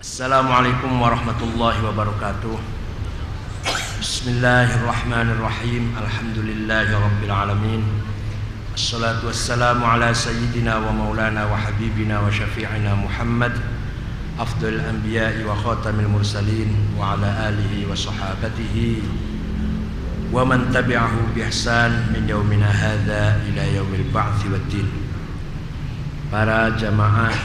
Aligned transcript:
Assalamualaikum 0.00 0.96
warahmatullahi 0.96 1.84
wabarakatuh 1.84 2.56
Bismillahirrahmanirrahim 4.00 5.92
Alhamdulillahi 5.92 6.96
rabbil 6.96 7.28
alamin 7.28 7.84
Assalatu 8.72 9.28
wassalamu 9.28 9.84
ala 9.84 10.08
sayyidina 10.16 10.80
wa 10.80 10.96
maulana 10.96 11.44
wa 11.44 11.52
habibina 11.52 12.24
wa 12.24 12.32
syafi'ina 12.32 12.96
Muhammad 12.96 13.52
Afdal 14.40 14.80
anbiya'i 14.80 15.44
wa 15.44 15.52
khatamil 15.52 16.08
mursalin 16.08 16.96
Wa 16.96 17.20
ala 17.20 17.52
alihi 17.52 17.84
wa 17.84 17.92
sahabatihi 17.92 19.04
tabi'ahu 20.32 21.36
bihsan 21.36 22.08
Min 22.16 22.24
yaumina 22.24 22.72
hadha 22.72 23.36
ila 23.52 23.62
yaumil 23.68 24.08
ba'thi 24.08 24.48
wa 24.48 24.64
din 24.72 24.88
Para 26.32 26.72
jamaah 26.72 27.36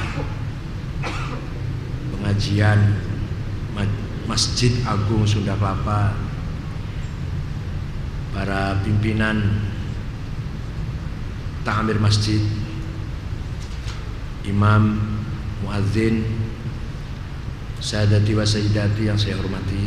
pengajian 2.25 2.97
Masjid 4.25 4.73
Agung 4.89 5.29
Sunda 5.29 5.53
Kelapa 5.53 6.17
para 8.33 8.81
pimpinan 8.81 9.61
Ta'amir 11.61 12.01
Masjid 12.01 12.41
Imam 14.41 14.97
Muadzin 15.61 16.25
Sadati 17.77 18.33
wa 18.33 18.41
Sayyidati 18.41 19.05
yang 19.05 19.21
saya 19.21 19.37
hormati. 19.37 19.85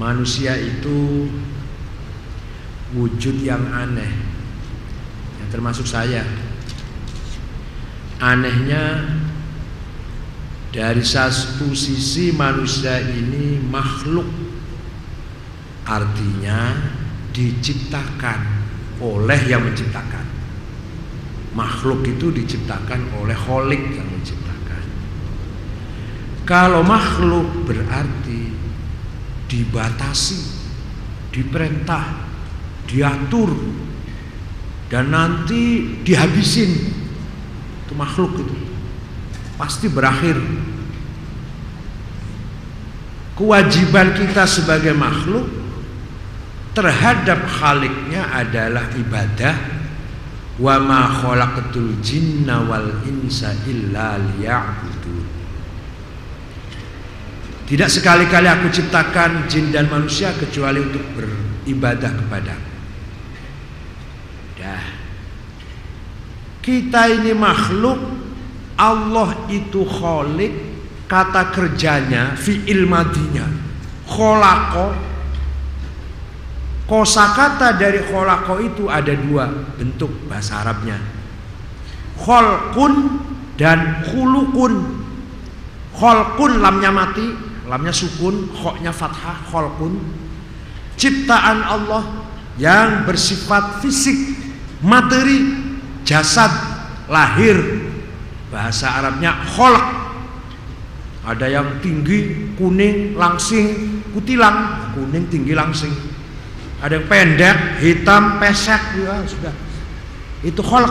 Manusia 0.00 0.56
itu 0.56 1.28
wujud 2.96 3.44
yang 3.44 3.60
aneh 3.76 4.08
yang 5.36 5.48
termasuk 5.52 5.84
saya. 5.84 6.24
Anehnya 8.24 9.04
dari 10.68 11.00
satu 11.00 11.72
sisi 11.72 12.32
manusia 12.36 13.00
ini 13.00 13.56
makhluk. 13.60 14.28
Artinya 15.88 16.76
diciptakan 17.32 18.40
oleh 19.00 19.40
yang 19.48 19.64
menciptakan. 19.64 20.26
Makhluk 21.56 22.04
itu 22.04 22.28
diciptakan 22.28 23.16
oleh 23.16 23.32
holik 23.32 23.80
yang 23.96 24.04
menciptakan. 24.04 24.84
Kalau 26.44 26.84
makhluk 26.84 27.64
berarti 27.64 28.52
dibatasi 29.48 30.60
Diperintah 31.28 32.24
Diatur 32.88 33.52
Dan 34.88 35.12
nanti 35.12 35.84
dihabisin. 36.04 36.72
Itu 37.84 37.92
makhluk 37.96 38.44
itu 38.44 38.67
pasti 39.58 39.90
berakhir. 39.90 40.38
Kewajiban 43.34 44.14
kita 44.14 44.46
sebagai 44.46 44.94
makhluk 44.94 45.46
terhadap 46.74 47.42
khaliknya 47.46 48.30
adalah 48.30 48.86
ibadah. 48.94 49.54
Wa 50.58 50.82
ma 50.82 51.06
khalaqatul 51.06 52.02
jinna 52.02 52.66
wal 52.66 53.02
insa 53.06 53.54
illa 53.66 54.18
liya'budun. 54.18 55.26
Tidak 57.68 57.86
sekali-kali 57.86 58.48
aku 58.48 58.72
ciptakan 58.72 59.44
jin 59.46 59.70
dan 59.70 59.86
manusia 59.92 60.32
kecuali 60.34 60.80
untuk 60.82 61.04
beribadah 61.14 62.10
kepada 62.16 62.56
dah. 64.58 64.84
Kita 66.58 67.08
ini 67.08 67.32
makhluk 67.32 68.17
Allah 68.78 69.34
itu 69.50 69.82
kholik 69.82 70.54
kata 71.10 71.50
kerjanya 71.50 72.38
fi'il 72.38 72.86
madinya. 72.86 73.42
Kholako 74.06 74.94
kosakata 76.86 77.74
dari 77.74 78.00
kholako 78.06 78.62
itu 78.62 78.86
ada 78.86 79.12
dua 79.12 79.50
bentuk 79.76 80.30
bahasa 80.30 80.62
Arabnya. 80.62 80.96
Kholkun 82.22 82.94
dan 83.58 84.06
khulukun. 84.06 85.02
Kholkun 85.98 86.62
lamnya 86.62 86.94
mati 86.94 87.26
lamnya 87.66 87.90
sukun 87.90 88.54
khoknya 88.54 88.94
fathah 88.94 89.42
kholkun. 89.50 89.98
Ciptaan 90.94 91.66
Allah 91.66 92.06
yang 92.58 93.06
bersifat 93.06 93.82
fisik 93.82 94.34
materi 94.82 95.46
jasad 96.02 96.50
lahir 97.06 97.77
bahasa 98.58 98.90
Arabnya 98.90 99.38
kholak. 99.54 99.86
Ada 101.22 101.46
yang 101.46 101.78
tinggi 101.78 102.50
kuning 102.58 103.14
langsing 103.14 104.02
kutilang. 104.10 104.90
Kuning 104.98 105.30
tinggi 105.30 105.54
langsing. 105.54 105.94
Ada 106.82 106.98
yang 106.98 107.06
pendek 107.06 107.78
hitam 107.78 108.42
pesek. 108.42 108.82
Ya 108.98 109.22
sudah. 109.30 109.54
Itu 110.42 110.58
kholak. 110.66 110.90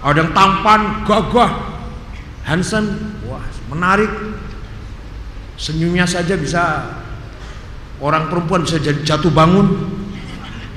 Ada 0.00 0.24
yang 0.24 0.32
tampan 0.32 1.04
gagah 1.04 1.52
handsome. 2.48 3.20
Wah 3.28 3.44
menarik. 3.68 4.08
Senyumnya 5.60 6.08
saja 6.08 6.32
bisa 6.40 6.96
orang 8.00 8.32
perempuan 8.32 8.64
bisa 8.64 8.80
jadi 8.80 9.04
jatuh 9.04 9.28
bangun. 9.28 9.68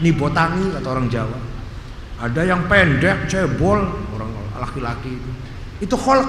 Ini 0.03 0.11
botangi 0.15 0.67
kata 0.75 0.87
orang 0.87 1.07
Jawa. 1.07 1.39
Ada 2.19 2.41
yang 2.43 2.67
pendek 2.67 3.31
cebol. 3.31 3.79
Orang 4.11 4.35
laki-laki 4.59 5.15
itu 5.15 5.31
itu 5.79 5.95
kholq 5.95 6.27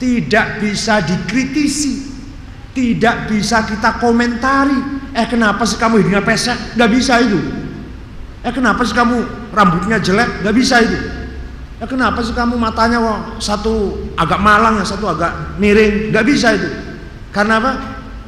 tidak 0.00 0.60
bisa 0.60 1.04
dikritisi, 1.04 2.10
tidak 2.72 3.30
bisa 3.30 3.62
kita 3.64 4.00
komentari. 4.00 4.76
Eh 5.14 5.26
kenapa 5.30 5.62
sih 5.62 5.78
kamu 5.78 6.02
hidungnya 6.02 6.24
pesek? 6.24 6.74
Gak 6.74 6.90
bisa 6.90 7.22
itu. 7.22 7.38
Eh 8.44 8.52
kenapa 8.52 8.82
sih 8.82 8.96
kamu 8.96 9.48
rambutnya 9.54 10.02
jelek? 10.02 10.42
Gak 10.42 10.54
bisa 10.56 10.82
itu. 10.82 10.98
Eh 11.78 11.88
kenapa 11.88 12.20
sih 12.24 12.34
kamu 12.34 12.58
matanya 12.58 12.98
wah, 12.98 13.38
satu 13.38 13.94
agak 14.18 14.40
malang 14.42 14.82
ya 14.82 14.86
satu 14.88 15.06
agak 15.06 15.56
miring? 15.62 16.10
Gak 16.10 16.26
bisa 16.26 16.56
itu. 16.56 16.68
Karena 17.30 17.62
apa? 17.62 17.72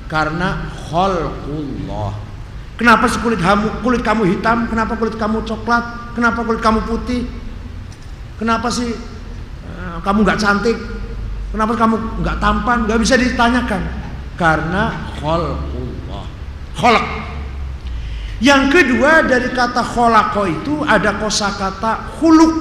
Karena 0.07 0.71
kholqullah. 0.87 2.15
Kenapa 2.77 3.09
sih 3.09 3.19
kulit 3.25 3.41
kamu 3.41 3.81
kulit 3.81 4.05
kamu 4.05 4.37
hitam? 4.37 4.69
Kenapa 4.69 4.95
kulit 5.01 5.17
kamu 5.17 5.43
coklat? 5.49 6.13
Kenapa 6.13 6.45
kulit 6.45 6.61
kamu 6.61 6.85
putih? 6.85 7.25
Kenapa 8.37 8.69
sih 8.69 8.93
kamu 10.03 10.19
nggak 10.25 10.41
cantik. 10.41 10.79
Kenapa 11.53 11.73
kamu 11.79 11.97
nggak 12.21 12.37
tampan? 12.43 12.79
Nggak 12.85 13.01
bisa 13.01 13.15
ditanyakan. 13.17 13.83
Karena 14.37 15.13
kholqullah 15.17 16.27
kholq 16.77 17.07
yang 18.37 18.69
kedua 18.69 19.25
dari 19.25 19.49
kata 19.49 19.81
kholako 19.81 20.45
itu 20.45 20.75
ada 20.85 21.17
kosakata 21.17 22.21
huluk 22.21 22.53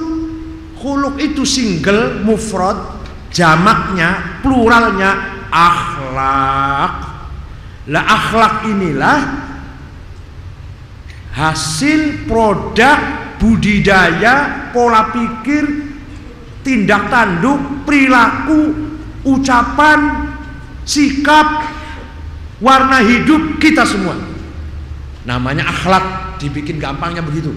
huluk 0.80 1.20
itu 1.20 1.44
single 1.44 2.24
mufrad 2.24 2.96
jamaknya 3.28 4.40
pluralnya 4.40 5.36
akhlak. 5.52 6.92
Lah 7.86 8.04
akhlak 8.08 8.54
inilah 8.72 9.18
hasil 11.36 12.24
produk 12.24 12.98
budidaya 13.36 14.68
pola 14.72 15.12
pikir 15.12 15.85
tindak 16.66 17.06
tanduk, 17.06 17.86
perilaku, 17.86 18.74
ucapan, 19.22 20.26
sikap, 20.82 21.62
warna 22.58 23.06
hidup 23.06 23.62
kita 23.62 23.86
semua. 23.86 24.18
Namanya 25.22 25.70
akhlak, 25.70 26.38
dibikin 26.42 26.82
gampangnya 26.82 27.22
begitu. 27.22 27.54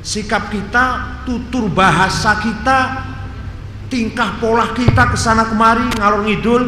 Sikap 0.00 0.48
kita, 0.48 1.20
tutur 1.28 1.68
bahasa 1.68 2.40
kita, 2.40 3.04
tingkah 3.92 4.40
pola 4.40 4.72
kita 4.72 5.12
ke 5.12 5.16
sana 5.20 5.44
kemari 5.44 5.84
ngalor 6.00 6.24
ngidul, 6.24 6.62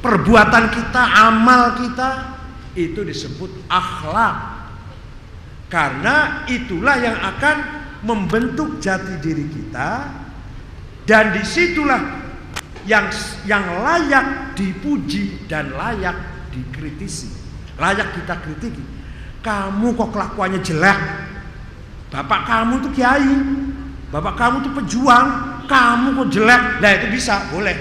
perbuatan 0.00 0.64
kita, 0.72 1.02
amal 1.28 1.76
kita 1.76 2.40
itu 2.72 3.04
disebut 3.04 3.68
akhlak. 3.68 4.56
Karena 5.68 6.46
itulah 6.48 6.96
yang 6.96 7.18
akan 7.18 7.85
membentuk 8.06 8.78
jati 8.78 9.18
diri 9.18 9.50
kita 9.50 10.06
dan 11.02 11.34
di 11.34 11.42
situlah 11.42 12.02
yang 12.86 13.10
yang 13.42 13.82
layak 13.82 14.54
dipuji 14.54 15.46
dan 15.50 15.74
layak 15.74 16.14
dikritisi. 16.54 17.34
Layak 17.76 18.14
kita 18.14 18.38
kritiki. 18.40 18.80
Kamu 19.42 19.92
kok 19.98 20.14
kelakuannya 20.14 20.62
jelek? 20.62 20.98
Bapak 22.08 22.46
kamu 22.46 22.74
tuh 22.86 22.92
kiai. 22.94 23.36
Bapak 24.08 24.34
kamu 24.38 24.56
tuh 24.64 24.72
pejuang. 24.80 25.28
Kamu 25.66 26.14
kok 26.24 26.28
jelek? 26.30 26.62
Nah 26.78 26.90
itu 26.94 27.06
bisa 27.10 27.42
boleh. 27.50 27.74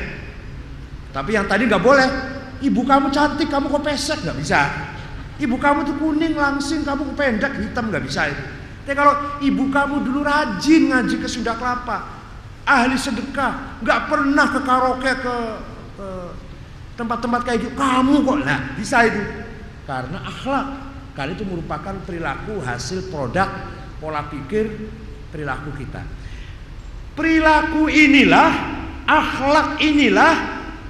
Tapi 1.14 1.38
yang 1.38 1.46
tadi 1.46 1.70
nggak 1.70 1.86
boleh. 1.86 2.10
Ibu 2.66 2.82
kamu 2.82 3.14
cantik 3.14 3.48
kamu 3.48 3.70
kok 3.70 3.86
pesek? 3.86 4.20
Nggak 4.26 4.38
bisa. 4.42 4.62
Ibu 5.38 5.56
kamu 5.62 5.86
tuh 5.86 5.96
kuning 6.02 6.34
langsing 6.34 6.82
kamu 6.82 7.14
kok 7.14 7.18
pendek 7.18 7.54
hitam? 7.62 7.94
Nggak 7.94 8.04
bisa 8.04 8.30
itu 8.30 8.55
tapi 8.86 8.94
kalau 8.94 9.42
ibu 9.42 9.74
kamu 9.74 10.06
dulu 10.06 10.22
rajin 10.22 10.94
ngaji 10.94 11.18
ke 11.18 11.26
Sunda 11.26 11.58
Kelapa, 11.58 12.06
ahli 12.70 12.94
sedekah, 12.94 13.82
nggak 13.82 14.00
pernah 14.06 14.46
ke 14.46 14.60
karaoke 14.62 15.12
ke 15.26 15.36
tempat-tempat 16.94 17.42
kayak 17.50 17.66
gitu. 17.66 17.74
Kamu 17.74 18.22
kok 18.22 18.46
lah 18.46 18.78
bisa 18.78 19.10
itu 19.10 19.26
karena 19.90 20.22
akhlak. 20.22 20.68
Karena 21.16 21.32
itu 21.32 21.48
merupakan 21.48 21.96
perilaku 22.04 22.60
hasil 22.60 23.08
produk 23.08 23.48
pola 23.98 24.28
pikir 24.28 24.68
perilaku 25.32 25.72
kita. 25.80 26.04
Perilaku 27.16 27.88
inilah, 27.88 28.52
akhlak 29.08 29.80
inilah, 29.80 30.34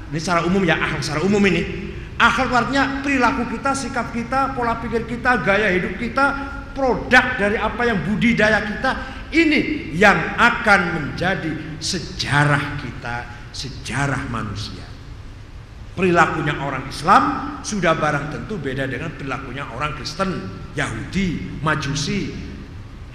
ini 0.10 0.18
secara 0.18 0.42
umum 0.44 0.66
ya, 0.66 0.82
akhlak 0.82 1.00
secara 1.06 1.22
umum 1.24 1.40
ini. 1.46 1.94
Akhlak 2.18 2.52
artinya 2.52 3.06
perilaku 3.06 3.54
kita, 3.54 3.78
sikap 3.78 4.10
kita, 4.10 4.58
pola 4.58 4.82
pikir 4.82 5.06
kita, 5.06 5.46
gaya 5.46 5.70
hidup 5.78 5.94
kita, 6.02 6.55
produk 6.76 7.40
dari 7.40 7.56
apa 7.56 7.82
yang 7.88 8.04
budidaya 8.04 8.60
kita 8.62 8.92
ini 9.32 9.96
yang 9.96 10.38
akan 10.38 10.82
menjadi 11.00 11.80
sejarah 11.80 12.78
kita, 12.84 13.16
sejarah 13.56 14.28
manusia. 14.30 14.84
Perilakunya 15.96 16.60
orang 16.60 16.92
Islam 16.92 17.24
sudah 17.64 17.96
barang 17.96 18.28
tentu 18.36 18.60
beda 18.60 18.84
dengan 18.84 19.16
perilakunya 19.16 19.64
orang 19.72 19.96
Kristen, 19.96 20.60
Yahudi, 20.76 21.60
Majusi, 21.64 22.36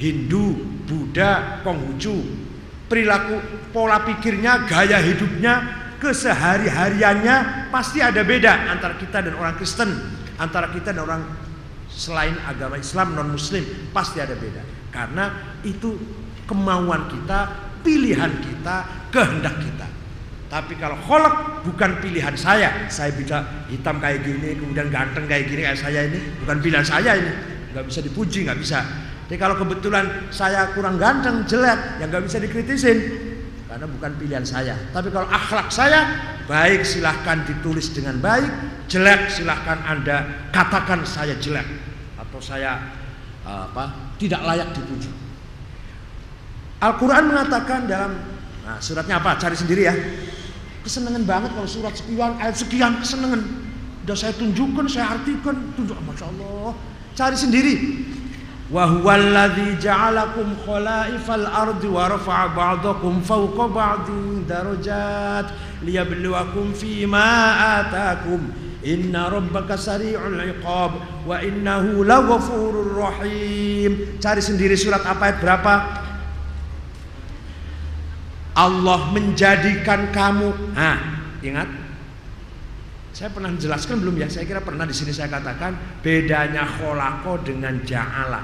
Hindu, 0.01 0.57
Buddha, 0.89 1.61
Konghucu. 1.61 2.49
Perilaku 2.89 3.37
pola 3.71 4.03
pikirnya, 4.03 4.67
gaya 4.67 4.99
hidupnya, 4.99 5.63
kesehari-hariannya 6.01 7.69
pasti 7.71 8.01
ada 8.03 8.25
beda 8.25 8.73
antara 8.73 8.97
kita 8.97 9.23
dan 9.23 9.37
orang 9.37 9.55
Kristen, 9.61 9.93
antara 10.41 10.73
kita 10.73 10.97
dan 10.97 11.05
orang 11.05 11.23
selain 12.01 12.33
agama 12.49 12.81
Islam 12.81 13.13
non 13.13 13.37
muslim 13.37 13.61
pasti 13.93 14.25
ada 14.25 14.33
beda. 14.33 14.65
Karena 14.89 15.61
itu 15.61 16.01
kemauan 16.49 17.13
kita, 17.13 17.41
pilihan 17.85 18.33
kita, 18.41 18.77
kehendak 19.13 19.61
kita. 19.61 19.87
Tapi 20.51 20.75
kalau 20.81 20.99
kholak 21.05 21.63
bukan 21.63 22.01
pilihan 22.03 22.35
saya. 22.35 22.89
Saya 22.91 23.13
bisa 23.15 23.69
hitam 23.69 24.01
kayak 24.01 24.25
gini, 24.25 24.57
kemudian 24.57 24.89
ganteng 24.89 25.29
kayak 25.29 25.47
gini 25.47 25.63
kayak 25.63 25.79
saya 25.79 26.09
ini, 26.09 26.19
bukan 26.43 26.59
pilihan 26.59 26.83
saya 26.83 27.21
ini. 27.21 27.33
Nggak 27.71 27.85
bisa 27.87 28.01
dipuji, 28.03 28.49
nggak 28.49 28.59
bisa. 28.59 28.83
Tapi 29.31 29.39
kalau 29.39 29.55
kebetulan 29.63 30.27
saya 30.35 30.75
kurang 30.75 30.99
ganteng, 30.99 31.47
jelek, 31.47 32.03
ya 32.03 32.11
nggak 32.11 32.27
bisa 32.27 32.43
dikritisin. 32.43 32.99
Karena 33.71 33.87
bukan 33.87 34.11
pilihan 34.19 34.43
saya. 34.43 34.75
Tapi 34.91 35.15
kalau 35.15 35.31
akhlak 35.31 35.71
saya 35.71 36.01
baik 36.51 36.83
silahkan 36.83 37.47
ditulis 37.47 37.95
dengan 37.95 38.19
baik, 38.19 38.51
jelek 38.91 39.31
silahkan 39.31 39.79
anda 39.87 40.51
katakan 40.51 41.07
saya 41.07 41.39
jelek 41.39 41.90
atau 42.41 42.57
saya 42.57 42.81
apa 43.45 44.17
tidak 44.17 44.41
layak 44.41 44.73
dipuji. 44.73 45.13
Al-Quran 46.81 47.29
mengatakan 47.29 47.85
dalam 47.85 48.17
nah, 48.65 48.81
suratnya 48.81 49.21
apa? 49.21 49.37
Cari 49.37 49.53
sendiri 49.53 49.85
ya. 49.85 49.93
Kesenangan 50.81 51.29
banget 51.29 51.53
kalau 51.53 51.69
surat 51.69 51.93
sekian, 51.93 52.41
ayat 52.41 52.57
sekian, 52.57 52.97
kesenangan. 53.05 53.45
Udah 54.09 54.17
saya 54.17 54.33
tunjukkan, 54.33 54.89
saya 54.89 55.13
artikan, 55.13 55.77
tunjuk, 55.77 55.93
masya 56.09 56.33
Allah. 56.33 56.73
Cari 57.13 57.37
sendiri. 57.37 57.75
Wa 58.73 58.89
huwallazi 58.89 59.77
ja'alakum 59.77 60.57
khalaifal 60.65 61.45
ardi 61.45 61.85
wa 61.93 62.09
rafa'a 62.09 62.57
ba'dakum 62.57 63.21
fawqa 63.21 63.69
ba'din 63.69 64.49
darajat 64.49 65.53
liyabluwakum 65.85 66.73
fima 66.73 67.29
atakum. 67.85 68.70
Inna 68.81 69.29
rabbaka 69.29 69.77
sari'ul 69.77 70.41
iqab 70.57 70.93
wa 71.29 71.37
innahu 71.45 72.01
laghafurur 72.01 72.97
rahim. 72.97 74.17
Cari 74.17 74.41
sendiri 74.41 74.73
surat 74.73 75.05
apa 75.05 75.29
ayat 75.29 75.39
berapa? 75.45 75.75
Allah 78.57 79.01
menjadikan 79.13 80.09
kamu. 80.13 80.77
Nah, 80.77 80.99
ingat? 81.45 81.69
Saya 83.13 83.29
pernah 83.37 83.53
menjelaskan 83.53 84.01
belum 84.01 84.17
ya? 84.17 84.29
Saya 84.33 84.49
kira 84.49 84.65
pernah 84.65 84.89
di 84.89 84.97
sini 84.97 85.13
saya 85.13 85.29
katakan 85.29 86.01
bedanya 86.01 86.65
kholako 86.65 87.37
dengan 87.45 87.85
ja'ala. 87.85 88.41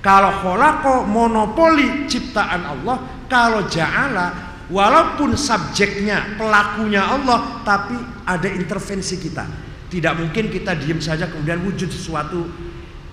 Kalau 0.00 0.32
kholako 0.40 1.04
monopoli 1.08 2.08
ciptaan 2.08 2.64
Allah, 2.64 3.24
kalau 3.28 3.64
ja'ala 3.68 4.43
walaupun 4.72 5.36
subjeknya, 5.36 6.36
pelakunya 6.40 7.04
Allah, 7.04 7.60
tapi 7.66 7.96
ada 8.24 8.48
intervensi 8.48 9.20
kita. 9.20 9.44
Tidak 9.88 10.14
mungkin 10.16 10.50
kita 10.50 10.74
diam 10.74 10.98
saja 10.98 11.28
kemudian 11.28 11.62
wujud 11.62 11.86
sesuatu 11.86 12.48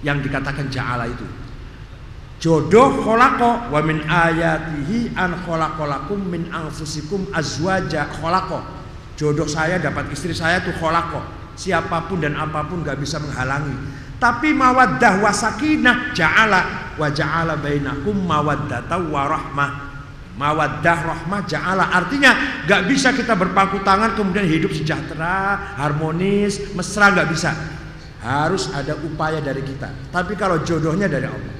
yang 0.01 0.17
dikatakan 0.23 0.71
ja'ala 0.71 1.05
itu. 1.05 1.27
Jodoh 2.41 3.05
kholako 3.05 3.69
wa 3.69 3.79
min 3.85 4.01
ayatihi 4.01 5.13
an 5.13 5.37
kholakolakum 5.45 6.17
min 6.25 6.49
anfusikum 6.49 7.29
azwaja 7.29 8.09
kholako. 8.17 8.65
Jodoh 9.13 9.45
saya 9.45 9.77
dapat 9.77 10.09
istri 10.09 10.33
saya 10.33 10.65
tuh 10.65 10.73
kholako. 10.81 11.21
Siapa 11.53 12.09
pun 12.09 12.17
dan 12.17 12.33
apa 12.33 12.65
pun 12.65 12.81
gak 12.81 12.97
bisa 12.97 13.21
menghalangi. 13.21 13.77
Tapi 14.17 14.57
mawaddah 14.57 15.21
wa 15.21 15.29
sakinah 15.29 16.17
ja'ala 16.17 16.93
wa 16.97 17.07
ja'ala 17.13 17.61
bainakum 17.61 18.17
mawaddata. 18.25 18.97
Mawaddah 20.39 20.99
rahmah 21.03 21.43
ja'ala. 21.43 21.91
Artinya 21.91 22.63
gak 22.63 22.87
bisa 22.87 23.11
kita 23.11 23.35
berpangku 23.35 23.83
tangan 23.83 24.15
kemudian 24.15 24.47
hidup 24.47 24.71
sejahtera, 24.71 25.75
harmonis, 25.75 26.71
mesra 26.71 27.11
gak 27.11 27.27
bisa. 27.27 27.51
Harus 28.23 28.71
ada 28.71 28.95
upaya 29.01 29.43
dari 29.43 29.65
kita. 29.65 29.91
Tapi 30.13 30.37
kalau 30.39 30.63
jodohnya 30.63 31.11
dari 31.11 31.27
Allah. 31.27 31.55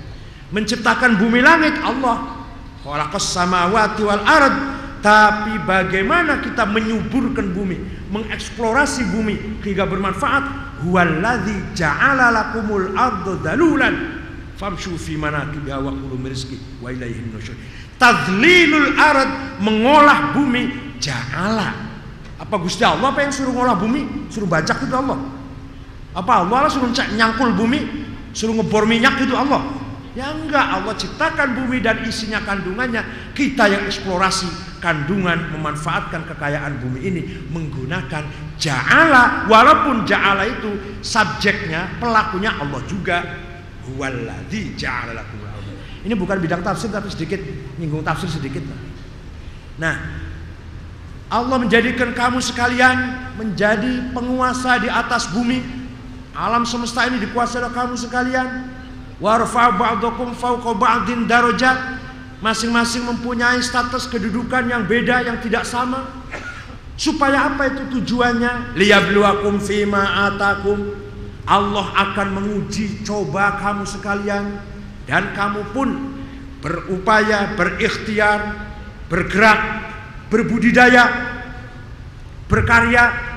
Menciptakan 0.56 1.20
bumi 1.20 1.44
langit 1.44 1.76
Allah. 1.84 2.48
Khalaqas 2.86 3.28
samawati 3.28 4.02
wal 4.08 4.24
ard. 4.24 4.56
Tapi 5.02 5.66
bagaimana 5.66 6.46
kita 6.46 6.62
menyuburkan 6.70 7.58
bumi 7.58 8.06
mengeksplorasi 8.14 9.10
bumi 9.10 9.66
hingga 9.66 9.90
bermanfaat? 9.90 10.44
Huwallazi 10.86 11.74
ja'ala 11.74 12.30
lakumul 12.30 12.94
arda 12.94 13.34
dalulan. 13.42 14.22
Famshu 14.62 14.94
fi 15.02 15.18
manakibiha 15.18 15.82
wa 15.82 15.90
wa 15.90 16.90
ilaihin 16.94 17.34
nusyur 17.34 17.58
tadlilul 18.02 18.98
ard 18.98 19.62
mengolah 19.62 20.34
bumi 20.34 20.98
ja'ala 20.98 21.70
apa 22.42 22.56
Gusti 22.58 22.82
Allah 22.82 23.14
apa 23.14 23.22
yang 23.22 23.30
suruh 23.30 23.54
ngolah 23.54 23.78
bumi 23.78 24.26
suruh 24.34 24.50
bajak 24.50 24.82
itu 24.82 24.96
Allah 24.98 25.22
apa 26.18 26.32
Allah 26.42 26.66
suruh 26.66 26.90
nyangkul 26.90 27.54
bumi 27.54 27.80
suruh 28.34 28.58
ngebor 28.58 28.90
minyak 28.90 29.22
itu 29.22 29.38
Allah 29.38 29.62
Ya 30.12 30.28
enggak, 30.36 30.68
Allah 30.76 30.92
ciptakan 30.92 31.56
bumi 31.56 31.80
dan 31.80 32.04
isinya 32.04 32.44
kandungannya. 32.44 33.32
Kita 33.32 33.64
yang 33.72 33.88
eksplorasi 33.88 34.84
kandungan, 34.84 35.56
memanfaatkan 35.56 36.28
kekayaan 36.28 36.84
bumi 36.84 37.00
ini 37.00 37.22
menggunakan 37.48 38.28
ja'ala. 38.60 39.48
Walaupun 39.48 40.04
ja'ala 40.04 40.52
itu 40.52 41.00
subjeknya, 41.00 41.96
pelakunya 41.96 42.52
Allah 42.60 42.84
juga. 42.92 43.24
Huwaladzi 43.88 44.76
ja'ala 44.76 45.24
Ini 46.02 46.18
bukan 46.18 46.42
bidang 46.42 46.66
tafsir 46.66 46.90
tapi 46.90 47.14
sedikit 47.14 47.38
nyinggung 47.78 48.02
tafsir 48.02 48.26
sedikit. 48.26 48.66
Nah, 49.78 49.96
Allah 51.30 51.58
menjadikan 51.62 52.12
kamu 52.12 52.42
sekalian 52.42 52.98
menjadi 53.38 54.12
penguasa 54.12 54.82
di 54.82 54.90
atas 54.90 55.30
bumi. 55.30 55.62
Alam 56.34 56.66
semesta 56.66 57.06
ini 57.06 57.22
dikuasai 57.22 57.62
oleh 57.62 57.74
kamu 57.74 57.96
sekalian. 57.96 58.50
Warfa 59.22 59.78
ba'dakum 59.78 60.34
fawqa 60.34 60.74
ba'din 60.74 61.30
darajat 61.30 62.02
masing-masing 62.42 63.06
mempunyai 63.06 63.62
status 63.62 64.10
kedudukan 64.10 64.66
yang 64.66 64.90
beda 64.90 65.22
yang 65.22 65.38
tidak 65.38 65.70
sama. 65.70 66.10
Supaya 66.98 67.54
apa 67.54 67.70
itu 67.70 68.02
tujuannya? 68.02 68.74
Liyabluwakum 68.74 69.62
fima 69.62 70.30
atakum. 70.30 70.98
Allah 71.46 71.88
akan 71.94 72.28
menguji 72.42 73.06
coba 73.06 73.58
kamu 73.62 73.86
sekalian 73.86 74.71
dan 75.10 75.34
kamu 75.34 75.62
pun 75.74 75.90
berupaya 76.62 77.58
berikhtiar 77.58 78.70
bergerak 79.10 79.60
berbudidaya 80.30 81.04
berkarya 82.48 83.32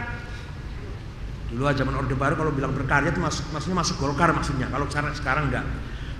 Dulu 1.54 1.70
zaman 1.70 1.94
Orde 1.94 2.18
Baru 2.18 2.34
kalau 2.34 2.50
bilang 2.50 2.74
berkarya 2.74 3.14
itu 3.14 3.22
masuk, 3.22 3.46
maksudnya 3.54 3.78
masuk 3.78 3.96
Golkar 4.02 4.34
maksudnya. 4.34 4.66
Kalau 4.66 4.90
sekarang 4.90 5.14
sekarang 5.14 5.44
enggak. 5.54 5.62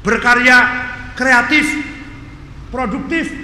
Berkarya 0.06 0.56
kreatif, 1.18 1.66
produktif, 2.70 3.34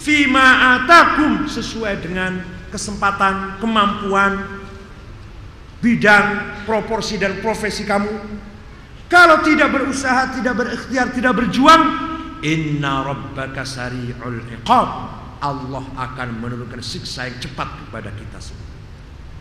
fima 0.00 0.80
atakum 0.80 1.44
sesuai 1.44 2.00
dengan 2.00 2.40
kesempatan, 2.72 3.60
kemampuan, 3.60 4.40
bidang, 5.84 6.26
proporsi 6.64 7.20
dan 7.20 7.44
profesi 7.44 7.84
kamu. 7.84 8.40
Kalau 9.14 9.46
tidak 9.46 9.70
berusaha, 9.70 10.34
tidak 10.34 10.58
berikhtiar, 10.58 11.14
tidak 11.14 11.38
berjuang, 11.38 11.82
inna 12.42 13.06
rabbaka 13.06 13.62
sari'ul 13.62 14.42
iqab. 14.58 14.88
Allah 15.38 15.86
akan 15.94 16.42
menurunkan 16.42 16.82
siksa 16.82 17.30
yang 17.30 17.38
cepat 17.38 17.68
kepada 17.86 18.10
kita 18.10 18.42
semua. 18.42 18.74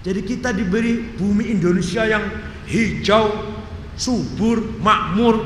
Jadi 0.05 0.21
kita 0.29 0.53
diberi 0.53 1.17
bumi 1.17 1.49
Indonesia 1.57 2.05
yang 2.05 2.21
hijau, 2.69 3.33
subur, 3.97 4.77
makmur, 4.77 5.41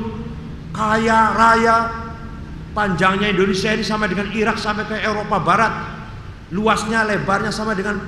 kaya 0.76 1.32
raya. 1.32 1.76
Panjangnya 2.76 3.32
Indonesia 3.32 3.72
ini 3.72 3.80
sama 3.80 4.12
dengan 4.12 4.28
Irak 4.36 4.60
sampai 4.60 4.84
ke 4.84 4.96
Eropa 5.00 5.40
Barat. 5.40 5.74
luasnya 6.48 7.04
lebarnya 7.04 7.52
sama 7.52 7.76
dengan 7.76 8.00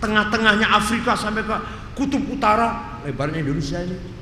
tengah-tengahnya 0.00 0.72
Afrika 0.72 1.12
sampai 1.20 1.44
ke 1.44 1.56
kutub 1.92 2.24
utara 2.32 3.00
lebarnya 3.04 3.44
Indonesia 3.44 3.76
ini 3.84 4.13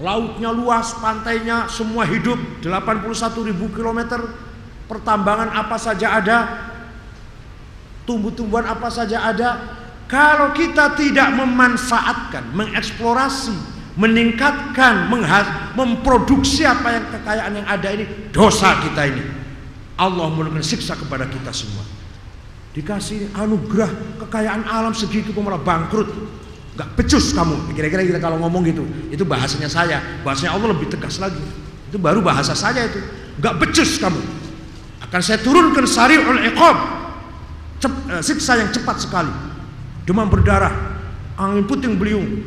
lautnya 0.00 0.52
luas 0.52 0.96
pantainya 1.00 1.68
semua 1.72 2.04
hidup. 2.04 2.36
81 2.64 3.48
ribu 3.48 3.72
kilometer. 3.72 4.20
Pertambangan 4.86 5.50
apa 5.50 5.76
saja 5.80 6.16
ada. 6.20 6.38
Tumbuh-tumbuhan 8.06 8.70
apa 8.70 8.88
saja 8.92 9.26
ada. 9.26 9.50
Kalau 10.06 10.54
kita 10.54 10.94
tidak 10.94 11.34
memanfaatkan 11.34 12.54
mengeksplorasi 12.54 13.76
meningkatkan 13.96 15.08
memproduksi 15.72 16.68
apa 16.68 17.00
yang 17.00 17.04
kekayaan 17.16 17.52
yang 17.56 17.66
ada 17.66 17.88
ini 17.96 18.04
dosa 18.30 18.76
kita 18.84 19.08
ini. 19.08 19.24
Allah 19.96 20.28
menurunkan 20.28 20.60
siksa 20.60 20.92
kepada 20.94 21.24
kita 21.24 21.48
semua. 21.50 21.82
Dikasih 22.76 23.32
anugerah 23.32 24.20
kekayaan 24.20 24.68
alam 24.68 24.92
segitu 24.92 25.32
kok 25.32 25.40
malah 25.40 25.58
bangkrut 25.58 26.12
nggak 26.76 26.88
becus 26.94 27.32
kamu. 27.32 27.72
Kira-kira 27.72 28.04
kita 28.04 28.20
kalau 28.20 28.36
ngomong 28.44 28.62
gitu 28.68 28.84
itu 29.08 29.24
bahasanya 29.24 29.66
saya. 29.66 29.98
Bahasanya 30.20 30.52
Allah 30.54 30.76
lebih 30.76 30.92
tegas 30.92 31.16
lagi. 31.16 31.40
Itu 31.88 31.96
baru 31.96 32.20
bahasa 32.20 32.52
saya 32.52 32.84
itu. 32.86 33.00
Nggak 33.40 33.54
becus 33.64 33.96
kamu. 33.96 34.20
Akan 35.00 35.20
saya 35.24 35.40
turunkan 35.40 35.88
syari'ul 35.88 36.40
iqab. 36.52 36.76
Eh, 37.86 38.22
siksa 38.22 38.60
yang 38.60 38.68
cepat 38.68 39.00
sekali. 39.00 39.32
Demam 40.04 40.28
berdarah. 40.28 40.72
Angin 41.40 41.64
puting 41.64 41.96
beliung. 41.96 42.44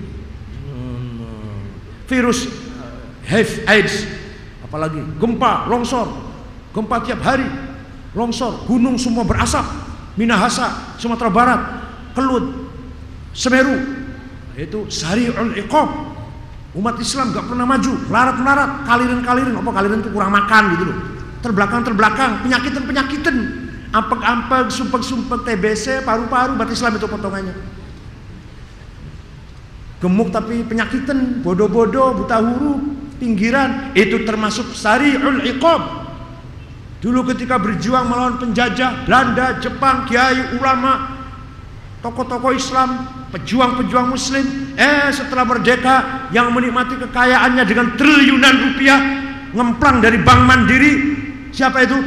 Virus. 2.05 2.49
HIV 3.25 3.65
AIDS. 3.69 4.05
Apalagi? 4.65 5.01
Gempa 5.17 5.69
longsor. 5.69 6.09
Gempa 6.73 7.01
tiap 7.05 7.21
hari. 7.25 7.45
Longsor. 8.13 8.65
Gunung 8.65 8.97
semua 8.97 9.25
berasap. 9.25 9.89
Minahasa, 10.19 10.97
Sumatera 10.99 11.31
Barat, 11.31 11.61
Kelut, 12.11 12.51
Semeru. 13.31 13.98
Itu 14.59 14.91
syari'ul 14.91 15.55
iqab. 15.55 15.87
Umat 16.75 16.99
Islam 17.01 17.33
gak 17.33 17.49
pernah 17.49 17.65
maju, 17.65 17.93
larat-larat, 18.11 18.85
kalirin-kalirin, 18.85 19.55
apa 19.57 19.71
kalirin 19.73 20.05
itu 20.05 20.11
kurang 20.13 20.35
makan 20.35 20.63
gitu 20.75 20.83
loh. 20.85 20.97
Terbelakang-terbelakang, 21.39 22.45
penyakitan-penyakitan. 22.45 23.35
Ampek-ampek, 23.89 24.69
sumpek-sumpek, 24.69 25.49
TBC, 25.49 26.05
paru-paru, 26.05 26.53
umat 26.53 26.69
Islam 26.69 27.01
itu 27.01 27.09
potongannya. 27.09 27.55
Gemuk 29.97 30.29
tapi 30.29 30.61
penyakitan, 30.61 31.41
bodoh-bodoh, 31.41 32.21
buta 32.21 32.37
huruf, 32.37 32.79
pinggiran, 33.17 33.89
itu 33.97 34.21
termasuk 34.29 34.69
syari'ul 34.77 35.41
iqab. 35.57 35.81
Dulu 37.01 37.31
ketika 37.33 37.57
berjuang 37.57 38.11
melawan 38.11 38.37
penjajah 38.37 39.07
Belanda, 39.07 39.57
Jepang, 39.57 40.05
kiai, 40.05 40.53
ulama, 40.59 41.18
tokoh-tokoh 41.99 42.55
Islam, 42.55 42.89
pejuang-pejuang 43.35 44.07
muslim, 44.07 44.45
eh 44.79 45.11
setelah 45.11 45.43
merdeka 45.43 46.27
yang 46.31 46.51
menikmati 46.55 46.95
kekayaannya 46.95 47.63
dengan 47.67 47.87
triliunan 47.99 48.55
rupiah 48.71 48.99
ngemplang 49.51 49.97
dari 49.99 50.17
Bank 50.23 50.41
Mandiri, 50.47 50.91
siapa 51.51 51.83
itu? 51.83 51.97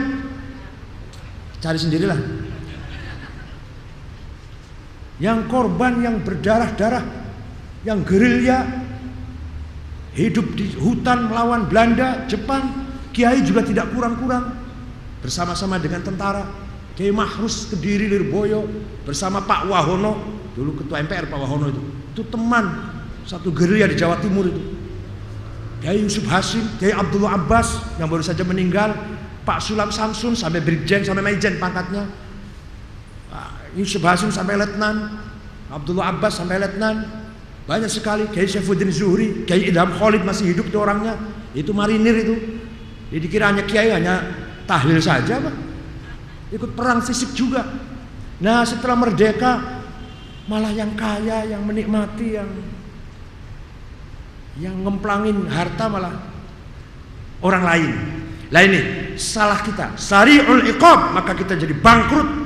Cari 1.61 1.79
sendirilah. 1.79 2.19
Yang 5.23 5.39
korban 5.47 6.03
yang 6.03 6.19
berdarah-darah, 6.25 7.05
yang 7.87 8.03
gerilya 8.03 8.67
hidup 10.19 10.57
di 10.59 10.75
hutan 10.77 11.31
melawan 11.31 11.69
Belanda, 11.71 12.27
Jepang, 12.27 12.91
kiai 13.15 13.45
juga 13.45 13.63
tidak 13.63 13.93
kurang-kurang 13.95 14.57
bersama-sama 15.23 15.79
dengan 15.79 16.03
tentara 16.03 16.62
Kiai 16.93 17.13
Mahrus 17.13 17.73
Kediri 17.73 18.05
Lirboyo 18.09 18.69
bersama 19.09 19.41
Pak 19.41 19.65
Wahono 19.65 20.21
dulu 20.53 20.85
ketua 20.85 21.01
MPR 21.01 21.33
Pak 21.33 21.39
Wahono 21.41 21.67
itu 21.73 21.83
itu 22.13 22.23
teman 22.29 22.93
satu 23.25 23.49
gerilya 23.49 23.89
di 23.89 23.97
Jawa 23.97 24.21
Timur 24.21 24.45
itu. 24.45 24.61
Kiai 25.81 25.99
Yusuf 25.99 26.29
Hasim 26.29 26.63
Kiai 26.79 26.93
Abdullah 26.93 27.35
Abbas 27.41 27.81
yang 27.97 28.07
baru 28.07 28.23
saja 28.23 28.45
meninggal 28.45 28.95
Pak 29.43 29.59
Sulam 29.59 29.91
Samsun 29.91 30.37
sampai 30.39 30.63
Brigjen 30.63 31.03
sampai 31.03 31.25
Majen 31.25 31.59
pangkatnya. 31.59 32.07
Yusuf 33.73 34.05
Hasim 34.05 34.29
sampai 34.29 34.61
Letnan 34.61 35.17
Abdullah 35.73 36.13
Abbas 36.13 36.37
sampai 36.37 36.61
Letnan. 36.61 37.25
Banyak 37.65 37.89
sekali 37.89 38.29
Kiai 38.29 38.45
Syaifuddin 38.45 38.93
Zuhri 38.93 39.49
Kiai 39.49 39.73
Idham 39.73 39.89
Khalid 39.97 40.23
masih 40.29 40.53
hidup 40.53 40.69
itu 40.69 40.77
orangnya. 40.77 41.17
Itu 41.57 41.73
marinir 41.73 42.21
itu. 42.21 42.37
Jadi 43.09 43.27
kira 43.33 43.49
hanya 43.49 43.65
Kiai 43.65 43.89
hanya 43.89 44.21
tahlil 44.69 45.01
saja 45.01 45.41
Pak. 45.41 45.72
Ikut 46.53 46.77
perang 46.77 47.01
fisik 47.01 47.33
juga. 47.33 47.65
Nah 48.45 48.63
setelah 48.69 48.95
merdeka 48.95 49.83
malah 50.47 50.69
yang 50.69 50.93
kaya, 50.93 51.49
yang 51.49 51.65
menikmati, 51.65 52.37
yang 52.37 52.51
yang 54.61 54.77
ngemplangin 54.85 55.49
harta 55.49 55.89
malah 55.89 56.15
orang 57.41 57.65
lain. 57.65 57.93
Lah 58.53 58.63
ini 58.69 58.81
salah 59.17 59.65
kita. 59.65 59.97
Sari'ul 59.97 60.69
iqab 60.77 61.17
maka 61.17 61.33
kita 61.33 61.57
jadi 61.57 61.73
bangkrut. 61.73 62.45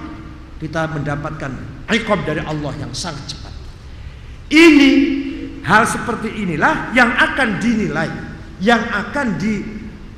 Kita 0.63 0.87
mendapatkan 0.89 1.53
iqab 1.91 2.23
dari 2.23 2.41
Allah 2.47 2.73
yang 2.79 2.95
sangat 2.95 3.35
cepat. 3.35 3.53
Ini 4.47 4.91
hal 5.67 5.83
seperti 5.83 6.31
inilah 6.47 6.95
yang 6.95 7.11
akan 7.11 7.59
dinilai, 7.59 8.11
yang 8.63 8.79
akan 8.87 9.35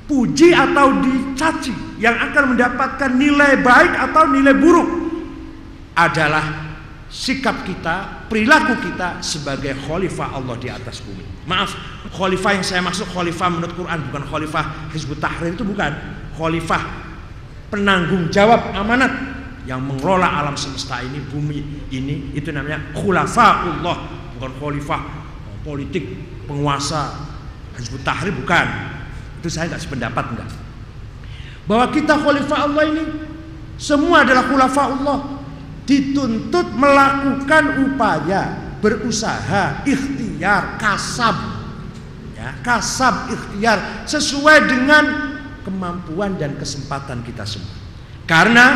dipuji 0.09 0.57
atau 0.57 1.05
dicaci 1.05 2.00
yang 2.00 2.17
akan 2.17 2.57
mendapatkan 2.57 3.12
nilai 3.12 3.61
baik 3.61 3.93
atau 4.09 4.25
nilai 4.33 4.57
buruk 4.57 4.88
adalah 5.93 6.73
sikap 7.12 7.61
kita, 7.69 8.25
perilaku 8.25 8.81
kita 8.88 9.21
sebagai 9.21 9.77
khalifah 9.85 10.33
Allah 10.33 10.57
di 10.57 10.73
atas 10.73 11.05
bumi. 11.05 11.45
Maaf, 11.45 11.77
khalifah 12.09 12.57
yang 12.57 12.65
saya 12.65 12.81
maksud 12.81 13.05
khalifah 13.12 13.53
menurut 13.53 13.77
Quran 13.77 14.00
bukan 14.09 14.25
khalifah 14.33 14.65
Hizbut 14.97 15.21
Tahrir 15.21 15.53
itu 15.53 15.65
bukan. 15.69 15.93
Khalifah 16.41 16.83
penanggung 17.69 18.33
jawab 18.33 18.73
amanat 18.73 19.12
yang 19.69 19.85
mengelola 19.85 20.41
alam 20.41 20.57
semesta 20.57 21.05
ini, 21.05 21.21
bumi 21.21 21.85
ini 21.93 22.33
itu 22.33 22.49
namanya 22.49 22.97
khulafaullah, 22.97 23.97
bukan 24.41 24.53
khalifah 24.57 25.00
politik, 25.61 26.09
penguasa 26.49 27.12
Hizbut 27.77 28.00
Tahrir 28.00 28.33
bukan. 28.33 28.97
Itu 29.38 29.49
saya 29.49 29.71
nggak 29.71 29.83
sependapat 29.83 30.25
enggak. 30.35 30.50
Bahwa 31.71 31.87
kita 31.95 32.18
khalifah 32.18 32.59
Allah 32.66 32.83
ini 32.90 33.04
semua 33.78 34.26
adalah 34.26 34.45
khalifah 34.47 34.87
Allah. 34.99 35.18
Dituntut 35.88 36.68
melakukan 36.76 37.64
upaya 37.88 38.75
berusaha 38.83 39.87
ikhtiar 39.88 40.76
kasab. 40.76 41.37
Ya 42.37 42.54
kasab 42.61 43.33
ikhtiar 43.33 44.04
sesuai 44.04 44.68
dengan 44.68 45.04
kemampuan 45.64 46.37
dan 46.37 46.59
kesempatan 46.61 47.25
kita 47.25 47.47
semua. 47.49 47.73
Karena 48.28 48.66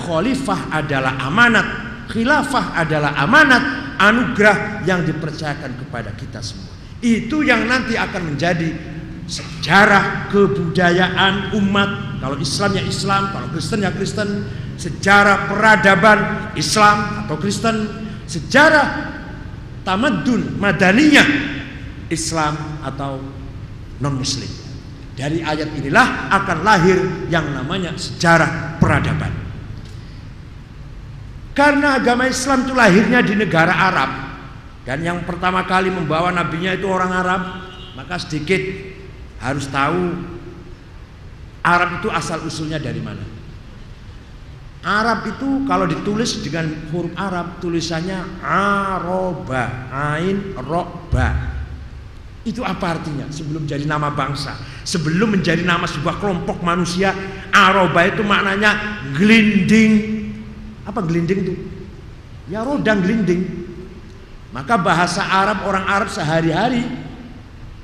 khalifah 0.00 0.72
adalah 0.72 1.20
amanat 1.20 1.92
khilafah 2.12 2.76
adalah 2.76 3.16
amanat 3.16 3.96
anugerah 3.96 4.84
yang 4.84 5.06
dipercayakan 5.08 5.80
kepada 5.80 6.12
kita 6.12 6.44
semua. 6.44 6.68
Itu 7.02 7.40
yang 7.42 7.66
nanti 7.66 7.96
akan 7.96 8.34
menjadi 8.34 8.68
sejarah 9.26 10.28
kebudayaan 10.32 11.54
umat 11.56 12.20
kalau 12.22 12.38
Islam 12.38 12.70
ya 12.78 12.82
Islam 12.86 13.34
kalau 13.34 13.50
Kristen 13.50 13.82
ya 13.82 13.90
Kristen. 13.90 14.28
Sejarah 14.72 15.46
peradaban 15.46 16.50
Islam 16.58 17.26
atau 17.26 17.38
Kristen. 17.38 17.86
Sejarah 18.26 19.14
tamadun 19.86 20.58
madaniyah 20.58 21.26
Islam 22.10 22.54
atau 22.82 23.18
non 24.02 24.14
muslim 24.18 24.48
dari 25.12 25.44
ayat 25.44 25.70
inilah 25.76 26.32
akan 26.32 26.58
lahir 26.64 26.98
yang 27.28 27.46
namanya 27.52 27.94
sejarah 27.94 28.80
peradaban. 28.80 29.30
Karena 31.52 32.00
agama 32.00 32.24
Islam 32.24 32.64
itu 32.64 32.72
lahirnya 32.72 33.20
di 33.20 33.36
negara 33.36 33.76
Arab 33.76 34.10
dan 34.88 35.04
yang 35.04 35.22
pertama 35.28 35.68
kali 35.68 35.92
membawa 35.92 36.32
nabinya 36.32 36.72
itu 36.72 36.88
orang 36.88 37.12
Arab 37.12 37.42
maka 37.92 38.16
sedikit 38.16 38.58
harus 39.42 39.66
tahu 39.66 40.14
Arab 41.62 42.02
itu 42.02 42.08
asal 42.10 42.42
usulnya 42.46 42.78
dari 42.78 43.02
mana. 43.02 43.22
Arab 44.82 45.30
itu 45.30 45.62
kalau 45.66 45.86
ditulis 45.86 46.42
dengan 46.42 46.66
huruf 46.90 47.14
Arab 47.14 47.62
tulisannya 47.62 48.42
aroba, 48.42 49.86
ain 49.94 50.58
roba. 50.58 51.54
Itu 52.42 52.66
apa 52.66 52.98
artinya? 52.98 53.30
Sebelum 53.30 53.62
jadi 53.62 53.86
nama 53.86 54.10
bangsa, 54.10 54.58
sebelum 54.82 55.38
menjadi 55.38 55.62
nama 55.62 55.86
sebuah 55.86 56.18
kelompok 56.18 56.58
manusia, 56.66 57.14
aroba 57.54 58.10
itu 58.10 58.26
maknanya 58.26 59.02
gelinding. 59.14 59.94
Apa 60.82 60.98
gelinding 61.06 61.38
itu? 61.46 61.54
Ya 62.50 62.66
roda 62.66 62.98
gelinding. 62.98 63.62
Maka 64.50 64.74
bahasa 64.74 65.22
Arab 65.22 65.62
orang 65.62 65.86
Arab 65.86 66.10
sehari-hari 66.10 66.82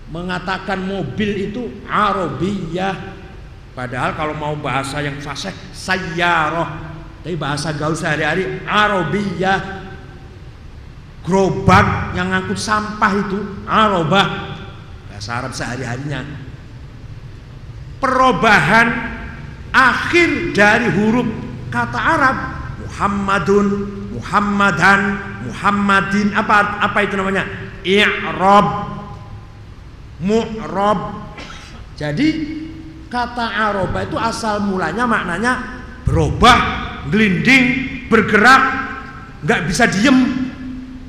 mengatakan 0.08 0.80
mobil 0.80 1.52
itu 1.52 1.68
arabiyah 1.84 2.96
padahal 3.76 4.16
kalau 4.16 4.34
mau 4.34 4.54
bahasa 4.56 5.04
yang 5.04 5.20
fasih 5.20 5.52
sayyarah 5.70 6.88
Tapi 7.28 7.34
bahasa 7.34 7.74
gaul 7.74 7.92
sehari-hari 7.92 8.62
Arabiyah. 8.64 9.84
Gerobak 11.28 12.16
yang 12.16 12.32
ngangkut 12.32 12.56
sampah 12.56 13.12
itu 13.20 13.38
Arabah. 13.68 14.56
Bahasa 15.12 15.44
Arab 15.44 15.52
sehari-harinya. 15.52 16.24
Perubahan 18.00 18.88
akhir 19.74 20.56
dari 20.56 20.88
huruf 20.88 21.28
kata 21.68 22.00
Arab 22.00 22.36
Muhammadun, 22.86 23.66
Muhammadan, 24.16 25.00
Muhammadin 25.44 26.32
apa 26.32 26.80
apa 26.80 26.98
itu 27.04 27.12
namanya? 27.18 27.44
I'rab. 27.84 28.97
Mu'rab. 30.22 30.98
Jadi 31.94 32.28
kata 33.10 33.46
Arabah 33.48 34.02
itu 34.06 34.18
asal 34.18 34.62
mulanya 34.62 35.08
maknanya 35.08 35.52
berubah, 36.06 36.58
gelinding, 37.10 37.64
bergerak, 38.06 38.62
nggak 39.42 39.60
bisa 39.66 39.84
diem. 39.90 40.18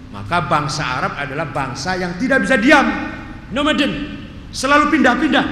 Maka 0.10 0.46
bangsa 0.46 0.84
Arab 1.02 1.14
adalah 1.18 1.50
bangsa 1.50 1.98
yang 1.98 2.18
tidak 2.18 2.46
bisa 2.46 2.58
diam. 2.58 2.86
Nomaden, 3.50 3.92
selalu 4.54 4.94
pindah-pindah. 4.94 5.46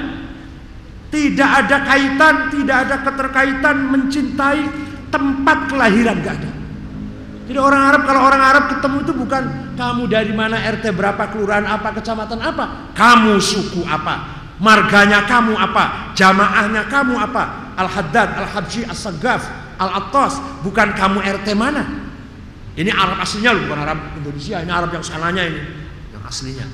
Tidak 1.07 1.49
ada 1.49 1.87
kaitan, 1.87 2.51
tidak 2.51 2.77
ada 2.83 2.95
keterkaitan 2.99 3.75
mencintai 3.89 4.61
tempat 5.07 5.71
kelahiran 5.71 6.19
gak 6.19 6.35
ada. 6.35 6.51
Jadi 7.47 7.59
orang 7.63 7.81
Arab 7.87 8.01
kalau 8.03 8.21
orang 8.27 8.43
Arab 8.43 8.63
ketemu 8.75 8.97
itu 9.07 9.13
bukan 9.15 9.43
kamu 9.77 10.10
dari 10.10 10.34
mana 10.34 10.57
RT 10.57 10.89
berapa 10.91 11.29
kelurahan 11.29 11.63
apa 11.63 11.93
kecamatan 12.01 12.41
apa, 12.41 12.91
kamu 12.98 13.38
suku 13.38 13.86
apa, 13.86 14.43
marganya 14.57 15.24
kamu 15.29 15.53
apa, 15.53 16.12
jamaahnya 16.17 16.89
kamu 16.89 17.13
apa, 17.15 17.77
Al 17.77 17.86
Haddad, 17.86 18.34
Al 18.34 18.50
Habsyi, 18.50 18.89
As 18.89 19.05
Sagaf, 19.05 19.46
Al 19.77 20.01
Attas, 20.01 20.41
bukan 20.65 20.98
kamu 20.98 21.22
RT 21.22 21.53
mana. 21.53 21.86
Ini 22.77 22.93
Arab 22.93 23.22
aslinya 23.22 23.53
loh, 23.53 23.69
bukan 23.69 23.79
Arab 23.86 24.00
Indonesia, 24.17 24.57
ini 24.62 24.69
Arab 24.74 24.89
yang 24.93 25.05
sananya 25.05 25.46
ini, 25.46 25.62
yang 26.13 26.24
aslinya. 26.25 26.65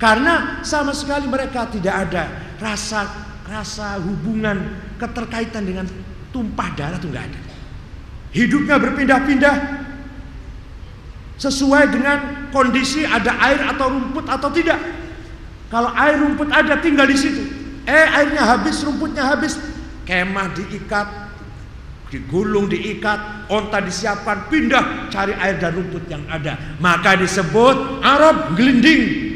Karena 0.00 0.62
sama 0.62 0.92
sekali 0.92 1.26
mereka 1.26 1.66
tidak 1.68 2.08
ada 2.08 2.54
rasa 2.60 3.08
rasa 3.48 3.96
hubungan 3.98 4.76
keterkaitan 5.00 5.64
dengan 5.64 5.88
tumpah 6.30 6.68
darah 6.76 7.00
itu 7.00 7.08
nggak 7.08 7.24
ada. 7.24 7.40
Hidupnya 8.28 8.76
berpindah-pindah 8.76 9.54
sesuai 11.38 11.94
dengan 11.94 12.18
kondisi 12.50 13.06
ada 13.06 13.38
air 13.38 13.62
atau 13.70 13.94
rumput 13.94 14.26
atau 14.26 14.50
tidak. 14.50 14.76
Kalau 15.70 15.94
air 15.94 16.18
rumput 16.18 16.50
ada 16.50 16.82
tinggal 16.82 17.06
di 17.06 17.14
situ. 17.14 17.42
Eh 17.88 18.06
airnya 18.10 18.44
habis, 18.44 18.84
rumputnya 18.84 19.24
habis, 19.24 19.56
kemah 20.04 20.52
diikat, 20.52 21.08
digulung 22.12 22.68
diikat, 22.68 23.48
onta 23.48 23.80
disiapkan, 23.80 24.50
pindah 24.52 25.08
cari 25.08 25.32
air 25.38 25.56
dan 25.56 25.72
rumput 25.72 26.04
yang 26.10 26.20
ada. 26.28 26.58
Maka 26.82 27.16
disebut 27.16 28.04
Arab 28.04 28.58
gelinding. 28.58 29.30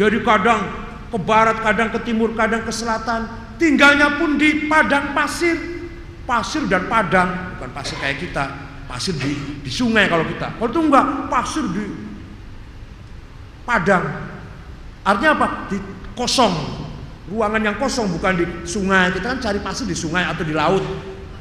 Jadi 0.00 0.16
kadang 0.24 0.64
ke 1.12 1.18
barat, 1.20 1.60
kadang 1.60 1.92
ke 1.92 2.00
timur, 2.08 2.32
kadang 2.32 2.64
ke 2.64 2.72
selatan, 2.72 3.28
tinggalnya 3.60 4.16
pun 4.16 4.40
di 4.40 4.64
padang 4.64 5.12
pasir, 5.12 5.60
pasir 6.24 6.64
dan 6.72 6.88
padang, 6.88 7.58
bukan 7.58 7.70
pasir 7.76 8.00
kayak 8.00 8.16
kita, 8.16 8.69
pasir 8.90 9.14
di, 9.14 9.62
di 9.62 9.70
sungai 9.70 10.10
kalau 10.10 10.26
kita. 10.26 10.58
Kalau 10.58 10.66
itu 10.66 10.80
enggak, 10.82 11.06
pasir 11.30 11.62
di 11.70 11.86
padang. 13.62 14.02
Artinya 15.06 15.30
apa? 15.38 15.46
Di 15.70 15.78
kosong. 16.18 16.82
Ruangan 17.30 17.62
yang 17.62 17.78
kosong 17.78 18.10
bukan 18.10 18.32
di 18.34 18.44
sungai. 18.66 19.14
Kita 19.14 19.30
kan 19.30 19.38
cari 19.38 19.62
pasir 19.62 19.86
di 19.86 19.94
sungai 19.94 20.26
atau 20.26 20.42
di 20.42 20.50
laut. 20.50 20.82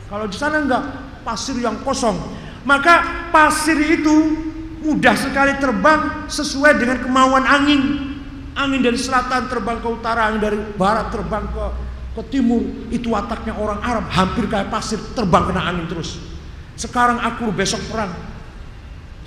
Kalau 0.05 0.29
di 0.29 0.37
sana 0.37 0.61
enggak, 0.61 0.83
pasir 1.25 1.57
yang 1.57 1.81
kosong. 1.81 2.13
Maka 2.69 3.25
pasir 3.33 3.81
itu 3.81 4.45
mudah 4.85 5.17
sekali 5.17 5.57
terbang 5.57 6.29
sesuai 6.29 6.77
dengan 6.77 7.01
kemauan 7.01 7.49
angin. 7.49 7.81
Angin 8.53 8.85
dari 8.85 8.99
selatan 9.01 9.49
terbang 9.49 9.81
ke 9.81 9.89
utara, 9.89 10.29
angin 10.29 10.41
dari 10.45 10.59
barat 10.77 11.09
terbang 11.09 11.49
ke 11.49 11.65
ke 12.13 12.21
timur. 12.29 12.61
Itu 12.93 13.09
wataknya 13.09 13.57
orang 13.57 13.81
Arab, 13.81 14.05
hampir 14.13 14.45
kayak 14.45 14.69
pasir 14.69 15.01
terbang 15.17 15.49
kena 15.49 15.65
angin 15.65 15.89
terus. 15.89 16.28
Sekarang 16.79 17.19
akur, 17.19 17.51
besok 17.51 17.83
perang. 17.91 18.15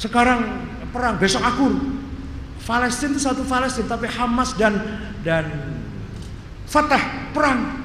Sekarang 0.01 0.41
perang, 0.89 1.21
besok 1.21 1.45
akur. 1.45 1.77
Palestina 2.65 3.13
itu 3.13 3.21
satu 3.21 3.45
Palestina, 3.45 3.93
tapi 3.93 4.09
Hamas 4.09 4.57
dan 4.57 4.73
dan 5.21 5.45
Fatah 6.65 7.29
perang. 7.37 7.85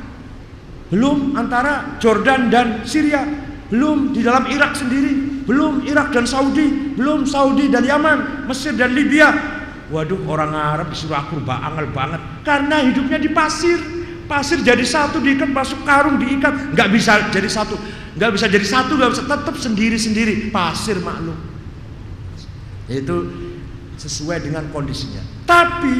Belum 0.88 1.36
antara 1.36 1.99
Jordan 1.99 2.47
dan 2.47 2.88
Syria, 2.88 3.27
belum 3.67 4.15
di 4.15 4.23
dalam 4.23 4.47
Irak 4.47 4.80
sendiri, 4.80 5.43
belum 5.43 5.84
Irak 5.84 6.15
dan 6.15 6.23
Saudi, 6.23 6.95
belum 6.95 7.27
Saudi 7.27 7.67
dan 7.67 7.84
Yaman, 7.84 8.47
Mesir 8.47 8.71
dan 8.71 8.95
Libya. 8.95 9.36
Waduh 9.91 10.23
orang 10.32 10.56
Arab 10.56 10.95
disuruh 10.95 11.19
akur 11.19 11.43
angel 11.43 11.91
banget 11.91 12.23
karena 12.47 12.88
hidupnya 12.88 13.19
di 13.19 13.36
pasir. 13.36 13.99
Pasir 14.27 14.60
jadi 14.60 14.84
satu 14.84 15.23
diikat 15.23 15.47
masuk 15.47 15.88
karung 15.88 16.19
diikat 16.19 16.75
nggak 16.75 16.89
bisa 16.91 17.32
jadi 17.32 17.47
satu 17.47 17.80
nggak 18.17 18.32
bisa 18.34 18.45
jadi 18.49 18.65
satu 18.65 18.97
nggak 18.97 19.12
bisa 19.13 19.23
tetap 19.30 19.56
sendiri 19.56 19.97
sendiri 19.97 20.34
pasir 20.49 20.97
maklum 20.99 21.38
itu 22.89 23.17
sesuai 24.01 24.41
dengan 24.41 24.67
kondisinya 24.73 25.21
tapi 25.45 25.93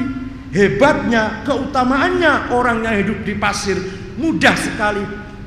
hebatnya 0.50 1.46
keutamaannya 1.46 2.50
orang 2.50 2.82
yang 2.82 2.96
hidup 3.06 3.22
di 3.22 3.34
pasir 3.38 3.78
mudah 4.18 4.58
sekali 4.58 5.06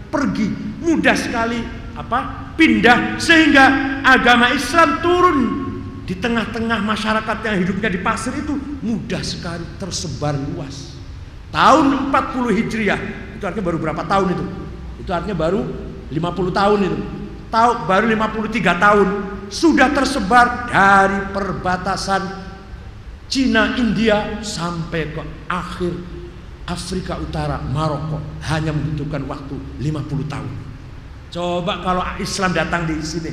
pergi 0.09 0.49
mudah 0.81 1.17
sekali 1.19 1.59
apa 1.99 2.55
pindah 2.55 3.19
sehingga 3.19 4.01
agama 4.07 4.55
Islam 4.55 5.03
turun 5.03 5.39
di 6.11 6.19
tengah-tengah 6.19 6.83
masyarakat 6.83 7.37
yang 7.47 7.57
hidupnya 7.63 7.87
di 7.87 8.03
pasir 8.03 8.35
itu 8.35 8.59
mudah 8.83 9.23
sekali 9.23 9.63
tersebar 9.79 10.35
luas. 10.35 10.99
Tahun 11.55 12.11
40 12.11 12.59
Hijriah, 12.59 13.01
itu 13.39 13.45
artinya 13.47 13.67
baru 13.71 13.79
berapa 13.79 14.03
tahun 14.03 14.35
itu? 14.35 14.45
Itu 15.07 15.11
artinya 15.15 15.39
baru 15.39 15.63
50 16.11 16.51
tahun 16.51 16.79
itu. 16.87 16.99
Tahu 17.51 17.71
baru 17.91 18.07
53 18.07 18.85
tahun 18.85 19.09
sudah 19.51 19.91
tersebar 19.91 20.71
dari 20.71 21.35
perbatasan 21.35 22.23
Cina 23.27 23.75
India 23.75 24.43
sampai 24.43 25.11
ke 25.11 25.23
akhir 25.51 25.95
Afrika 26.67 27.19
Utara 27.19 27.59
Maroko 27.59 28.23
hanya 28.47 28.71
membutuhkan 28.71 29.27
waktu 29.27 29.55
50 29.83 30.31
tahun. 30.31 30.53
Coba 31.31 31.83
kalau 31.83 32.03
Islam 32.23 32.55
datang 32.55 32.87
di 32.87 32.99
sini 33.03 33.31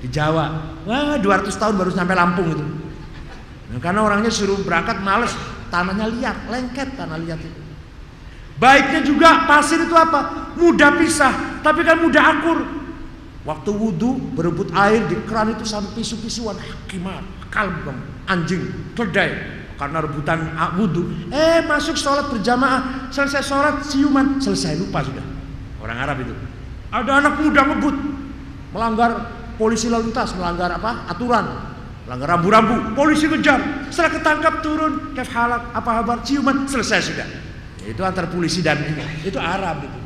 di 0.00 0.08
Jawa. 0.12 0.76
Wah, 0.84 1.16
200 1.16 1.48
tahun 1.56 1.80
baru 1.80 1.92
sampai 1.92 2.16
Lampung 2.16 2.48
itu. 2.52 2.64
Nah, 3.72 3.80
karena 3.80 4.04
orangnya 4.04 4.28
suruh 4.28 4.60
berangkat 4.60 5.00
males, 5.00 5.32
tanahnya 5.72 6.12
liat, 6.12 6.36
lengket 6.52 6.92
tanah 6.96 7.16
liat 7.20 7.40
itu. 7.40 7.63
Baiknya 8.54 9.02
juga 9.02 9.50
pasir 9.50 9.82
itu 9.82 9.94
apa? 9.98 10.54
Mudah 10.54 10.94
pisah, 10.94 11.58
tapi 11.58 11.82
kan 11.82 11.98
mudah 11.98 12.22
akur. 12.22 12.58
Waktu 13.44 13.70
wudhu 13.74 14.32
berebut 14.32 14.70
air 14.72 15.04
di 15.10 15.18
keran 15.26 15.52
itu 15.52 15.66
sampai 15.66 16.00
pisu-pisuan, 16.00 16.56
hakimat, 16.56 17.26
kalbem, 17.50 17.98
anjing, 18.30 18.94
keledai. 18.94 19.62
Karena 19.74 19.98
rebutan 20.06 20.54
wudhu. 20.78 21.34
Eh 21.34 21.66
masuk 21.66 21.98
sholat 21.98 22.30
berjamaah, 22.30 23.10
selesai 23.10 23.42
sholat 23.42 23.82
siuman, 23.82 24.38
selesai 24.38 24.78
lupa 24.78 25.02
sudah. 25.02 25.26
Orang 25.82 25.98
Arab 25.98 26.22
itu. 26.22 26.34
Ada 26.94 27.20
anak 27.20 27.42
muda 27.42 27.62
ngebut, 27.74 27.96
melanggar 28.70 29.10
polisi 29.58 29.90
lalu 29.90 30.14
lintas 30.14 30.30
melanggar 30.38 30.70
apa? 30.78 31.10
Aturan. 31.10 31.74
Melanggar 32.06 32.38
rambu-rambu. 32.38 32.94
Polisi 32.94 33.26
kejar 33.26 33.90
setelah 33.90 34.14
ketangkap 34.14 34.54
turun. 34.62 35.10
Kef 35.12 35.26
halak 35.34 35.74
apa 35.74 35.90
kabar? 36.00 36.22
Ciuman 36.22 36.70
selesai 36.70 37.00
sudah 37.10 37.28
itu 37.82 38.00
antar 38.06 38.30
polisi 38.30 38.62
dan 38.62 38.78
itu 39.26 39.36
Arab 39.40 39.82
itu. 39.82 40.00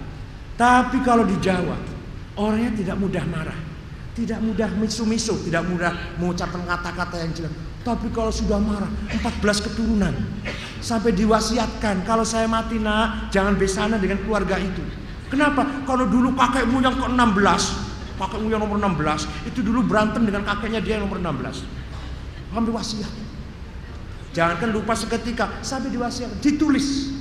Tapi 0.56 1.04
kalau 1.04 1.28
di 1.28 1.36
Jawa 1.38 1.76
orangnya 2.40 2.72
tidak 2.72 2.96
mudah 2.96 3.24
marah. 3.28 3.58
Tidak 4.18 4.42
mudah 4.42 4.66
misu-misu 4.74 5.46
tidak 5.46 5.62
mudah 5.62 5.94
mengucapkan 6.18 6.66
kata-kata 6.66 7.22
yang 7.22 7.30
jelas 7.30 7.54
tapi 7.86 8.10
kalau 8.10 8.28
sudah 8.28 8.58
marah 8.58 8.90
14 9.14 9.66
keturunan. 9.70 10.10
Sampai 10.82 11.14
diwasiatkan 11.14 12.02
kalau 12.02 12.26
saya 12.26 12.50
mati 12.50 12.82
nak 12.82 13.30
jangan 13.30 13.54
besana 13.54 13.94
dengan 13.96 14.18
keluarga 14.26 14.58
itu. 14.58 14.82
Kenapa? 15.30 15.86
Kalau 15.86 16.10
dulu 16.10 16.34
kakekmu 16.34 16.82
yang 16.82 16.98
ke-16 16.98 17.88
kakekmu 18.18 18.50
yang 18.50 18.60
nomor 18.66 18.82
16 18.82 19.48
itu 19.54 19.62
dulu 19.62 19.86
berantem 19.86 20.26
dengan 20.26 20.42
kakeknya 20.42 20.82
dia 20.82 20.98
yang 20.98 21.06
nomor 21.06 21.22
16 21.22 21.62
ambil 22.52 22.82
wasiat. 22.82 23.12
Jangankan 24.34 24.68
lupa 24.74 24.92
seketika 24.98 25.62
sampai 25.62 25.94
diwasiat 25.94 26.42
ditulis 26.42 27.14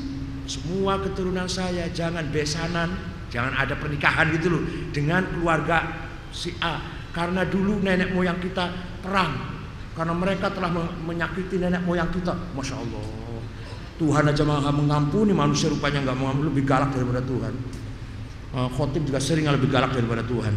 semua 0.47 0.97
keturunan 1.03 1.45
saya 1.45 1.91
jangan 1.91 2.23
besanan 2.31 2.95
jangan 3.27 3.53
ada 3.53 3.75
pernikahan 3.75 4.31
gitu 4.39 4.47
loh 4.55 4.63
dengan 4.95 5.27
keluarga 5.27 6.07
si 6.31 6.55
A. 6.63 6.79
Karena 7.11 7.43
dulu 7.43 7.81
nenek 7.81 8.13
moyang 8.13 8.37
kita 8.37 8.69
perang 9.01 9.57
karena 9.97 10.13
mereka 10.13 10.53
telah 10.53 10.69
menyakiti 11.01 11.57
nenek 11.57 11.81
moyang 11.81 12.07
kita. 12.13 12.31
Masya 12.53 12.77
Allah. 12.77 13.05
Tuhan 13.97 14.29
aja 14.29 14.45
maha 14.45 14.69
mengampuni 14.69 15.33
manusia 15.33 15.73
rupanya 15.73 16.05
nggak 16.05 16.17
mau 16.21 16.29
lebih 16.37 16.61
galak 16.61 16.93
daripada 16.93 17.17
Tuhan. 17.25 17.53
Uh, 18.53 18.69
khotib 18.77 19.09
juga 19.09 19.17
sering 19.17 19.49
lebih 19.49 19.73
galak 19.73 19.97
daripada 19.97 20.21
Tuhan. 20.21 20.53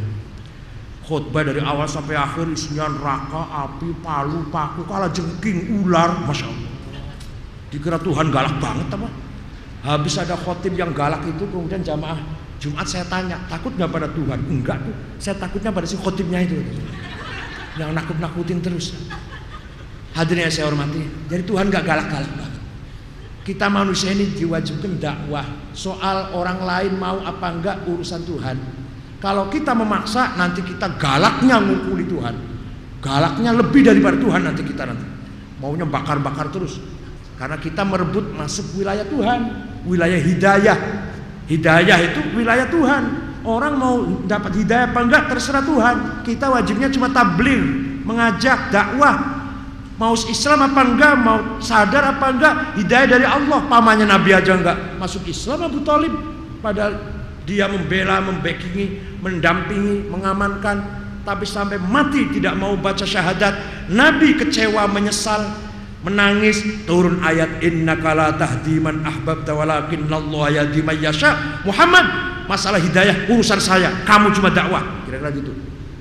Khutbah 1.09 1.43
dari 1.43 1.65
awal 1.65 1.89
sampai 1.89 2.15
akhir 2.15 2.53
isinya 2.53 2.87
neraka, 2.87 3.49
api, 3.67 3.97
palu, 4.05 4.47
paku, 4.53 4.85
kala 4.85 5.09
jengking, 5.11 5.83
ular, 5.83 6.23
masya 6.29 6.47
Allah. 6.53 6.71
Dikira 7.73 7.99
Tuhan 7.99 8.29
galak 8.29 8.61
banget 8.61 8.87
apa? 8.93 9.09
Habis 9.81 10.15
ada 10.21 10.37
khotib 10.37 10.77
yang 10.77 10.93
galak 10.93 11.25
itu 11.25 11.49
kemudian 11.49 11.81
jamaah 11.81 12.21
Jumat 12.61 12.85
saya 12.85 13.09
tanya, 13.09 13.41
takut 13.49 13.73
nggak 13.73 13.89
pada 13.89 14.05
Tuhan? 14.13 14.37
Enggak 14.53 14.85
tuh, 14.85 14.93
saya 15.17 15.33
takutnya 15.41 15.73
pada 15.73 15.89
si 15.89 15.97
khotibnya 15.97 16.45
itu. 16.45 16.61
Yang 17.81 17.97
nakut-nakutin 17.97 18.61
terus. 18.61 18.93
Hadirin 20.13 20.45
yang 20.45 20.53
saya 20.53 20.69
hormati, 20.69 21.01
jadi 21.33 21.41
Tuhan 21.49 21.73
nggak 21.73 21.81
galak-galak 21.81 22.29
banget. 22.37 22.61
Kita 23.49 23.73
manusia 23.73 24.13
ini 24.13 24.29
diwajibkan 24.37 25.01
dakwah 25.01 25.49
soal 25.73 26.37
orang 26.37 26.61
lain 26.61 26.93
mau 27.01 27.25
apa 27.25 27.47
enggak 27.49 27.77
urusan 27.89 28.29
Tuhan 28.29 28.57
kalau 29.21 29.53
kita 29.53 29.77
memaksa 29.77 30.33
nanti 30.41 30.65
kita 30.65 30.97
galaknya 30.97 31.61
ngukuli 31.61 32.09
Tuhan. 32.09 32.35
Galaknya 33.05 33.53
lebih 33.53 33.85
daripada 33.85 34.17
Tuhan 34.17 34.49
nanti 34.49 34.65
kita 34.65 34.89
nanti. 34.89 35.05
Maunya 35.61 35.85
bakar-bakar 35.85 36.49
terus. 36.49 36.81
Karena 37.41 37.57
kita 37.57 37.89
merebut 37.89 38.37
masuk 38.37 38.77
wilayah 38.77 39.09
Tuhan, 39.09 39.41
wilayah 39.89 40.21
hidayah. 40.21 40.79
Hidayah 41.49 41.99
itu 42.05 42.21
wilayah 42.37 42.69
Tuhan. 42.69 43.03
Orang 43.41 43.81
mau 43.81 43.97
dapat 44.29 44.61
hidayah 44.61 44.93
apa 44.93 45.01
enggak 45.01 45.33
terserah 45.33 45.65
Tuhan. 45.65 45.97
Kita 46.21 46.53
wajibnya 46.53 46.93
cuma 46.93 47.09
tabligh, 47.09 47.65
mengajak, 48.05 48.69
dakwah. 48.69 49.41
Mau 49.97 50.13
Islam 50.13 50.69
apa 50.69 50.81
enggak, 50.85 51.15
mau 51.17 51.39
sadar 51.65 52.13
apa 52.13 52.29
enggak, 52.29 52.55
hidayah 52.77 53.09
dari 53.09 53.25
Allah. 53.25 53.65
Pamannya 53.65 54.05
Nabi 54.05 54.37
aja 54.37 54.53
enggak 54.61 55.01
masuk 55.01 55.25
Islam 55.25 55.65
Abu 55.65 55.81
Talib. 55.81 56.13
Padahal 56.61 57.01
dia 57.49 57.65
membela, 57.73 58.21
membackingi, 58.21 59.17
mendampingi, 59.25 60.13
mengamankan, 60.13 60.77
tapi 61.25 61.49
sampai 61.49 61.81
mati 61.81 62.29
tidak 62.37 62.53
mau 62.61 62.77
baca 62.77 63.09
syahadat. 63.09 63.89
Nabi 63.89 64.37
kecewa, 64.37 64.85
menyesal, 64.93 65.70
menangis, 66.01 66.65
turun 66.89 67.21
ayat 67.21 67.61
innaka 67.61 68.17
la 68.17 68.29
tahdi 68.37 68.81
man 68.81 69.05
ahbabta 69.05 69.53
walakin 69.53 70.09
Allah 70.09 70.65
yahdi 70.65 70.81
man 70.81 70.97
yasha. 70.97 71.61
Muhammad, 71.69 72.07
masalah 72.49 72.81
hidayah 72.81 73.29
urusan 73.29 73.61
saya, 73.61 73.93
kamu 74.09 74.33
cuma 74.33 74.49
dakwah. 74.49 74.83
Kira-kira 75.05 75.31
gitu. 75.37 75.53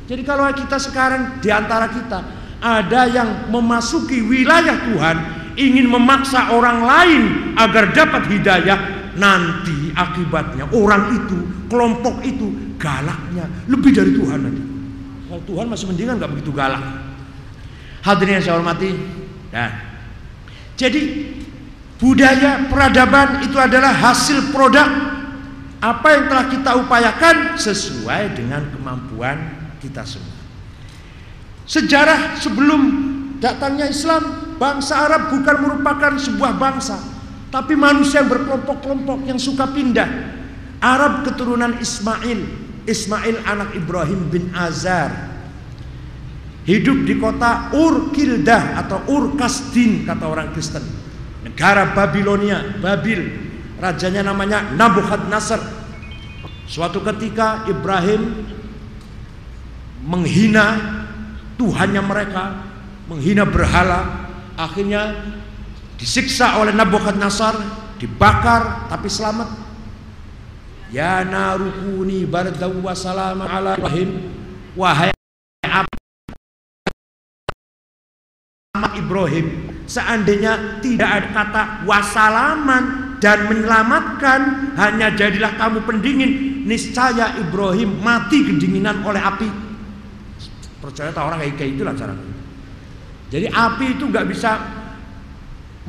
Jadi 0.10 0.22
kalau 0.26 0.50
kita 0.50 0.82
sekarang 0.82 1.38
di 1.44 1.54
antara 1.54 1.86
kita 1.92 2.20
ada 2.60 3.02
yang 3.06 3.52
memasuki 3.54 4.24
wilayah 4.26 4.90
Tuhan, 4.90 5.18
ingin 5.60 5.86
memaksa 5.86 6.50
orang 6.56 6.82
lain 6.82 7.24
agar 7.60 7.92
dapat 7.92 8.26
hidayah, 8.32 8.80
nanti 9.20 9.92
akibatnya 9.94 10.66
orang 10.72 11.14
itu, 11.14 11.38
kelompok 11.68 12.24
itu 12.24 12.76
galaknya 12.80 13.46
lebih 13.68 13.92
dari 13.92 14.16
Tuhan 14.16 14.40
nanti. 14.40 14.64
Kalau 15.30 15.44
Tuhan 15.46 15.66
masih 15.70 15.86
mendingan 15.92 16.18
nggak 16.18 16.32
begitu 16.34 16.52
galak. 16.56 16.82
Hadirin 18.00 18.40
yang 18.40 18.44
saya 18.48 18.56
hormati, 18.58 18.96
nah, 19.52 19.88
jadi 20.80 21.28
budaya 22.00 22.72
peradaban 22.72 23.44
itu 23.44 23.60
adalah 23.60 23.92
hasil 23.92 24.56
produk 24.56 24.88
apa 25.84 26.08
yang 26.15 26.24
telah 26.32 26.46
kita 26.48 26.72
upayakan 26.80 27.60
sesuai 27.60 28.39
dengan 28.39 28.63
kemampuan 28.72 29.38
kita 29.84 30.08
semua. 30.08 30.39
Sejarah 31.68 32.39
sebelum 32.39 32.82
datangnya 33.44 33.92
Islam, 33.92 34.56
bangsa 34.56 35.04
Arab 35.04 35.36
bukan 35.36 35.56
merupakan 35.60 36.15
sebuah 36.15 36.56
bangsa, 36.56 36.96
tapi 37.52 37.76
manusia 37.76 38.24
yang 38.24 38.32
berkelompok-kelompok 38.32 39.28
yang 39.28 39.39
suka 39.39 39.68
pindah. 39.68 40.08
Arab 40.80 41.28
keturunan 41.28 41.76
Ismail, 41.76 42.39
Ismail 42.88 43.36
anak 43.44 43.76
Ibrahim 43.76 44.32
bin 44.32 44.52
Azar. 44.56 45.29
Hidup 46.70 47.02
di 47.02 47.18
kota 47.18 47.74
Ur 47.74 48.14
Kildah 48.14 48.78
atau 48.86 49.02
Ur 49.10 49.34
Kasdin 49.34 50.06
kata 50.06 50.30
orang 50.30 50.54
Kristen. 50.54 50.86
Negara 51.42 51.98
Babilonia, 51.98 52.78
Babil. 52.78 53.50
Rajanya 53.82 54.22
namanya 54.22 54.70
Nabukhadnezzar. 54.78 55.58
Suatu 56.70 57.02
ketika 57.02 57.66
Ibrahim 57.66 58.46
menghina 60.06 60.78
Tuhannya 61.58 62.06
mereka, 62.06 62.70
menghina 63.10 63.50
berhala, 63.50 64.30
akhirnya 64.54 65.34
disiksa 65.98 66.62
oleh 66.62 66.72
Nabukadnasar, 66.72 67.58
dibakar 67.98 68.88
tapi 68.88 69.10
selamat. 69.10 69.50
Ya 70.94 71.26
narukuni 71.26 72.30
bardaw 72.30 72.74
wa 72.78 72.94
salam 72.94 73.42
ala 73.42 73.74
Ibrahim 73.78 74.10
wahai 74.78 75.12
Ibrahim 78.96 79.46
seandainya 79.89 80.80
tidak 80.80 81.10
ada 81.10 81.30
kata 81.34 81.62
wasalaman 81.84 82.84
dan 83.20 83.52
menyelamatkan 83.52 84.72
hanya 84.80 85.12
jadilah 85.12 85.60
kamu 85.60 85.84
pendingin 85.84 86.63
niscaya 86.63 87.36
Ibrahim 87.36 88.00
mati 88.00 88.48
kedinginan 88.48 89.04
oleh 89.04 89.20
api 89.20 89.50
percaya 90.80 91.12
tak 91.12 91.28
orang 91.28 91.44
kayak 91.58 91.76
itulah 91.76 91.92
caranya 91.98 92.39
jadi 93.30 93.48
api 93.52 94.00
itu 94.00 94.10
nggak 94.10 94.26
bisa 94.26 94.80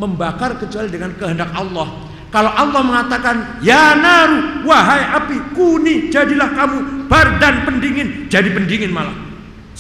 membakar 0.01 0.57
kecuali 0.57 0.89
dengan 0.89 1.13
kehendak 1.17 1.53
Allah. 1.53 2.09
Kalau 2.31 2.53
Allah 2.53 2.81
mengatakan, 2.81 3.59
"Ya 3.61 3.93
naru, 3.99 4.65
wahai 4.65 5.03
api, 5.19 5.37
kuni 5.53 6.09
jadilah 6.09 6.57
kamu 6.57 7.11
bar 7.11 7.37
dan 7.43 7.67
pendingin." 7.69 8.31
Jadi 8.31 8.55
pendingin 8.55 8.95
malah. 8.95 9.13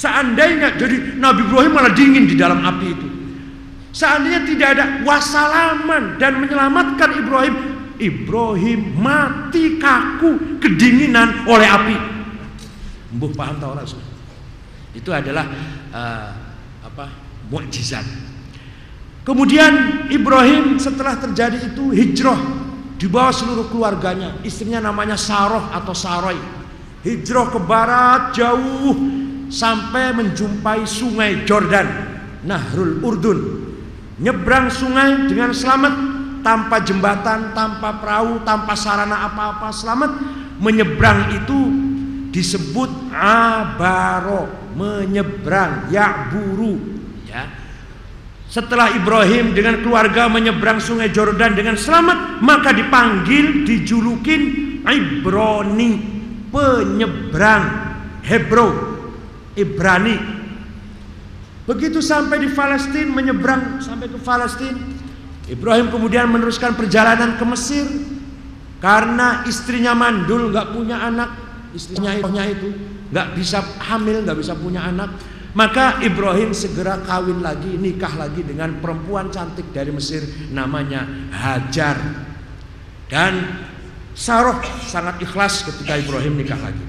Seandainya 0.01 0.81
jadi 0.81 1.21
Nabi 1.21 1.45
Ibrahim 1.45 1.73
malah 1.77 1.93
dingin 1.93 2.25
di 2.25 2.33
dalam 2.33 2.65
api 2.65 2.87
itu. 2.89 3.09
Seandainya 3.93 4.49
tidak 4.49 4.69
ada 4.81 4.85
wasalaman 5.05 6.17
dan 6.17 6.41
menyelamatkan 6.41 7.21
Ibrahim, 7.21 7.55
Ibrahim 8.01 8.97
mati 8.97 9.77
kaku 9.77 10.57
kedinginan 10.57 11.45
oleh 11.45 11.69
api. 11.69 11.97
Mbuh 13.13 13.29
paham 13.37 13.61
tak 13.61 13.77
orang? 13.77 13.85
Itu 14.97 15.13
adalah 15.13 15.45
uh, 15.93 16.29
apa? 16.81 17.29
mukjizat. 17.53 18.07
Kemudian 19.27 20.07
Ibrahim 20.09 20.81
setelah 20.81 21.21
terjadi 21.21 21.77
itu 21.77 21.93
hijrah 21.93 22.41
di 22.97 23.05
bawah 23.05 23.37
seluruh 23.37 23.69
keluarganya. 23.69 24.41
Istrinya 24.49 24.81
namanya 24.81 25.21
Saroh 25.21 25.69
atau 25.77 25.93
Saroy. 25.93 26.41
Hijrah 27.05 27.53
ke 27.53 27.61
barat 27.61 28.33
jauh 28.33 29.20
sampai 29.51 30.15
menjumpai 30.15 30.87
sungai 30.87 31.45
Jordan, 31.45 31.87
Nahrul 32.47 33.03
Urdun. 33.03 33.39
Nyebrang 34.21 34.71
sungai 34.71 35.27
dengan 35.27 35.51
selamat 35.51 35.95
tanpa 36.41 36.81
jembatan, 36.81 37.53
tanpa 37.53 38.01
perahu, 38.01 38.41
tanpa 38.47 38.73
sarana 38.79 39.27
apa-apa, 39.29 39.69
selamat. 39.75 40.11
Menyeberang 40.61 41.35
itu 41.35 41.59
disebut 42.31 43.11
abaro, 43.17 44.47
menyeberang, 44.77 45.89
ya 45.89 46.29
buru, 46.29 46.77
ya 47.25 47.61
setelah 48.51 48.91
Ibrahim 48.91 49.55
dengan 49.55 49.79
keluarga 49.79 50.27
menyeberang 50.27 50.83
sungai 50.83 51.15
Jordan 51.15 51.55
dengan 51.55 51.79
selamat, 51.79 52.43
maka 52.43 52.75
dipanggil, 52.75 53.63
dijulukin 53.63 54.83
Ibrani, 54.83 55.91
penyeberang 56.51 57.65
Hebro, 58.27 58.90
Ibrani. 59.61 60.17
Begitu 61.69 62.03
sampai 62.03 62.43
di 62.43 62.51
Palestina, 62.51 63.13
menyeberang 63.15 63.79
sampai 63.79 64.11
ke 64.11 64.19
Palestina, 64.19 64.81
Ibrahim 65.47 65.93
kemudian 65.93 66.27
meneruskan 66.27 66.75
perjalanan 66.75 67.39
ke 67.39 67.45
Mesir 67.47 67.87
karena 68.83 69.45
istrinya 69.47 69.95
mandul, 69.95 70.51
nggak 70.51 70.73
punya 70.75 70.99
anak, 70.99 71.31
istrinya 71.77 72.17
itu 72.17 72.69
nggak 73.11 73.29
bisa 73.39 73.63
hamil, 73.87 74.23
nggak 74.23 74.39
bisa 74.39 74.55
punya 74.55 74.87
anak, 74.87 75.15
maka 75.51 75.99
Ibrahim 76.03 76.55
segera 76.55 77.03
kawin 77.03 77.43
lagi, 77.43 77.75
nikah 77.75 78.15
lagi 78.15 78.47
dengan 78.47 78.79
perempuan 78.79 79.35
cantik 79.35 79.75
dari 79.75 79.91
Mesir 79.91 80.23
namanya 80.55 81.07
Hajar. 81.35 81.99
Dan 83.11 83.67
Saroh 84.15 84.63
sangat 84.87 85.19
ikhlas 85.19 85.67
ketika 85.67 85.99
Ibrahim 85.99 86.39
nikah 86.39 86.59
lagi. 86.63 86.87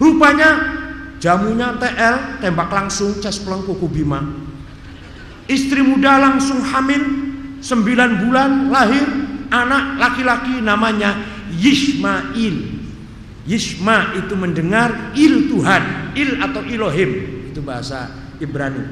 Rupanya 0.00 0.50
jamunya 1.22 1.78
TL, 1.78 2.42
tembak 2.42 2.66
langsung, 2.74 3.22
cespleng 3.22 3.62
kuku 3.62 3.86
bima. 3.86 4.18
Istri 5.46 5.86
muda 5.86 6.18
langsung 6.18 6.58
hamil, 6.66 7.02
9 7.62 8.26
bulan 8.26 8.74
lahir 8.74 9.06
anak 9.54 10.02
laki-laki 10.02 10.58
namanya 10.58 11.14
Yismail. 11.54 12.82
Yisma 13.42 14.14
itu 14.18 14.34
mendengar 14.38 15.14
il 15.18 15.50
Tuhan, 15.50 16.14
il 16.14 16.38
atau 16.38 16.62
Elohim 16.62 17.10
itu 17.50 17.58
bahasa 17.58 18.06
Ibrani. 18.38 18.82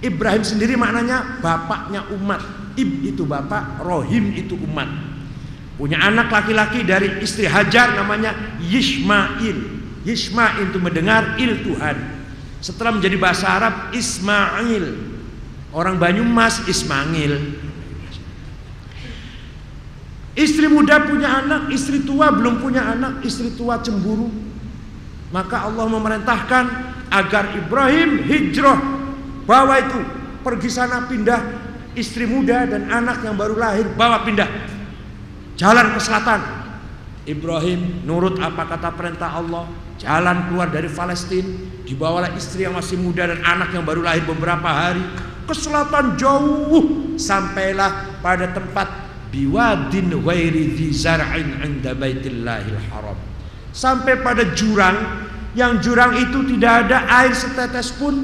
Ibrahim 0.00 0.44
sendiri 0.44 0.76
maknanya 0.76 1.40
bapaknya 1.44 2.08
umat. 2.12 2.40
Ib 2.76 3.04
itu 3.04 3.24
bapak, 3.24 3.80
rohim 3.84 4.32
itu 4.36 4.56
umat. 4.68 4.88
Punya 5.80 5.96
anak 5.96 6.28
laki-laki 6.28 6.84
dari 6.84 7.24
istri 7.24 7.48
Hajar 7.48 7.96
namanya 7.96 8.36
Yishmail. 8.60 9.79
Yishmail 10.04 10.72
itu 10.72 10.78
mendengar 10.80 11.36
il 11.36 11.60
Tuhan. 11.60 11.96
Setelah 12.60 12.96
menjadi 12.96 13.16
bahasa 13.20 13.46
Arab 13.48 13.74
Ismail. 13.92 14.84
Orang 15.70 16.00
Banyumas 16.00 16.64
Ismail. 16.66 17.62
Istri 20.34 20.70
muda 20.70 21.04
punya 21.04 21.42
anak, 21.42 21.68
istri 21.74 22.06
tua 22.06 22.30
belum 22.32 22.62
punya 22.62 22.86
anak, 22.96 23.20
istri 23.26 23.52
tua 23.54 23.82
cemburu. 23.82 24.30
Maka 25.30 25.68
Allah 25.68 25.86
memerintahkan 25.90 26.64
agar 27.10 27.54
Ibrahim 27.58 28.24
hijrah 28.24 28.78
bawa 29.44 29.82
itu 29.82 30.00
pergi 30.46 30.70
sana 30.70 31.10
pindah 31.10 31.42
istri 31.98 32.24
muda 32.24 32.66
dan 32.66 32.86
anak 32.86 33.26
yang 33.26 33.34
baru 33.34 33.58
lahir 33.58 33.90
bawa 33.98 34.22
pindah 34.22 34.46
jalan 35.58 35.92
ke 35.92 36.00
selatan. 36.00 36.40
Ibrahim 37.28 38.06
nurut 38.08 38.40
apa 38.40 38.64
kata 38.64 38.96
perintah 38.96 39.28
Allah, 39.28 39.68
jalan 40.00 40.48
keluar 40.48 40.72
dari 40.72 40.88
Palestina, 40.88 41.46
dibawalah 41.84 42.32
istri 42.32 42.64
yang 42.64 42.74
masih 42.74 42.96
muda 42.96 43.28
dan 43.28 43.44
anak 43.44 43.76
yang 43.76 43.84
baru 43.84 44.00
lahir 44.00 44.24
beberapa 44.24 44.66
hari 44.66 45.04
ke 45.44 45.54
selatan 45.54 46.16
jauh 46.16 47.14
sampailah 47.20 48.18
pada 48.24 48.48
tempat 48.50 48.88
biwadin 49.28 50.10
ghairi 50.24 50.74
dhi 50.74 50.88
zar'in 50.90 51.62
'inda 51.62 51.94
baitillahil 51.94 52.80
haram. 52.90 53.18
Sampai 53.70 54.18
pada 54.18 54.42
jurang 54.56 55.28
yang 55.54 55.78
jurang 55.78 56.18
itu 56.18 56.42
tidak 56.56 56.88
ada 56.88 57.06
air 57.22 57.30
setetes 57.34 57.94
pun, 57.94 58.14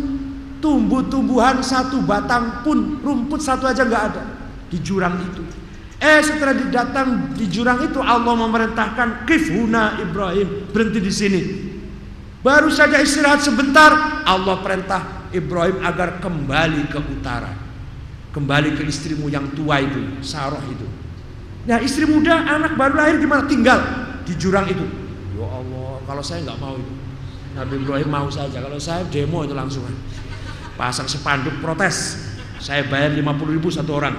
tumbuh-tumbuhan 0.59 1.63
satu 1.63 2.03
batang 2.03 2.67
pun, 2.67 2.99
rumput 3.05 3.39
satu 3.39 3.71
aja 3.71 3.87
nggak 3.87 4.05
ada 4.11 4.23
di 4.67 4.79
jurang 4.83 5.15
itu. 5.23 5.46
Eh 5.97 6.21
setelah 6.21 6.53
didatang 6.53 7.33
di 7.33 7.49
jurang 7.49 7.81
itu 7.81 7.97
Allah 8.05 8.37
memerintahkan 8.37 9.25
kifhuna 9.25 9.97
Ibrahim 9.97 10.69
berhenti 10.69 11.01
di 11.01 11.13
sini. 11.13 11.43
Baru 12.45 12.69
saja 12.69 13.01
istirahat 13.01 13.41
sebentar 13.41 14.23
Allah 14.29 14.61
perintah 14.61 15.27
Ibrahim 15.33 15.81
agar 15.81 16.21
kembali 16.21 16.93
ke 16.93 17.01
utara. 17.01 17.51
Kembali 18.31 18.77
ke 18.77 18.85
istrimu 18.85 19.33
yang 19.33 19.49
tua 19.57 19.81
itu, 19.81 20.21
Saroh 20.21 20.61
itu. 20.69 20.85
Nah 21.65 21.81
istri 21.81 22.05
muda 22.05 22.45
anak 22.45 22.77
baru 22.77 23.01
lahir 23.01 23.17
gimana 23.17 23.49
tinggal 23.49 23.81
di 24.29 24.37
jurang 24.37 24.69
itu. 24.69 24.85
Ya 25.33 25.49
Allah 25.49 25.99
kalau 26.05 26.21
saya 26.21 26.45
nggak 26.45 26.61
mau 26.61 26.77
itu. 26.77 26.93
Nabi 27.57 27.75
Ibrahim 27.81 28.09
mau 28.13 28.29
saja. 28.29 28.61
Kalau 28.61 28.77
saya 28.77 29.01
demo 29.09 29.41
itu 29.41 29.57
langsung. 29.57 29.89
Pasang 30.77 31.09
sepanduk 31.09 31.57
protes. 31.65 32.21
Saya 32.61 32.85
bayar 32.85 33.17
50 33.17 33.57
ribu 33.57 33.73
satu 33.73 33.97
orang. 33.97 34.13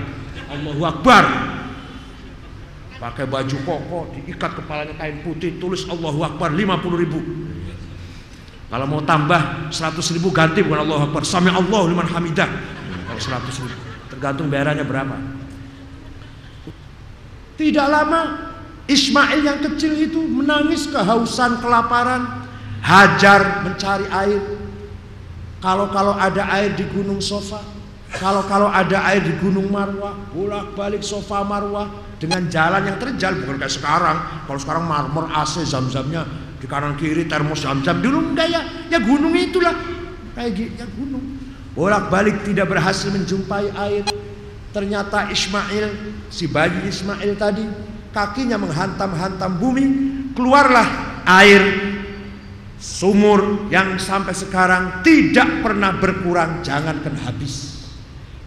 Allahu 0.49 0.81
Akbar 0.89 1.23
pakai 2.97 3.29
baju 3.29 3.57
koko 3.61 3.99
diikat 4.13 4.57
kepalanya 4.57 4.97
kain 4.97 5.21
putih 5.21 5.61
tulis 5.61 5.85
Allahu 5.85 6.25
Akbar 6.25 6.49
50 6.53 7.01
ribu. 7.01 7.19
Kalau 8.67 8.83
mau 8.83 8.99
tambah 8.99 9.71
100 9.71 9.95
ribu 10.19 10.27
ganti 10.33 10.59
bukan 10.59 10.83
Allahu 10.83 11.01
Akbar. 11.11 11.23
Sami 11.23 11.47
Allah 11.47 11.87
liman 11.87 12.03
hamidah. 12.03 12.49
Kalau 13.07 13.21
100 13.21 13.63
ribu. 13.63 13.77
Tergantung 14.11 14.51
bayarannya 14.51 14.83
berapa. 14.83 15.15
Tidak 17.55 17.87
lama 17.87 18.21
Ismail 18.89 19.39
yang 19.45 19.59
kecil 19.63 19.95
itu 19.95 20.19
menangis 20.19 20.89
kehausan 20.91 21.63
kelaparan. 21.63 22.43
Hajar 22.83 23.63
mencari 23.63 24.05
air. 24.11 24.41
Kalau-kalau 25.63 26.13
ada 26.13 26.43
air 26.59 26.75
di 26.75 26.83
gunung 26.91 27.23
Sofa. 27.23 27.63
Kalau-kalau 28.19 28.67
ada 28.67 28.99
air 29.07 29.23
di 29.23 29.33
gunung 29.39 29.71
Marwah. 29.71 30.15
Bolak-balik 30.35 31.07
Sofa 31.07 31.39
Marwah 31.47 32.06
dengan 32.17 32.49
jalan 32.49 32.81
yang 32.89 32.97
terjal 32.97 33.37
bukan 33.45 33.61
kayak 33.61 33.73
sekarang. 33.73 34.17
Kalau 34.49 34.59
sekarang 34.59 34.83
marmer 34.89 35.29
AC 35.29 35.61
zam-zamnya 35.65 36.25
di 36.57 36.65
kanan 36.65 36.97
kiri 36.97 37.29
termos 37.29 37.61
zam-zam. 37.61 38.01
Dulu 38.01 38.33
enggak 38.33 38.47
ya. 38.49 38.61
Ya 38.89 38.99
gunung 39.01 39.33
itulah. 39.37 39.73
Kayak 40.33 40.51
gitu 40.57 40.73
ya 40.81 40.87
gunung. 40.97 41.25
Bolak-balik 41.77 42.41
tidak 42.41 42.73
berhasil 42.73 43.13
menjumpai 43.13 43.69
air. 43.69 44.03
Ternyata 44.73 45.29
Ismail 45.29 45.85
si 46.29 46.49
bayi 46.49 46.89
Ismail 46.89 47.37
tadi 47.37 47.65
kakinya 48.09 48.57
menghantam-hantam 48.57 49.61
bumi. 49.61 49.85
Keluarlah 50.33 51.21
air. 51.25 51.61
Sumur 52.77 53.69
yang 53.73 53.97
sampai 53.97 54.37
sekarang 54.37 55.01
tidak 55.01 55.65
pernah 55.65 55.97
berkurang. 55.97 56.61
Jangankan 56.61 57.13
habis. 57.25 57.77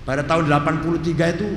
Pada 0.06 0.26
tahun 0.26 0.50
83 0.50 1.34
itu 1.38 1.48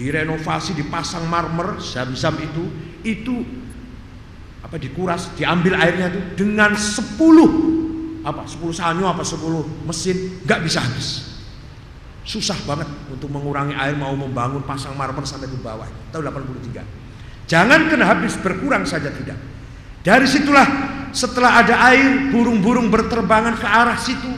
direnovasi 0.00 0.72
dipasang 0.72 1.28
marmer 1.28 1.76
zam-zam 1.76 2.32
itu 2.40 2.64
itu 3.04 3.44
apa 4.64 4.80
dikuras 4.80 5.28
diambil 5.36 5.76
airnya 5.76 6.08
itu 6.08 6.20
dengan 6.40 6.72
10 6.72 8.24
apa 8.24 8.48
10 8.48 8.64
sanyo 8.72 9.04
apa 9.04 9.20
10 9.20 9.84
mesin 9.84 10.16
nggak 10.48 10.60
bisa 10.64 10.80
habis. 10.80 11.28
Susah 12.24 12.56
banget 12.64 12.88
untuk 13.12 13.28
mengurangi 13.28 13.76
air 13.76 13.92
mau 13.92 14.16
membangun 14.16 14.64
pasang 14.64 14.96
marmer 14.96 15.24
sampai 15.28 15.52
ke 15.52 15.60
bawah 15.60 15.88
tahun 16.16 16.32
83 16.32 16.80
jangan 17.44 17.92
kena 17.92 18.08
habis 18.08 18.40
berkurang 18.40 18.88
saja 18.88 19.12
tidak. 19.12 19.36
Dari 20.00 20.24
situlah 20.24 20.64
setelah 21.12 21.60
ada 21.60 21.76
air 21.92 22.32
burung-burung 22.32 22.88
berterbangan 22.88 23.60
ke 23.60 23.68
arah 23.68 24.00
situ 24.00 24.32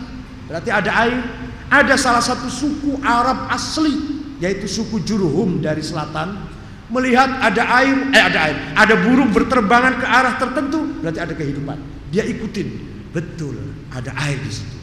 berarti 0.50 0.74
ada 0.74 0.90
air 1.06 1.22
ada 1.70 1.94
salah 1.94 2.24
satu 2.24 2.50
suku 2.50 2.98
Arab 3.06 3.46
asli 3.46 4.21
yaitu 4.42 4.66
suku 4.66 4.98
Jurhum 5.06 5.62
dari 5.62 5.86
selatan 5.86 6.50
melihat 6.90 7.30
ada 7.38 7.62
air 7.78 7.96
eh 8.10 8.22
ada 8.26 8.38
air 8.50 8.56
ada 8.74 8.94
burung 8.98 9.30
berterbangan 9.30 10.02
ke 10.02 10.06
arah 10.06 10.34
tertentu 10.34 10.98
berarti 10.98 11.20
ada 11.22 11.34
kehidupan. 11.38 11.78
Dia 12.10 12.26
ikutin. 12.26 12.90
Betul 13.14 13.54
ada 13.94 14.10
air 14.26 14.42
di 14.42 14.50
situ. 14.50 14.78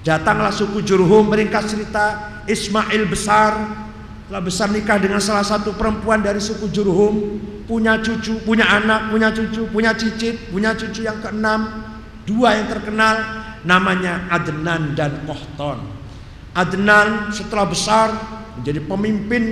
Datanglah 0.00 0.54
suku 0.54 0.80
Jurhum 0.80 1.28
meringkas 1.28 1.68
cerita 1.68 2.40
Ismail 2.48 3.04
besar 3.04 3.52
telah 4.26 4.42
besar 4.42 4.72
nikah 4.72 4.98
dengan 4.98 5.20
salah 5.20 5.44
satu 5.44 5.76
perempuan 5.76 6.24
dari 6.24 6.40
suku 6.40 6.72
Jurhum 6.72 7.38
punya 7.68 8.00
cucu 8.00 8.40
punya 8.42 8.64
anak 8.64 9.12
punya 9.12 9.28
cucu 9.30 9.66
punya 9.70 9.92
cicit 9.94 10.50
punya 10.50 10.74
cucu 10.74 11.04
yang 11.04 11.18
keenam 11.18 11.84
dua 12.26 12.58
yang 12.58 12.66
terkenal 12.70 13.14
namanya 13.66 14.30
Adnan 14.30 14.94
dan 14.96 15.26
Kohton. 15.26 15.78
Adnan 16.54 17.34
setelah 17.34 17.66
besar 17.68 18.08
menjadi 18.60 18.80
pemimpin 18.84 19.42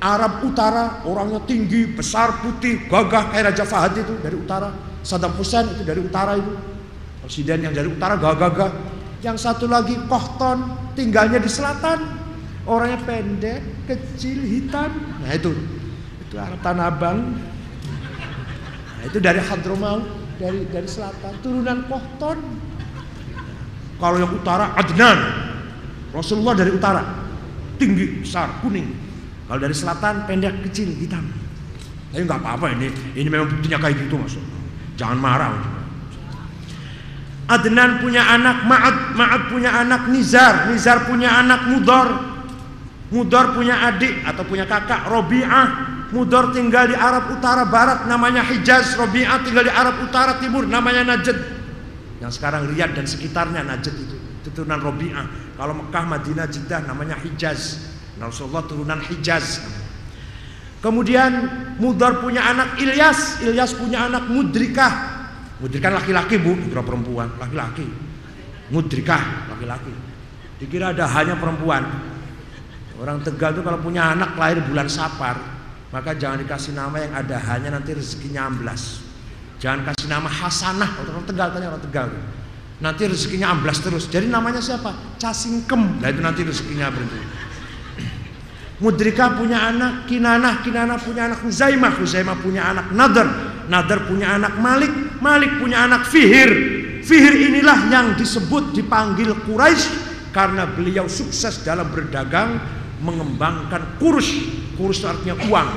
Arab 0.00 0.40
Utara, 0.48 1.04
orangnya 1.04 1.44
tinggi, 1.44 1.92
besar, 1.92 2.40
putih, 2.40 2.88
gagah 2.88 3.28
kayak 3.32 3.52
Raja 3.52 3.64
Fahad 3.68 4.00
itu 4.00 4.16
dari 4.24 4.32
utara. 4.32 4.72
Saddam 5.04 5.36
Hussein 5.36 5.68
itu 5.76 5.84
dari 5.84 6.00
utara 6.00 6.40
itu. 6.40 6.56
Presiden 7.20 7.68
yang 7.68 7.74
dari 7.76 7.88
utara 7.92 8.16
gagah-gagah. 8.16 8.72
Yang 9.20 9.44
satu 9.44 9.68
lagi 9.68 9.92
Kohton, 10.08 10.92
tinggalnya 10.96 11.36
di 11.36 11.52
selatan. 11.52 12.00
Orangnya 12.64 12.96
pendek, 13.04 13.60
kecil, 13.84 14.40
hitam. 14.40 14.88
Nah 15.20 15.32
itu, 15.36 15.52
itu 16.24 16.34
Arab 16.40 16.60
Tanah 16.64 16.88
Abang. 16.88 17.18
Nah, 19.00 19.04
itu 19.04 19.20
dari 19.20 19.40
Hadromaut, 19.40 20.04
dari 20.40 20.64
dari 20.68 20.88
selatan, 20.88 21.44
turunan 21.44 21.84
Kohton. 21.88 22.40
Kalau 24.00 24.16
yang 24.16 24.32
utara 24.32 24.72
Adnan, 24.80 25.18
Rasulullah 26.16 26.56
dari 26.56 26.72
utara, 26.72 27.04
tinggi, 27.80 28.20
besar, 28.20 28.60
kuning. 28.60 28.92
Kalau 29.48 29.58
dari 29.58 29.72
selatan 29.72 30.28
pendek, 30.28 30.60
kecil, 30.68 30.92
hitam. 31.00 31.24
Tapi 32.12 32.22
nggak 32.28 32.38
apa-apa 32.44 32.76
ini, 32.76 32.92
ini 33.16 33.28
memang 33.32 33.48
buktinya 33.48 33.80
kayak 33.80 33.96
gitu 34.04 34.20
maksud. 34.20 34.44
Jangan 35.00 35.18
marah. 35.18 35.56
Adnan 37.50 37.98
punya 37.98 38.22
anak 38.30 38.62
Ma'ad, 38.62 39.18
Ma'ad 39.18 39.42
punya 39.50 39.74
anak 39.74 40.06
Nizar, 40.06 40.70
Nizar 40.70 41.02
punya 41.08 41.34
anak 41.34 41.66
Mudor, 41.66 42.08
Mudor 43.10 43.58
punya 43.58 43.90
adik 43.90 44.22
atau 44.22 44.46
punya 44.46 44.70
kakak 44.70 45.10
Robi'ah, 45.10 45.66
Mudor 46.14 46.54
tinggal 46.54 46.86
di 46.86 46.94
Arab 46.94 47.26
Utara 47.34 47.66
Barat 47.66 48.06
namanya 48.06 48.46
Hijaz, 48.46 48.94
Robi'ah 48.94 49.42
tinggal 49.42 49.66
di 49.66 49.72
Arab 49.74 49.98
Utara 49.98 50.38
Timur 50.38 50.62
namanya 50.62 51.02
Najd. 51.16 51.38
Yang 52.22 52.38
sekarang 52.38 52.70
Riyadh 52.70 52.94
dan 52.94 53.06
sekitarnya 53.10 53.66
Najd 53.66 53.94
itu, 53.98 54.16
turunan 54.52 54.80
Robi'ah. 54.80 55.54
Kalau 55.56 55.74
Mekah, 55.76 56.04
Madinah, 56.04 56.46
Jeddah 56.48 56.80
namanya 56.86 57.16
Hijaz. 57.20 57.90
Rasulullah 58.20 58.64
turunan 58.68 59.00
Hijaz. 59.00 59.64
Kemudian 60.80 61.32
Mudar 61.76 62.20
punya 62.20 62.44
anak 62.44 62.80
Ilyas, 62.80 63.40
Ilyas 63.44 63.76
punya 63.76 64.08
anak 64.08 64.28
Mudrikah. 64.28 64.92
Mudrikah 65.60 65.92
laki-laki 65.92 66.40
bu, 66.40 66.56
bukan 66.56 66.84
perempuan, 66.84 67.28
laki-laki. 67.36 67.84
Mudrikah 68.72 69.48
laki-laki. 69.52 69.92
Dikira 70.60 70.92
ada 70.92 71.04
hanya 71.08 71.36
perempuan. 71.36 71.84
Orang 73.00 73.24
Tegal 73.24 73.56
itu 73.56 73.64
kalau 73.64 73.80
punya 73.80 74.12
anak 74.12 74.36
lahir 74.36 74.60
bulan 74.60 74.88
Sapar, 74.88 75.40
maka 75.88 76.12
jangan 76.12 76.44
dikasih 76.44 76.76
nama 76.76 77.00
yang 77.00 77.12
ada 77.16 77.36
hanya 77.48 77.72
nanti 77.76 77.96
rezekinya 77.96 78.48
amblas. 78.48 79.00
Jangan 79.60 79.88
kasih 79.88 80.08
nama 80.08 80.28
Hasanah, 80.28 81.00
orang 81.00 81.24
Tegal 81.28 81.48
tanya 81.52 81.66
orang 81.72 81.84
Tegal. 81.84 82.08
Nanti 82.80 83.04
rezekinya 83.04 83.52
amblas 83.52 83.84
terus. 83.84 84.08
Jadi 84.08 84.24
namanya 84.26 84.64
siapa? 84.64 85.20
Casingkem. 85.20 86.00
Nah 86.00 86.08
itu 86.08 86.20
nanti 86.24 86.40
rezekinya 86.40 86.88
berhenti. 86.88 87.20
Mudrika 88.82 89.36
punya 89.36 89.68
anak, 89.68 90.08
Kinanah, 90.08 90.64
Kinanah 90.64 90.96
punya 90.96 91.28
anak 91.28 91.44
Huzaimah, 91.44 91.92
Huzaimah 92.00 92.40
punya 92.40 92.72
anak 92.72 92.88
Nadar, 92.96 93.28
Nadar 93.68 94.08
punya 94.08 94.32
anak 94.32 94.56
Malik, 94.56 94.92
Malik 95.20 95.60
punya 95.60 95.84
anak 95.84 96.08
Fihir. 96.08 96.50
Fihir 97.04 97.52
inilah 97.52 97.92
yang 97.92 98.16
disebut 98.16 98.72
dipanggil 98.72 99.36
Quraisy 99.44 100.08
karena 100.32 100.64
beliau 100.64 101.04
sukses 101.04 101.60
dalam 101.60 101.92
berdagang 101.92 102.56
mengembangkan 103.04 104.00
kurus. 104.00 104.32
Kurus 104.80 105.04
artinya 105.04 105.36
uang. 105.52 105.68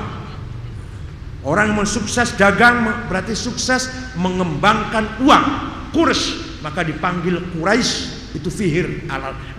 Orang 1.44 1.76
yang 1.76 1.84
sukses 1.84 2.32
dagang 2.40 3.04
berarti 3.12 3.36
sukses 3.36 3.92
mengembangkan 4.16 5.20
uang. 5.20 5.44
Kurus 5.92 6.43
maka 6.64 6.80
dipanggil 6.80 7.52
Quraisy 7.52 7.92
itu 8.40 8.48
Fihir. 8.48 9.04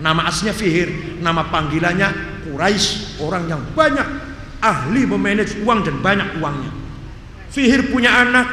Nama 0.02 0.26
aslinya 0.26 0.50
Fihir 0.50 1.22
nama 1.22 1.46
panggilannya 1.46 2.42
Quraisy 2.50 3.22
orang 3.22 3.46
yang 3.46 3.62
banyak 3.70 4.08
ahli 4.58 5.06
memanage 5.06 5.62
uang 5.62 5.86
dan 5.86 6.02
banyak 6.02 6.42
uangnya. 6.42 6.74
Fihir 7.54 7.94
punya 7.94 8.26
anak, 8.26 8.46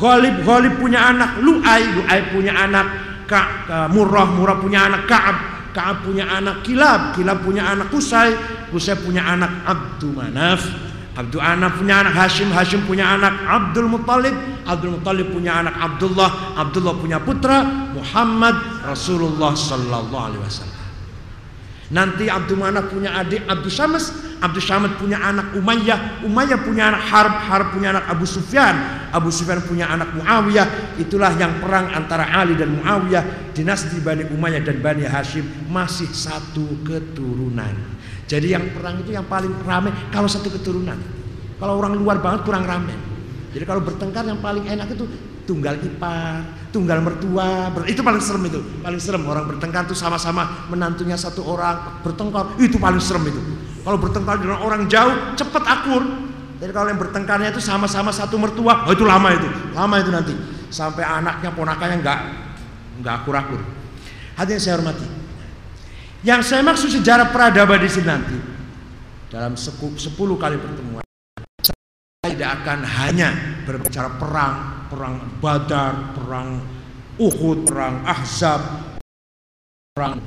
Ghalib 0.00 0.40
Ghalib 0.40 0.80
punya 0.80 1.12
anak, 1.12 1.44
Lu'ai 1.44 1.84
Lu'ai 1.94 2.20
punya 2.32 2.56
anak, 2.56 2.86
Ka, 3.28 3.86
Murrah 3.92 4.24
Murrah 4.32 4.56
punya 4.56 4.88
anak, 4.88 5.04
Ka'ab 5.04 5.36
Ka'ab 5.76 5.96
punya 6.08 6.24
anak, 6.32 6.64
Kilab 6.64 7.12
Kilab 7.12 7.44
punya 7.44 7.68
anak, 7.68 7.92
Kusai 7.92 8.32
Kusai 8.72 8.96
punya 9.04 9.28
anak, 9.28 9.68
Abdul 9.68 10.16
Manaf 10.16 10.87
Abdul 11.18 11.42
Anak 11.42 11.82
punya 11.82 12.06
anak 12.06 12.14
Hashim, 12.14 12.46
Hashim 12.54 12.86
punya 12.86 13.18
anak 13.18 13.42
Abdul 13.42 13.90
Muttalib, 13.90 14.38
Abdul 14.62 15.02
Muttalib 15.02 15.34
punya 15.34 15.58
anak 15.58 15.74
Abdullah, 15.74 16.54
Abdullah 16.54 16.94
punya 16.94 17.18
putra 17.18 17.66
Muhammad 17.90 18.54
Rasulullah 18.86 19.50
Sallallahu 19.58 20.14
Alaihi 20.14 20.42
Wasallam. 20.46 20.78
Nanti 21.90 22.30
Abdul 22.30 22.62
Manaf 22.62 22.94
punya 22.94 23.18
adik 23.18 23.50
Abdul 23.50 23.72
Syams, 23.72 24.14
Abdul 24.38 24.62
Syams 24.62 24.94
punya 25.02 25.18
anak 25.18 25.58
Umayyah, 25.58 26.22
Umayyah 26.22 26.60
punya 26.62 26.94
anak 26.94 27.02
Harb, 27.10 27.34
Harb 27.34 27.66
punya 27.74 27.98
anak 27.98 28.06
Abu 28.06 28.22
Sufyan, 28.22 28.76
Abu 29.10 29.34
Sufyan 29.34 29.58
punya 29.66 29.90
anak 29.90 30.14
Muawiyah. 30.14 31.00
Itulah 31.02 31.34
yang 31.34 31.58
perang 31.58 31.90
antara 31.90 32.30
Ali 32.30 32.54
dan 32.54 32.78
Muawiyah, 32.78 33.50
dinasti 33.58 33.98
Bani 34.04 34.22
Umayyah 34.30 34.62
dan 34.62 34.78
Bani 34.78 35.02
Hashim 35.02 35.42
masih 35.66 36.06
satu 36.14 36.62
keturunan. 36.86 37.97
Jadi 38.28 38.52
yang 38.52 38.68
perang 38.76 39.00
itu 39.00 39.16
yang 39.16 39.24
paling 39.24 39.50
ramai 39.64 39.90
kalau 40.12 40.28
satu 40.28 40.52
keturunan. 40.52 41.00
Kalau 41.58 41.80
orang 41.80 41.96
luar 41.96 42.20
banget 42.20 42.44
kurang 42.44 42.68
ramai. 42.68 42.94
Jadi 43.56 43.64
kalau 43.64 43.80
bertengkar 43.80 44.28
yang 44.28 44.38
paling 44.44 44.68
enak 44.68 44.92
itu 44.92 45.08
tunggal 45.48 45.80
ipar, 45.80 46.44
tunggal 46.68 47.00
mertua, 47.00 47.72
itu 47.88 48.04
paling 48.04 48.20
serem 48.20 48.44
itu, 48.52 48.60
paling 48.84 49.00
serem 49.00 49.24
orang 49.24 49.48
bertengkar 49.48 49.88
itu 49.88 49.96
sama-sama 49.96 50.68
menantunya 50.68 51.16
satu 51.16 51.40
orang 51.48 52.04
bertengkar, 52.04 52.60
itu 52.60 52.76
paling 52.76 53.00
serem 53.00 53.32
itu. 53.32 53.40
Kalau 53.80 53.96
bertengkar 53.96 54.36
dengan 54.36 54.60
orang 54.60 54.84
jauh, 54.84 55.32
cepat 55.32 55.64
akur. 55.64 56.04
Jadi 56.60 56.72
kalau 56.76 56.92
yang 56.92 57.00
bertengkarnya 57.00 57.48
itu 57.56 57.64
sama-sama 57.64 58.12
satu 58.12 58.36
mertua, 58.36 58.84
oh 58.84 58.92
itu 58.92 59.08
lama 59.08 59.32
itu, 59.32 59.48
lama 59.72 59.94
itu 59.96 60.10
nanti 60.12 60.34
sampai 60.68 61.00
anaknya 61.00 61.48
ponakannya 61.56 61.96
nggak 62.04 62.18
nggak 63.00 63.14
akur-akur. 63.24 63.64
Hadirin 64.36 64.60
saya 64.60 64.76
hormati. 64.76 65.17
Yang 66.26 66.50
saya 66.50 66.66
maksud 66.66 66.90
sejarah 66.90 67.30
peradaban 67.30 67.78
di 67.78 67.86
sini 67.86 68.06
nanti 68.10 68.36
dalam 69.30 69.54
sepuluh 69.54 70.34
kali 70.34 70.58
pertemuan 70.58 71.04
saya 71.62 72.34
tidak 72.34 72.50
akan 72.62 72.78
hanya 72.82 73.28
berbicara 73.62 74.10
perang 74.18 74.78
perang 74.88 75.20
Badar, 75.38 76.16
perang 76.16 76.64
Uhud, 77.20 77.68
perang 77.68 78.02
Ahzab, 78.02 78.60
perang 79.92 80.18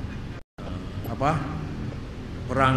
apa? 1.09 1.31
Perang 2.47 2.75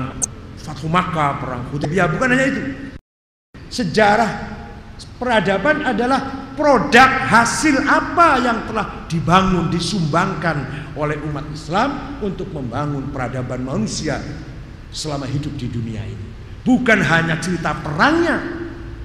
Fathu 0.58 0.88
Makkah, 0.88 1.38
perang 1.38 1.62
Hudaybiyah, 1.70 2.08
bukan 2.08 2.28
hanya 2.34 2.46
itu. 2.50 2.62
Sejarah 3.68 4.30
peradaban 5.18 5.82
adalah 5.84 6.43
produk 6.54 7.10
hasil 7.28 7.82
apa 7.86 8.40
yang 8.42 8.66
telah 8.70 9.06
dibangun, 9.10 9.70
disumbangkan 9.70 10.90
oleh 10.94 11.18
umat 11.30 11.46
Islam 11.50 12.18
untuk 12.22 12.50
membangun 12.54 13.10
peradaban 13.10 13.66
manusia 13.66 14.22
selama 14.94 15.26
hidup 15.26 15.54
di 15.58 15.66
dunia 15.70 16.02
ini. 16.02 16.26
Bukan 16.64 17.02
hanya 17.04 17.36
cerita 17.42 17.76
perangnya, 17.76 18.40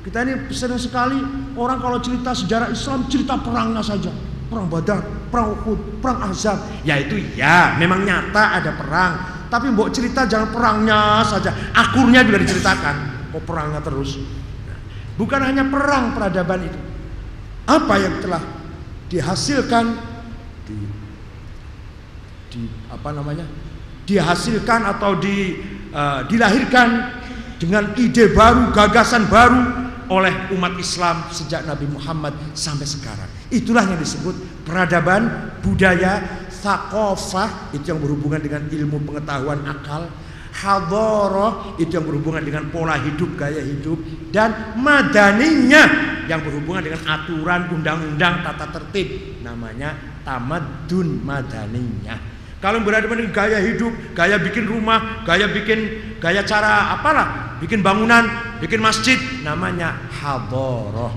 kita 0.06 0.24
ini 0.24 0.48
sering 0.54 0.80
sekali 0.80 1.20
orang 1.60 1.84
kalau 1.84 2.00
cerita 2.00 2.32
sejarah 2.32 2.72
Islam 2.72 3.06
cerita 3.12 3.36
perangnya 3.36 3.84
saja. 3.84 4.14
Perang 4.50 4.66
Badar, 4.66 5.06
perang 5.30 5.54
Uhud, 5.54 6.02
perang 6.02 6.26
Azab. 6.26 6.58
Ya 6.82 6.98
itu 6.98 7.22
ya, 7.38 7.78
memang 7.78 8.02
nyata 8.02 8.58
ada 8.58 8.74
perang. 8.74 9.14
Tapi 9.50 9.70
mbok 9.70 9.94
cerita 9.94 10.26
jangan 10.26 10.50
perangnya 10.50 11.22
saja, 11.22 11.54
akurnya 11.74 12.26
juga 12.26 12.42
diceritakan. 12.42 12.96
Kok 13.30 13.44
perangnya 13.46 13.82
terus? 13.86 14.18
Bukan 15.20 15.42
hanya 15.44 15.68
perang 15.70 16.18
peradaban 16.18 16.66
itu. 16.66 16.89
Apa 17.70 18.02
yang 18.02 18.18
telah 18.18 18.42
dihasilkan 19.14 19.94
di, 20.66 20.78
di 22.50 22.62
apa 22.90 23.14
namanya? 23.14 23.46
Dihasilkan 24.10 24.90
atau 24.90 25.22
di, 25.22 25.62
uh, 25.94 26.26
dilahirkan 26.26 27.22
dengan 27.62 27.94
ide 27.94 28.34
baru, 28.34 28.74
gagasan 28.74 29.30
baru 29.30 29.86
oleh 30.10 30.50
umat 30.58 30.74
Islam 30.82 31.30
sejak 31.30 31.70
Nabi 31.70 31.86
Muhammad 31.86 32.34
sampai 32.58 32.90
sekarang. 32.90 33.30
Itulah 33.54 33.86
yang 33.86 34.02
disebut 34.02 34.66
peradaban, 34.66 35.54
budaya, 35.62 36.26
thaqafah 36.50 37.70
itu 37.78 37.86
yang 37.94 38.02
berhubungan 38.02 38.42
dengan 38.42 38.66
ilmu 38.66 39.06
pengetahuan 39.06 39.62
akal, 39.70 40.10
hadoroh 40.58 41.78
itu 41.78 41.94
yang 41.94 42.06
berhubungan 42.10 42.42
dengan 42.42 42.66
pola 42.74 42.98
hidup, 42.98 43.38
gaya 43.38 43.62
hidup 43.62 44.02
dan 44.34 44.74
madaninya 44.82 46.18
yang 46.30 46.46
berhubungan 46.46 46.86
dengan 46.86 47.02
aturan 47.10 47.74
undang-undang 47.74 48.46
tata 48.46 48.70
tertib 48.70 49.42
namanya 49.42 49.98
tamadun 50.22 51.26
madaninya. 51.26 52.38
Kalau 52.60 52.84
berada 52.84 53.08
dengan 53.08 53.32
gaya 53.32 53.58
hidup, 53.64 54.14
gaya 54.14 54.36
bikin 54.38 54.68
rumah, 54.68 55.24
gaya 55.24 55.48
bikin 55.48 56.12
gaya 56.20 56.44
cara 56.44 56.94
apalah, 56.94 57.58
bikin 57.64 57.80
bangunan, 57.80 58.28
bikin 58.60 58.84
masjid, 58.84 59.16
namanya 59.48 59.96
hadoroh. 60.12 61.16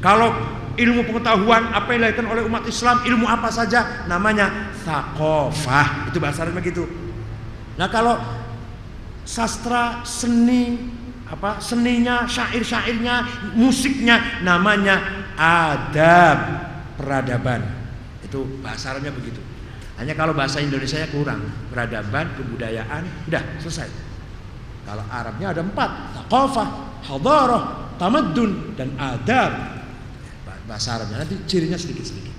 Kalau 0.00 0.32
ilmu 0.80 1.04
pengetahuan 1.04 1.68
apa 1.76 1.92
yang 1.92 2.08
dilakukan 2.08 2.28
oleh 2.32 2.42
umat 2.48 2.64
Islam, 2.64 3.04
ilmu 3.04 3.28
apa 3.28 3.52
saja, 3.52 4.08
namanya 4.08 4.72
thaqafah. 4.80 6.08
Itu 6.08 6.16
bahasa 6.16 6.48
Arabnya 6.48 6.64
gitu. 6.64 6.88
Nah 7.76 7.92
kalau 7.92 8.16
sastra, 9.28 10.00
seni, 10.08 10.80
apa 11.30 11.62
seninya, 11.62 12.26
syair-syairnya, 12.26 13.22
musiknya, 13.54 14.42
namanya 14.42 14.98
adab 15.38 16.38
peradaban. 16.98 17.62
Itu 18.26 18.58
bahasa 18.58 18.98
begitu. 18.98 19.38
Hanya 19.94 20.18
kalau 20.18 20.34
bahasa 20.34 20.58
Indonesia 20.58 21.06
kurang, 21.12 21.44
peradaban, 21.70 22.34
kebudayaan, 22.34 23.30
udah 23.30 23.42
selesai. 23.62 23.86
Kalau 24.82 25.04
Arabnya 25.06 25.54
ada 25.54 25.62
empat, 25.62 25.90
taqafah, 26.18 26.68
hadarah, 27.06 27.94
tamadun, 28.00 28.74
dan 28.74 28.90
adab. 28.98 29.78
Bahasa 30.66 30.98
Arabnya 30.98 31.22
nanti 31.22 31.36
cirinya 31.46 31.78
sedikit-sedikit. 31.78 32.32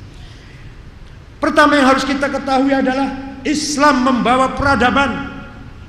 Pertama 1.39 1.79
yang 1.79 1.89
harus 1.89 2.03
kita 2.03 2.27
ketahui 2.27 2.75
adalah 2.75 3.39
Islam 3.47 4.05
membawa 4.05 4.53
peradaban. 4.53 5.40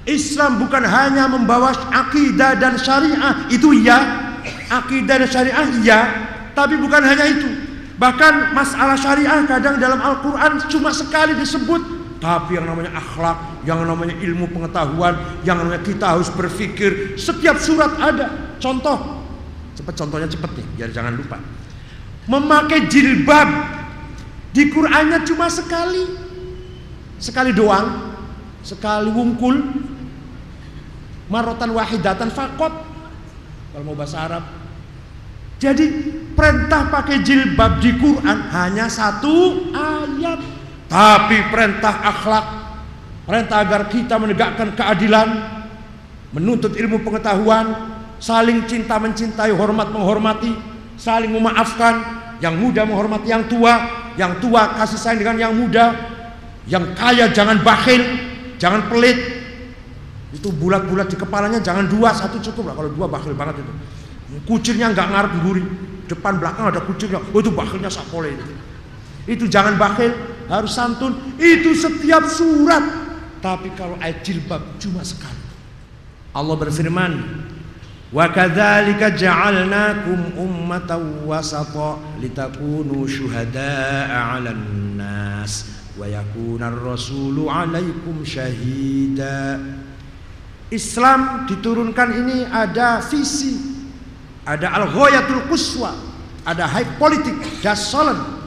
Islam 0.02 0.58
bukan 0.58 0.82
hanya 0.82 1.30
membawa 1.30 1.70
akidah 1.90 2.58
dan 2.58 2.74
syariah, 2.74 3.46
itu 3.52 3.70
iya. 3.70 4.30
Akidah 4.66 5.22
dan 5.22 5.28
syariah 5.30 5.66
iya, 5.78 6.00
tapi 6.58 6.74
bukan 6.80 7.02
hanya 7.06 7.26
itu. 7.28 7.48
Bahkan 8.02 8.50
masalah 8.50 8.98
syariah 8.98 9.46
kadang 9.46 9.78
dalam 9.78 10.02
Al-Quran 10.02 10.58
cuma 10.66 10.90
sekali 10.90 11.38
disebut. 11.38 12.02
Tapi 12.18 12.54
yang 12.54 12.66
namanya 12.70 12.98
akhlak, 12.98 13.66
yang 13.66 13.82
namanya 13.82 14.14
ilmu 14.18 14.50
pengetahuan, 14.50 15.42
yang 15.42 15.58
namanya 15.58 15.82
kita 15.82 16.18
harus 16.18 16.30
berpikir. 16.30 17.18
Setiap 17.18 17.58
surat 17.58 17.94
ada. 17.98 18.58
Contoh. 18.62 19.22
Cepat 19.74 19.94
contohnya 19.98 20.30
cepat 20.30 20.50
nih, 20.54 20.66
biar 20.78 20.90
jangan 20.94 21.14
lupa. 21.14 21.38
Memakai 22.30 22.86
jilbab. 22.86 23.50
Di 24.54 24.70
Qurannya 24.70 25.22
cuma 25.26 25.50
sekali. 25.50 26.04
Sekali 27.18 27.50
doang. 27.54 28.14
Sekali 28.62 29.10
wungkul. 29.10 29.56
Marotan 31.30 31.70
wahidatan 31.74 32.30
fakot. 32.32 32.72
Kalau 33.72 33.84
mau 33.86 33.96
bahasa 33.96 34.26
Arab. 34.26 34.44
Jadi 35.62 35.86
perintah 36.34 36.90
pakai 36.90 37.22
jilbab 37.22 37.78
di 37.78 37.94
Quran 37.94 38.50
hanya 38.50 38.90
satu 38.90 39.70
ayat. 39.70 40.42
Tapi 40.90 41.38
perintah 41.48 42.04
akhlak, 42.04 42.46
perintah 43.24 43.62
agar 43.62 43.88
kita 43.88 44.18
menegakkan 44.18 44.74
keadilan, 44.76 45.28
menuntut 46.36 46.76
ilmu 46.76 47.00
pengetahuan, 47.00 47.94
saling 48.20 48.68
cinta 48.68 49.00
mencintai, 49.00 49.54
hormat 49.56 49.88
menghormati, 49.88 50.52
saling 51.00 51.32
memaafkan, 51.32 52.02
yang 52.42 52.58
muda 52.58 52.82
menghormati 52.82 53.30
yang 53.30 53.46
tua, 53.46 53.74
yang 54.18 54.36
tua 54.42 54.76
kasih 54.76 54.98
sayang 54.98 55.18
dengan 55.22 55.36
yang 55.48 55.54
muda, 55.54 55.86
yang 56.66 56.90
kaya 56.92 57.30
jangan 57.30 57.62
bakhil, 57.62 58.02
jangan 58.58 58.90
pelit. 58.90 59.41
Itu 60.32 60.48
bulat-bulat 60.48 61.12
di 61.12 61.16
kepalanya 61.20 61.60
jangan 61.60 61.86
dua, 61.86 62.16
satu 62.16 62.40
cukup 62.40 62.72
lah. 62.72 62.74
Kalau 62.80 62.90
dua 62.92 63.06
bakhil 63.08 63.36
banget 63.36 63.60
itu. 63.60 63.72
Kucirnya 64.48 64.88
nggak 64.96 65.08
ngarep 65.12 65.32
guri, 65.44 65.64
depan 66.08 66.40
belakang 66.40 66.72
ada 66.72 66.80
kucirnya. 66.80 67.20
Oh 67.20 67.38
itu 67.40 67.52
bakhilnya 67.52 67.92
sapole 67.92 68.32
itu. 68.32 68.44
Itu 69.28 69.44
jangan 69.46 69.76
bakhil, 69.76 70.16
harus 70.48 70.72
santun. 70.72 71.36
Itu 71.36 71.76
setiap 71.76 72.24
surat. 72.26 72.82
Tapi 73.44 73.74
kalau 73.76 74.00
ayat 74.00 74.24
jilbab 74.24 74.62
cuma 74.80 75.04
sekali. 75.04 75.36
Allah 76.32 76.56
berfirman, 76.56 77.12
Wa 78.12 78.28
kadzalika 78.28 79.16
ja'alnakum 79.16 80.36
ummatan 80.36 81.24
wasata 81.24 81.96
litakunu 82.20 83.08
syuhada'a 83.08 84.36
'alan 84.36 85.00
nas 85.00 85.64
wa 85.96 86.04
yakuna 86.04 86.68
ar-rasulu 86.68 87.48
'alaikum 87.48 88.20
syahida. 88.20 89.56
Islam 90.72 91.44
diturunkan 91.44 92.08
ini 92.16 92.48
ada 92.48 93.04
visi, 93.04 93.60
ada 94.48 94.72
al-ghayatul 94.72 95.44
quswa, 95.52 95.92
ada 96.48 96.64
high 96.64 96.96
politik, 96.96 97.36
dasolan. 97.60 98.40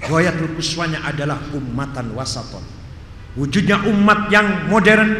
Ghayatul 0.00 0.54
quswanya 0.54 1.02
adalah 1.04 1.42
ummatan 1.52 2.14
wasaton. 2.14 2.62
Wujudnya 3.34 3.82
umat 3.84 4.30
yang 4.30 4.70
modern, 4.70 5.10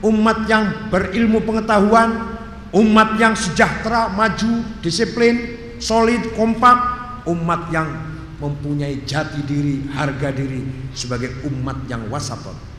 umat 0.00 0.46
yang 0.46 0.88
berilmu 0.88 1.42
pengetahuan, 1.42 2.38
umat 2.70 3.18
yang 3.18 3.34
sejahtera, 3.34 4.08
maju, 4.14 4.62
disiplin, 4.80 5.58
solid, 5.82 6.22
kompak, 6.38 6.78
umat 7.26 7.68
yang 7.74 7.90
mempunyai 8.38 9.02
jati 9.04 9.42
diri, 9.42 9.86
harga 9.90 10.30
diri 10.30 10.64
sebagai 10.94 11.44
umat 11.50 11.84
yang 11.90 12.06
wasaton. 12.08 12.73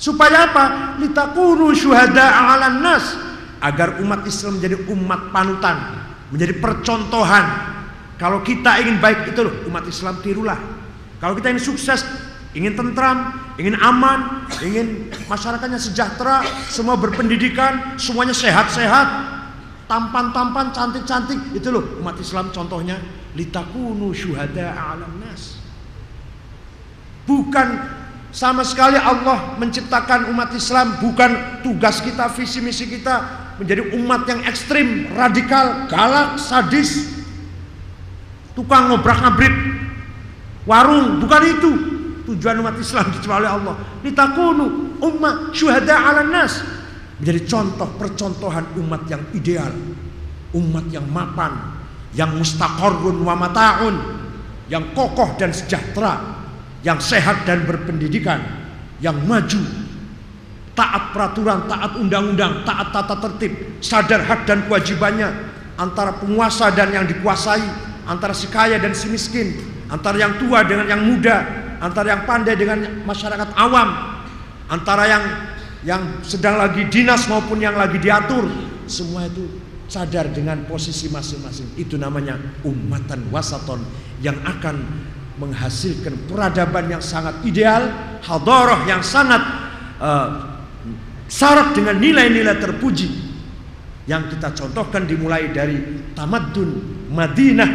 Supaya 0.00 0.48
apa? 0.48 0.96
Litakunu 0.96 1.76
syuhada 1.76 2.24
'alan 2.24 2.80
nas 2.80 3.20
agar 3.60 4.00
umat 4.00 4.24
Islam 4.24 4.56
menjadi 4.56 4.76
umat 4.88 5.28
panutan, 5.28 5.76
menjadi 6.32 6.56
percontohan. 6.56 7.44
Kalau 8.16 8.40
kita 8.40 8.80
ingin 8.80 8.96
baik 8.96 9.36
itu 9.36 9.44
loh, 9.44 9.52
umat 9.68 9.84
Islam 9.84 10.16
tirulah. 10.24 10.56
Kalau 11.20 11.36
kita 11.36 11.52
ingin 11.52 11.60
sukses, 11.60 12.00
ingin 12.56 12.72
tentram, 12.72 13.36
ingin 13.60 13.76
aman, 13.76 14.48
ingin 14.64 15.12
masyarakatnya 15.28 15.76
sejahtera, 15.76 16.48
semua 16.72 16.96
berpendidikan, 16.96 18.00
semuanya 18.00 18.32
sehat-sehat, 18.32 19.08
tampan-tampan, 19.84 20.72
cantik-cantik, 20.72 21.52
itu 21.52 21.68
loh 21.68 22.00
umat 22.00 22.16
Islam 22.16 22.48
contohnya 22.48 22.96
litakunu 23.36 24.16
syuhada 24.16 24.72
'alan 24.72 25.12
nas. 25.20 25.60
Bukan 27.28 27.99
sama 28.30 28.62
sekali 28.62 28.94
Allah 28.94 29.58
menciptakan 29.58 30.30
umat 30.30 30.54
Islam 30.54 31.02
bukan 31.02 31.62
tugas 31.66 31.98
kita, 31.98 32.30
visi 32.30 32.62
misi 32.62 32.86
kita 32.86 33.26
menjadi 33.58 33.90
umat 33.98 34.22
yang 34.30 34.40
ekstrim, 34.46 35.10
radikal, 35.18 35.90
galak, 35.90 36.38
sadis, 36.38 37.10
tukang 38.54 38.88
ngobrak-ngabrik 38.88 39.54
warung, 40.64 41.18
bukan 41.18 41.42
itu. 41.44 41.72
Tujuan 42.30 42.62
umat 42.62 42.78
Islam 42.78 43.10
kecuali 43.18 43.46
Allah. 43.50 43.74
Litakunu 44.06 44.96
umat 45.02 45.50
syuhada 45.50 45.98
'alan 45.98 46.30
nas. 46.30 46.62
Menjadi 47.18 47.40
contoh 47.50 47.88
percontohan 47.98 48.64
umat 48.80 49.04
yang 49.10 49.20
ideal, 49.34 49.74
umat 50.56 50.86
yang 50.88 51.04
mapan, 51.10 51.52
yang 52.16 52.32
mustaqarrun 52.38 53.20
wa 53.20 53.34
mata'un, 53.36 53.96
yang 54.72 54.94
kokoh 54.96 55.36
dan 55.36 55.52
sejahtera, 55.52 56.39
yang 56.80 56.98
sehat 57.00 57.44
dan 57.44 57.68
berpendidikan, 57.68 58.40
yang 59.04 59.16
maju, 59.28 59.60
taat 60.72 61.12
peraturan, 61.12 61.68
taat 61.68 61.92
undang-undang, 62.00 62.64
taat 62.64 62.88
tata 62.92 63.16
tertib, 63.20 63.52
sadar 63.84 64.24
hak 64.24 64.48
dan 64.48 64.64
kewajibannya 64.64 65.28
antara 65.76 66.16
penguasa 66.16 66.72
dan 66.72 66.92
yang 66.92 67.04
dikuasai, 67.04 67.64
antara 68.08 68.32
si 68.32 68.48
kaya 68.48 68.80
dan 68.80 68.96
si 68.96 69.12
miskin, 69.12 69.60
antara 69.92 70.16
yang 70.16 70.40
tua 70.40 70.64
dengan 70.64 70.88
yang 70.88 71.02
muda, 71.04 71.44
antara 71.80 72.16
yang 72.16 72.22
pandai 72.24 72.56
dengan 72.56 73.04
masyarakat 73.04 73.52
awam, 73.56 73.88
antara 74.68 75.04
yang 75.08 75.24
yang 75.80 76.02
sedang 76.20 76.60
lagi 76.60 76.84
dinas 76.92 77.24
maupun 77.28 77.60
yang 77.60 77.76
lagi 77.76 77.96
diatur, 77.96 78.44
semua 78.84 79.24
itu 79.24 79.48
sadar 79.88 80.28
dengan 80.30 80.64
posisi 80.68 81.08
masing-masing. 81.08 81.74
Itu 81.80 81.96
namanya 81.96 82.36
umatan 82.62 83.32
wasaton 83.32 83.80
yang 84.20 84.36
akan 84.44 85.08
menghasilkan 85.40 86.28
peradaban 86.28 86.92
yang 86.92 87.00
sangat 87.00 87.40
ideal, 87.48 87.88
hadarah 88.20 88.84
yang 88.84 89.00
sangat 89.00 89.40
uh, 89.96 90.28
syarat 91.24 91.72
dengan 91.72 91.96
nilai-nilai 91.96 92.60
terpuji. 92.60 93.32
Yang 94.04 94.36
kita 94.36 94.52
contohkan 94.52 95.08
dimulai 95.08 95.48
dari 95.48 96.12
tamadun 96.12 96.68
Madinah, 97.08 97.70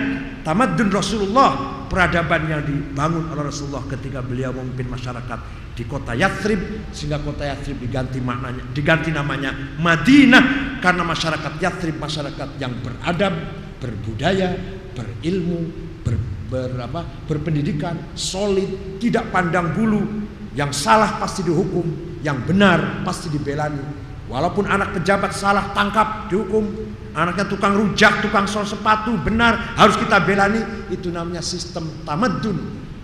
tamadun 0.46 0.94
Rasulullah, 0.94 1.76
peradaban 1.90 2.50
yang 2.50 2.62
dibangun 2.66 3.32
oleh 3.32 3.50
Rasulullah 3.50 3.86
ketika 3.90 4.20
beliau 4.20 4.52
memimpin 4.52 4.90
masyarakat 4.90 5.40
di 5.76 5.84
kota 5.88 6.16
Yathrib 6.16 6.92
sehingga 6.92 7.20
kota 7.20 7.46
Yathrib 7.48 7.84
diganti 7.84 8.20
maknanya 8.24 8.64
diganti 8.72 9.12
namanya 9.12 9.52
Madinah 9.80 10.80
karena 10.80 11.04
masyarakat 11.04 11.54
Yathrib 11.60 11.96
masyarakat 12.00 12.50
yang 12.60 12.74
beradab, 12.80 13.34
berbudaya, 13.80 14.56
berilmu, 14.96 15.72
ber, 16.04 16.16
apa, 16.54 17.02
berpendidikan, 17.26 17.98
solid, 18.14 19.00
tidak 19.02 19.34
pandang 19.34 19.74
bulu, 19.74 20.26
yang 20.56 20.72
salah 20.72 21.20
pasti 21.20 21.44
dihukum, 21.44 22.20
yang 22.24 22.40
benar 22.48 23.04
pasti 23.04 23.28
dibelani. 23.28 23.82
Walaupun 24.26 24.66
anak 24.66 24.98
pejabat 24.98 25.36
salah 25.36 25.70
tangkap 25.76 26.32
dihukum, 26.32 26.66
anaknya 27.14 27.46
tukang 27.46 27.78
rujak, 27.78 28.26
tukang 28.26 28.50
sol 28.50 28.66
sepatu 28.66 29.14
benar 29.22 29.78
harus 29.78 29.94
kita 30.02 30.18
belani. 30.24 30.90
Itu 30.90 31.14
namanya 31.14 31.46
sistem 31.46 31.86
tamadun. 32.02 32.58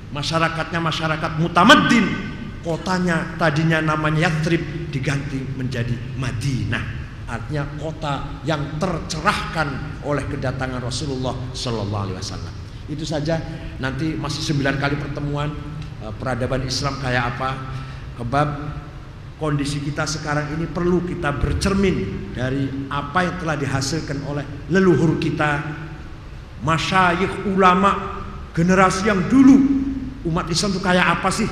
Masyarakatnya 0.09 0.79
masyarakat 0.81 1.31
mutamaddin. 1.37 2.33
Kotanya 2.61 3.37
tadinya 3.41 3.81
namanya 3.81 4.29
Yatrib 4.29 4.89
diganti 4.93 5.41
menjadi 5.57 5.93
Madinah. 6.17 6.83
Artinya 7.25 7.63
kota 7.79 8.43
yang 8.45 8.77
tercerahkan 8.77 10.01
oleh 10.03 10.25
kedatangan 10.29 10.83
Rasulullah 10.83 11.33
Sallallahu 11.55 12.03
Alaihi 12.11 12.17
Wasallam. 12.19 12.61
Itu 12.91 13.07
saja 13.07 13.39
nanti 13.79 14.11
masih 14.19 14.43
sembilan 14.43 14.75
kali 14.75 14.99
pertemuan 14.99 15.47
eh, 16.03 16.11
peradaban 16.11 16.67
Islam 16.67 16.99
kayak 16.99 17.23
apa. 17.35 17.49
Kebab 18.19 18.49
kondisi 19.41 19.81
kita 19.81 20.05
sekarang 20.05 20.53
ini 20.59 20.69
perlu 20.69 21.01
kita 21.07 21.33
bercermin 21.33 22.29
dari 22.35 22.85
apa 22.91 23.25
yang 23.25 23.35
telah 23.41 23.55
dihasilkan 23.57 24.21
oleh 24.29 24.45
leluhur 24.69 25.17
kita, 25.17 25.65
masyayikh 26.61 27.49
ulama 27.49 28.21
generasi 28.53 29.09
yang 29.09 29.25
dulu 29.25 29.57
umat 30.29 30.45
Islam 30.51 30.77
itu 30.77 30.81
kayak 30.85 31.07
apa 31.17 31.33
sih? 31.33 31.49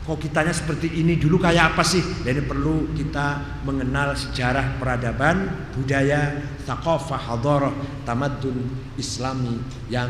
Kok 0.00 0.16
kitanya 0.16 0.54
seperti 0.54 1.02
ini 1.02 1.18
dulu 1.18 1.42
kayak 1.42 1.74
apa 1.74 1.82
sih? 1.82 2.00
Jadi 2.22 2.46
perlu 2.46 2.94
kita 2.94 3.60
mengenal 3.66 4.14
sejarah 4.14 4.78
peradaban, 4.78 5.50
budaya, 5.74 6.40
thaqafah, 6.64 7.20
hadarah, 7.30 7.74
tamadun 8.06 8.70
islami 8.96 9.60
yang 9.90 10.08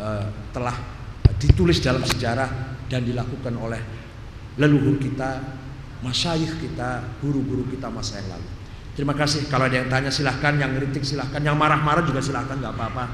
uh, 0.00 0.24
telah 0.52 0.76
ditulis 1.36 1.80
dalam 1.84 2.04
sejarah 2.04 2.48
dan 2.88 3.04
dilakukan 3.04 3.52
oleh 3.58 3.80
leluhur 4.56 4.96
kita, 4.96 5.42
masyayikh 6.00 6.60
kita, 6.60 7.04
guru-guru 7.20 7.68
kita 7.68 7.92
masa 7.92 8.20
yang 8.20 8.36
lalu. 8.36 8.48
Terima 8.96 9.12
kasih. 9.12 9.44
Kalau 9.52 9.68
ada 9.68 9.76
yang 9.76 9.92
tanya 9.92 10.08
silahkan, 10.08 10.56
yang 10.56 10.72
kritik 10.72 11.04
silahkan, 11.04 11.40
yang 11.44 11.52
marah-marah 11.52 12.00
juga 12.00 12.24
silahkan, 12.24 12.56
nggak 12.56 12.72
apa-apa. 12.72 13.04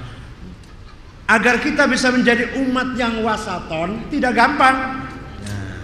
Agar 1.27 1.59
kita 1.59 1.91
bisa 1.91 2.15
menjadi 2.15 2.55
umat 2.63 2.95
yang 2.95 3.19
wasaton 3.27 4.07
tidak 4.07 4.37
gampang. 4.37 5.07
Nah, 5.43 5.75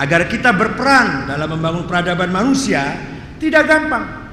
agar 0.00 0.24
kita 0.24 0.56
berperan 0.56 1.28
dalam 1.28 1.52
membangun 1.52 1.84
peradaban 1.84 2.32
manusia 2.32 2.96
tidak 3.36 3.68
gampang. 3.68 4.24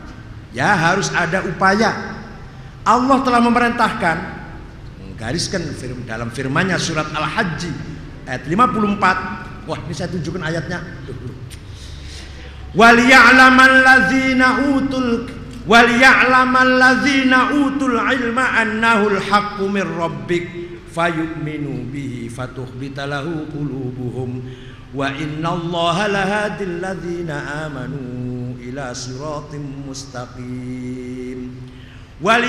Ya 0.56 0.72
harus 0.72 1.12
ada 1.12 1.44
upaya. 1.44 2.16
Allah 2.88 3.20
telah 3.28 3.44
memerintahkan 3.44 4.39
gariskan 5.20 5.62
dalam 6.08 6.32
firmannya 6.32 6.80
surat 6.80 7.12
Al-Hajj 7.12 7.68
ayat 8.24 8.48
54. 8.48 9.68
Wah, 9.68 9.80
ini 9.86 9.94
saya 9.94 10.10
tunjukkan 10.16 10.42
ayatnya. 10.48 10.80
Wal 12.74 13.00
ya'lamal 13.04 13.76
ladzina 13.84 14.48
utul 14.80 15.28
wal 15.68 15.90
ya'lamal 15.90 16.74
ladzina 16.80 17.52
utul 17.54 18.00
ilma 18.00 18.58
annahu 18.58 19.20
al-haqqu 19.20 19.66
min 19.68 19.86
rabbik 19.86 20.46
fayu'minu 20.90 21.90
bihi 21.92 22.32
fatukhbita 22.32 23.06
lahu 23.06 23.46
qulubuhum 23.54 24.42
wa 24.90 25.06
innallaha 25.14 26.10
lahadil 26.10 26.82
ladzina 26.82 27.70
amanu 27.70 28.58
ila 28.58 28.90
siratim 28.94 29.86
mustaqim 29.86 31.29
wal 32.20 32.44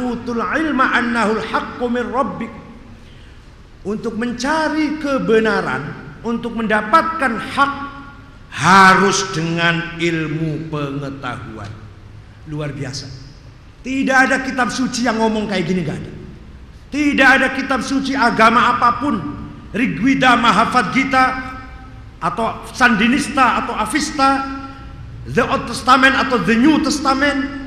utul 0.00 0.40
ilma 0.40 0.84
annahul 0.96 1.44
haqqu 1.44 1.84
min 1.88 2.04
rabbik 2.08 2.52
untuk 3.84 4.16
mencari 4.16 5.00
kebenaran 5.00 6.12
untuk 6.20 6.56
mendapatkan 6.56 7.32
hak 7.36 7.72
harus 8.50 9.30
dengan 9.32 9.96
ilmu 9.96 10.68
pengetahuan. 10.68 11.70
Luar 12.50 12.74
biasa. 12.74 13.06
Tidak 13.80 14.16
ada 14.28 14.44
kitab 14.44 14.68
suci 14.68 15.08
yang 15.08 15.16
ngomong 15.16 15.48
kayak 15.48 15.64
gini 15.64 15.80
gak 15.86 15.96
ada. 15.96 16.12
Tidak 16.90 17.28
ada 17.40 17.48
kitab 17.54 17.80
suci 17.86 18.18
agama 18.18 18.76
apa 18.76 18.98
pun, 18.98 19.14
Rigwida, 19.70 20.34
Mahafad 20.34 20.90
Gita, 20.90 21.24
atau 22.20 22.66
Sandinista 22.74 23.64
atau 23.64 23.72
Avista, 23.78 24.44
The 25.30 25.46
Old 25.46 25.70
Testament 25.70 26.18
atau 26.18 26.42
The 26.42 26.58
New 26.58 26.82
Testament, 26.82 27.59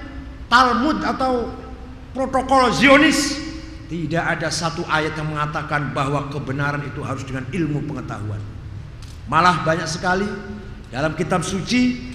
Talmud 0.53 1.01
atau 1.01 1.49
protokol 2.13 2.69
Zionis, 2.77 3.41
tidak 3.89 4.37
ada 4.37 4.53
satu 4.53 4.85
ayat 4.85 5.17
yang 5.17 5.33
mengatakan 5.33 5.97
bahwa 5.97 6.29
kebenaran 6.29 6.85
itu 6.85 7.01
harus 7.01 7.25
dengan 7.25 7.49
ilmu 7.49 7.89
pengetahuan. 7.89 8.37
Malah 9.25 9.65
banyak 9.65 9.89
sekali 9.89 10.29
dalam 10.93 11.17
kitab 11.17 11.41
suci, 11.41 12.05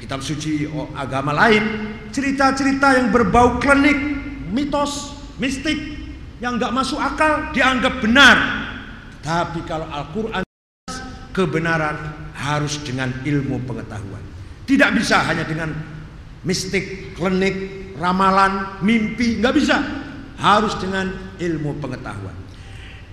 kitab 0.00 0.24
suci 0.24 0.64
agama 0.96 1.36
lain, 1.36 1.92
cerita-cerita 2.08 2.96
yang 2.96 3.12
berbau 3.12 3.60
klinik, 3.60 4.00
mitos, 4.48 5.12
mistik, 5.36 5.76
yang 6.40 6.56
nggak 6.56 6.72
masuk 6.72 6.96
akal 6.96 7.52
dianggap 7.52 8.00
benar. 8.00 8.36
Tapi 9.20 9.68
kalau 9.68 9.84
Al-Quran 9.92 10.40
kebenaran 11.36 11.96
harus 12.40 12.80
dengan 12.80 13.12
ilmu 13.20 13.68
pengetahuan. 13.68 14.24
Tidak 14.64 14.96
bisa 14.96 15.28
hanya 15.28 15.44
dengan 15.44 15.76
mistik, 16.40 17.12
klinik, 17.14 17.81
ramalan, 18.02 18.82
mimpi, 18.82 19.38
nggak 19.38 19.54
bisa. 19.54 19.78
Harus 20.42 20.74
dengan 20.82 21.06
ilmu 21.38 21.78
pengetahuan. 21.78 22.34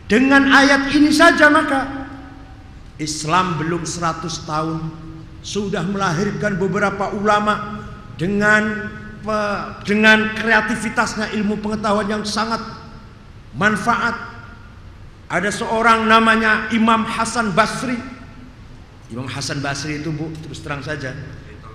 Dengan 0.09 0.49
ayat 0.49 0.89
ini 0.97 1.13
saja 1.13 1.53
maka 1.53 2.09
Islam 2.97 3.61
belum 3.61 3.85
100 3.85 4.25
tahun 4.49 4.77
sudah 5.45 5.85
melahirkan 5.85 6.57
beberapa 6.57 7.13
ulama 7.13 7.85
dengan 8.17 8.89
dengan 9.85 10.33
kreativitasnya 10.33 11.29
ilmu 11.37 11.61
pengetahuan 11.61 12.09
yang 12.09 12.23
sangat 12.25 12.59
manfaat. 13.53 14.17
Ada 15.29 15.53
seorang 15.53 16.09
namanya 16.09 16.73
Imam 16.73 17.05
Hasan 17.05 17.53
Basri. 17.53 17.93
Imam 19.13 19.29
Hasan 19.29 19.61
Basri 19.61 20.01
itu 20.01 20.09
Bu, 20.09 20.33
terus 20.41 20.57
terang 20.65 20.81
saja. 20.81 21.13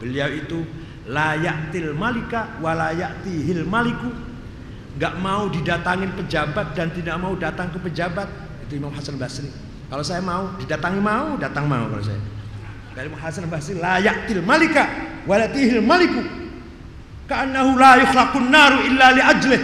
Beliau 0.02 0.26
itu 0.26 0.66
layaktil 1.08 1.92
malika 1.96 2.56
walayatihil 2.60 3.64
maliku. 3.68 4.10
Gak 4.94 5.18
mau 5.18 5.50
didatangin 5.50 6.14
pejabat 6.14 6.78
dan 6.78 6.94
tidak 6.94 7.18
mau 7.18 7.34
datang 7.34 7.70
ke 7.74 7.78
pejabat. 7.82 8.30
Itu 8.64 8.78
Imam 8.78 8.94
Hasan 8.94 9.18
Basri. 9.18 9.50
Kalau 9.90 10.06
saya 10.06 10.22
mau, 10.22 10.54
didatangi 10.56 11.02
mau, 11.02 11.34
datang 11.36 11.66
mau 11.66 11.90
kalau 11.90 12.02
saya. 12.02 12.22
Dari 12.94 13.10
Imam 13.10 13.18
Hasan 13.18 13.50
Basri 13.50 13.74
layaktil 13.74 14.40
malika 14.40 14.86
walayatihil 15.26 15.82
maliku. 15.82 16.22
Ka'annahu 17.24 17.74
la 17.80 17.92
yukhlaqun 18.04 18.52
naru 18.52 18.84
illa 18.84 19.16
li 19.16 19.22
ajlih 19.24 19.62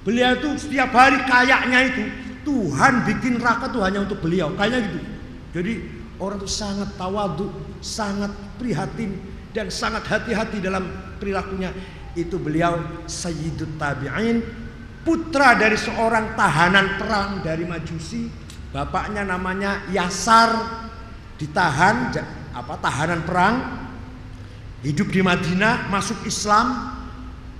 Beliau 0.00 0.32
itu 0.32 0.48
setiap 0.56 0.96
hari 0.96 1.20
kayaknya 1.28 1.92
itu 1.92 2.04
Tuhan 2.40 3.04
bikin 3.04 3.36
neraka 3.36 3.68
tuh 3.68 3.84
hanya 3.84 4.00
untuk 4.00 4.24
beliau, 4.24 4.48
kayaknya 4.56 4.88
gitu. 4.88 5.00
Jadi 5.52 5.72
orang 6.16 6.40
itu 6.40 6.48
sangat 6.48 6.88
tawadu, 6.96 7.52
sangat 7.84 8.32
prihatin 8.56 9.12
dan 9.50 9.68
sangat 9.68 10.06
hati-hati 10.06 10.62
dalam 10.62 10.86
perilakunya. 11.18 11.70
Itu 12.14 12.42
beliau 12.42 13.06
Sayyidut 13.06 13.78
Tabi'in, 13.78 14.42
putra 15.06 15.54
dari 15.54 15.78
seorang 15.78 16.34
tahanan 16.34 16.98
perang 16.98 17.30
dari 17.42 17.62
Majusi. 17.62 18.26
Bapaknya 18.70 19.26
namanya 19.26 19.82
Yasar, 19.90 20.54
ditahan 21.38 22.14
apa 22.54 22.74
tahanan 22.78 23.26
perang, 23.26 23.54
hidup 24.86 25.10
di 25.10 25.22
Madinah, 25.22 25.90
masuk 25.90 26.22
Islam, 26.22 26.94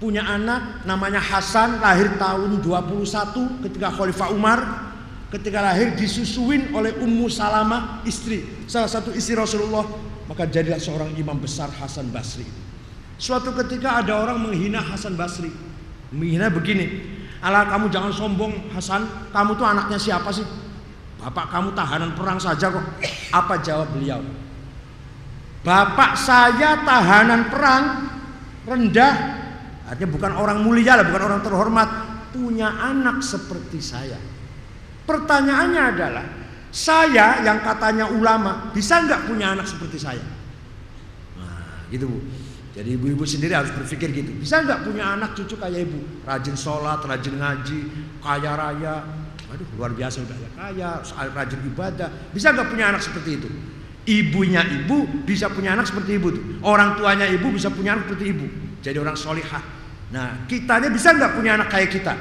punya 0.00 0.24
anak 0.24 0.82
namanya 0.88 1.20
Hasan 1.20 1.78
lahir 1.78 2.16
tahun 2.16 2.64
21 2.64 3.68
ketika 3.68 3.92
Khalifah 3.92 4.32
Umar 4.32 4.58
ketika 5.28 5.60
lahir 5.60 5.92
disusuin 5.94 6.72
oleh 6.72 6.96
Ummu 6.96 7.28
Salamah 7.28 8.00
istri 8.08 8.48
salah 8.64 8.88
satu 8.88 9.12
istri 9.12 9.36
Rasulullah 9.36 9.84
maka 10.30 10.46
jadilah 10.46 10.78
seorang 10.78 11.10
imam 11.18 11.34
besar 11.42 11.66
Hasan 11.74 12.14
Basri. 12.14 12.46
Suatu 13.18 13.50
ketika 13.50 13.98
ada 13.98 14.14
orang 14.22 14.38
menghina 14.38 14.78
Hasan 14.78 15.18
Basri. 15.18 15.50
Menghina 16.14 16.46
begini 16.46 17.18
Allah 17.42 17.66
kamu 17.66 17.90
jangan 17.90 18.14
sombong 18.14 18.70
Hasan. 18.70 19.10
Kamu 19.34 19.58
tuh 19.58 19.66
anaknya 19.66 19.98
siapa 19.98 20.30
sih? 20.30 20.46
Bapak 21.18 21.50
kamu 21.50 21.74
tahanan 21.74 22.14
perang 22.14 22.38
saja 22.38 22.70
kok. 22.70 22.86
Apa 23.34 23.58
jawab 23.58 23.90
beliau? 23.90 24.22
Bapak 25.66 26.16
saya 26.16 26.80
tahanan 26.86 27.50
perang 27.50 27.84
rendah. 28.64 29.14
Artinya 29.90 30.08
bukan 30.14 30.32
orang 30.38 30.58
mulia 30.62 30.94
lah, 30.94 31.04
bukan 31.04 31.22
orang 31.26 31.42
terhormat, 31.42 31.88
punya 32.30 32.70
anak 32.78 33.26
seperti 33.26 33.82
saya. 33.82 34.16
Pertanyaannya 35.04 35.82
adalah, 35.82 36.26
saya 36.70 37.42
yang 37.42 37.58
katanya 37.66 38.06
ulama 38.06 38.70
bisa 38.70 39.02
nggak 39.02 39.26
punya 39.26 39.58
anak 39.58 39.66
seperti 39.66 39.98
saya? 39.98 40.22
Nah, 41.38 41.86
gitu 41.90 42.06
bu. 42.06 42.18
Jadi 42.70 42.94
ibu-ibu 42.94 43.26
sendiri 43.26 43.50
harus 43.50 43.74
berpikir 43.74 44.14
gitu. 44.14 44.30
Bisa 44.38 44.62
nggak 44.62 44.86
punya 44.86 45.18
anak 45.18 45.34
cucu 45.34 45.58
kayak 45.58 45.90
ibu? 45.90 46.22
Rajin 46.22 46.54
sholat, 46.54 47.02
rajin 47.02 47.34
ngaji, 47.34 47.80
kaya 48.22 48.52
raya. 48.54 49.02
Aduh 49.50 49.66
luar 49.74 49.90
biasa 49.90 50.22
udah 50.22 50.38
ya 50.38 50.50
kaya, 50.54 50.90
rajin 51.34 51.60
ibadah. 51.66 52.08
Bisa 52.30 52.54
nggak 52.54 52.70
punya 52.70 52.94
anak 52.94 53.02
seperti 53.02 53.42
itu? 53.42 53.48
Ibunya 54.06 54.62
ibu 54.62 55.26
bisa 55.26 55.50
punya 55.50 55.74
anak 55.74 55.90
seperti 55.90 56.16
ibu 56.16 56.30
tuh. 56.30 56.44
Orang 56.62 56.94
tuanya 56.94 57.26
ibu 57.26 57.50
bisa 57.50 57.66
punya 57.74 57.98
anak 57.98 58.06
seperti 58.06 58.24
ibu. 58.30 58.46
Jadi 58.80 58.96
orang 59.02 59.18
solihah. 59.18 59.62
Nah, 60.14 60.46
kitanya 60.46 60.88
bisa 60.90 61.10
nggak 61.10 61.34
punya 61.34 61.58
anak 61.58 61.68
kayak 61.70 61.90
kita? 61.90 62.14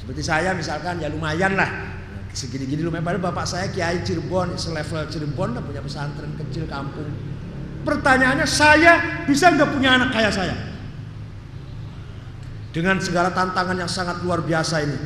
Seperti 0.00 0.24
saya 0.24 0.56
misalkan 0.56 0.98
ya 1.04 1.12
lumayan 1.12 1.52
lah. 1.52 1.95
Segini-gini 2.36 2.84
lumayan. 2.84 3.00
Padahal 3.00 3.32
bapak 3.32 3.48
saya 3.48 3.72
Kiai 3.72 4.04
Cirebon, 4.04 4.60
selevel 4.60 5.08
Cirebon, 5.08 5.56
punya 5.64 5.80
pesantren 5.80 6.36
kecil 6.36 6.68
kampung. 6.68 7.08
Pertanyaannya 7.80 8.44
saya 8.44 9.24
bisa 9.24 9.48
nggak 9.56 9.72
punya 9.72 9.96
anak 9.96 10.12
kayak 10.12 10.36
saya? 10.36 10.52
Dengan 12.76 13.00
segala 13.00 13.32
tantangan 13.32 13.80
yang 13.80 13.88
sangat 13.88 14.20
luar 14.20 14.44
biasa 14.44 14.84
ini. 14.84 14.98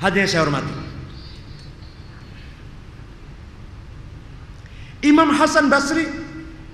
Hadirin 0.00 0.24
saya 0.24 0.48
hormati. 0.48 0.72
Imam 5.04 5.28
Hasan 5.36 5.68
Basri 5.68 6.08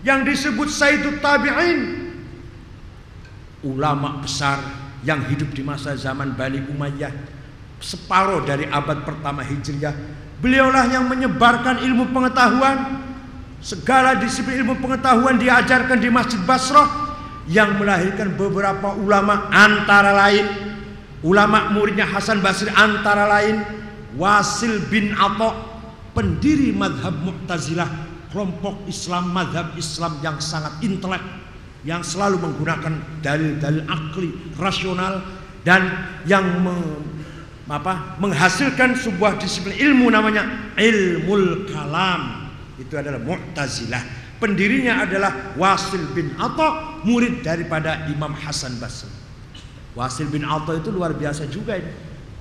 yang 0.07 0.23
disebut 0.23 0.71
Sayyidut 0.71 1.19
Tabi'in 1.19 2.07
ulama 3.67 4.23
besar 4.23 4.63
yang 5.03 5.27
hidup 5.27 5.51
di 5.51 5.67
masa 5.67 5.99
zaman 5.99 6.39
Bani 6.39 6.63
Umayyah 6.71 7.36
separuh 7.81 8.45
dari 8.45 8.69
abad 8.69 9.05
pertama 9.05 9.45
Hijriah. 9.45 9.95
Beliaulah 10.41 10.87
yang 10.93 11.09
menyebarkan 11.09 11.81
ilmu 11.81 12.13
pengetahuan. 12.13 13.05
Segala 13.65 14.15
disiplin 14.21 14.63
ilmu 14.63 14.79
pengetahuan 14.79 15.41
diajarkan 15.41 15.99
di 15.99 16.13
Masjid 16.13 16.39
Basrah 16.45 16.87
yang 17.51 17.79
melahirkan 17.79 18.35
beberapa 18.35 18.95
ulama 18.95 19.51
antara 19.51 20.15
lain 20.15 20.47
ulama 21.27 21.71
muridnya 21.75 22.07
Hasan 22.07 22.43
Basri 22.43 22.69
antara 22.75 23.27
lain 23.31 23.63
Wasil 24.19 24.87
bin 24.91 25.15
Atta 25.15 25.55
pendiri 26.13 26.75
madhab 26.75 27.15
Mu'tazilah 27.23 27.89
kelompok 28.35 28.85
Islam 28.91 29.31
madhab 29.31 29.75
Islam 29.79 30.19
yang 30.21 30.39
sangat 30.43 30.79
intelek 30.83 31.23
yang 31.87 32.03
selalu 32.03 32.43
menggunakan 32.43 33.23
dalil-dalil 33.23 33.87
akli 33.87 34.31
rasional 34.59 35.23
dan 35.63 35.87
yang 36.27 36.43
apa, 37.67 38.19
menghasilkan 38.23 38.95
sebuah 38.95 39.43
disiplin 39.43 39.75
ilmu 39.75 40.07
namanya 40.11 40.73
ilmu 40.79 41.67
kalam 41.67 42.51
itu 42.79 42.95
adalah 42.95 43.19
Mu'tazilah 43.19 44.03
pendirinya 44.39 45.03
adalah 45.03 45.57
Wasil 45.59 46.15
bin 46.15 46.31
Atta 46.39 47.03
murid 47.03 47.43
daripada 47.43 48.07
Imam 48.07 48.31
Hasan 48.31 48.79
Basri 48.79 49.11
Wasil 49.99 50.31
bin 50.31 50.47
Atta 50.47 50.79
itu 50.79 50.95
luar 50.95 51.19
biasa 51.19 51.51
juga 51.51 51.75
ini 51.75 51.91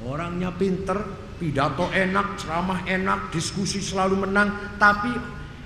orangnya 0.06 0.54
pinter 0.54 1.02
pidato 1.42 1.90
enak 1.90 2.38
ceramah 2.38 2.86
enak 2.86 3.34
diskusi 3.34 3.82
selalu 3.82 4.30
menang 4.30 4.78
tapi 4.78 5.10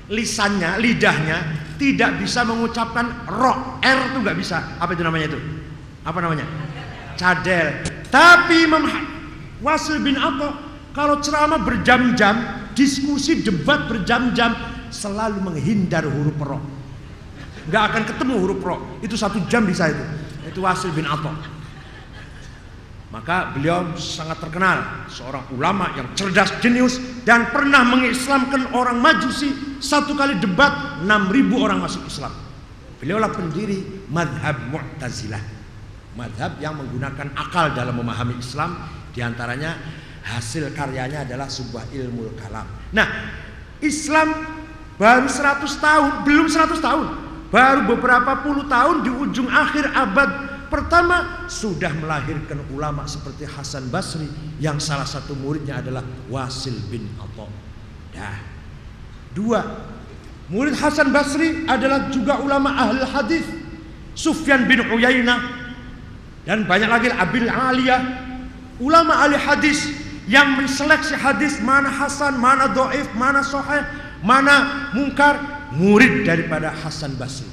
lisannya, 0.10 0.82
lidahnya 0.82 1.38
tidak 1.78 2.18
bisa 2.20 2.42
mengucapkan 2.44 3.30
ro, 3.30 3.80
r 3.80 4.00
itu 4.12 4.18
nggak 4.20 4.38
bisa. 4.38 4.58
Apa 4.82 4.98
itu 4.98 5.06
namanya 5.06 5.32
itu? 5.32 5.40
Apa 6.04 6.20
namanya? 6.20 6.46
Cadel. 7.16 7.86
Tapi 8.10 8.66
Imam 8.66 8.84
Wasil 9.60 10.00
bin 10.00 10.16
Atta 10.16 10.56
kalau 10.96 11.22
ceramah 11.22 11.62
berjam-jam, 11.62 12.66
diskusi 12.74 13.46
debat 13.46 13.86
berjam-jam 13.86 14.58
selalu 14.90 15.38
menghindar 15.40 16.04
huruf 16.04 16.36
ro. 16.42 16.60
Nggak 17.70 17.84
akan 17.94 18.04
ketemu 18.10 18.34
huruf 18.42 18.60
ro. 18.66 18.76
Itu 19.00 19.14
satu 19.14 19.38
jam 19.46 19.70
bisa 19.70 19.94
itu. 19.94 20.04
Itu 20.50 20.66
Wasil 20.66 20.90
bin 20.92 21.06
Atta. 21.06 21.60
Maka 23.10 23.58
beliau 23.58 23.98
sangat 23.98 24.38
terkenal 24.38 25.10
seorang 25.10 25.42
ulama 25.58 25.90
yang 25.98 26.14
cerdas, 26.14 26.54
jenius 26.62 27.02
dan 27.26 27.50
pernah 27.50 27.82
mengislamkan 27.82 28.70
orang 28.78 29.02
Majusi 29.02 29.82
satu 29.82 30.14
kali 30.14 30.38
debat 30.38 31.02
6000 31.02 31.10
orang 31.58 31.82
masuk 31.82 32.06
Islam. 32.06 32.30
Beliaulah 33.02 33.34
pendiri 33.34 34.06
madhab 34.14 34.62
Mu'tazilah. 34.70 35.42
Madhab 36.14 36.62
yang 36.62 36.78
menggunakan 36.78 37.34
akal 37.34 37.74
dalam 37.74 37.98
memahami 37.98 38.38
Islam 38.38 38.78
di 39.14 39.20
antaranya 39.22 39.78
hasil 40.24 40.70
karyanya 40.74 41.26
adalah 41.26 41.50
sebuah 41.50 41.90
ilmu 41.90 42.34
kalam. 42.38 42.68
Nah, 42.94 43.08
Islam 43.82 44.34
baru 45.00 45.26
100 45.26 45.66
tahun, 45.80 46.12
belum 46.28 46.48
100 46.52 46.78
tahun, 46.78 47.08
baru 47.50 47.82
beberapa 47.88 48.46
puluh 48.46 48.68
tahun 48.70 49.02
di 49.02 49.10
ujung 49.10 49.50
akhir 49.50 49.90
abad 49.96 50.50
Pertama, 50.70 51.50
sudah 51.50 51.90
melahirkan 51.98 52.62
ulama 52.70 53.10
seperti 53.10 53.42
Hasan 53.50 53.90
Basri 53.90 54.30
yang 54.62 54.78
salah 54.78 55.10
satu 55.10 55.34
muridnya 55.34 55.82
adalah 55.82 56.06
Wasil 56.30 56.78
bin 56.94 57.10
Atha. 57.18 57.50
Dah. 58.14 58.38
Dua, 59.34 59.66
murid 60.54 60.78
Hasan 60.78 61.10
Basri 61.10 61.66
adalah 61.66 62.14
juga 62.14 62.38
ulama 62.38 62.70
ahli 62.70 63.02
hadis 63.02 63.46
Sufyan 64.14 64.70
bin 64.70 64.86
Uyainah 64.94 65.42
dan 66.46 66.70
banyak 66.70 66.90
lagi 66.90 67.10
Abil 67.18 67.50
Aliyah 67.50 68.29
ulama 68.80 69.20
ahli 69.24 69.36
hadis 69.36 69.92
yang 70.30 70.56
menseleksi 70.56 71.18
hadis 71.18 71.60
mana 71.60 71.90
hasan, 71.90 72.38
mana 72.40 72.72
doif, 72.72 73.10
mana 73.18 73.44
sahih, 73.44 73.82
mana 74.24 74.90
mungkar 74.94 75.42
murid 75.74 76.26
daripada 76.26 76.74
Hasan 76.74 77.18
Basri. 77.18 77.50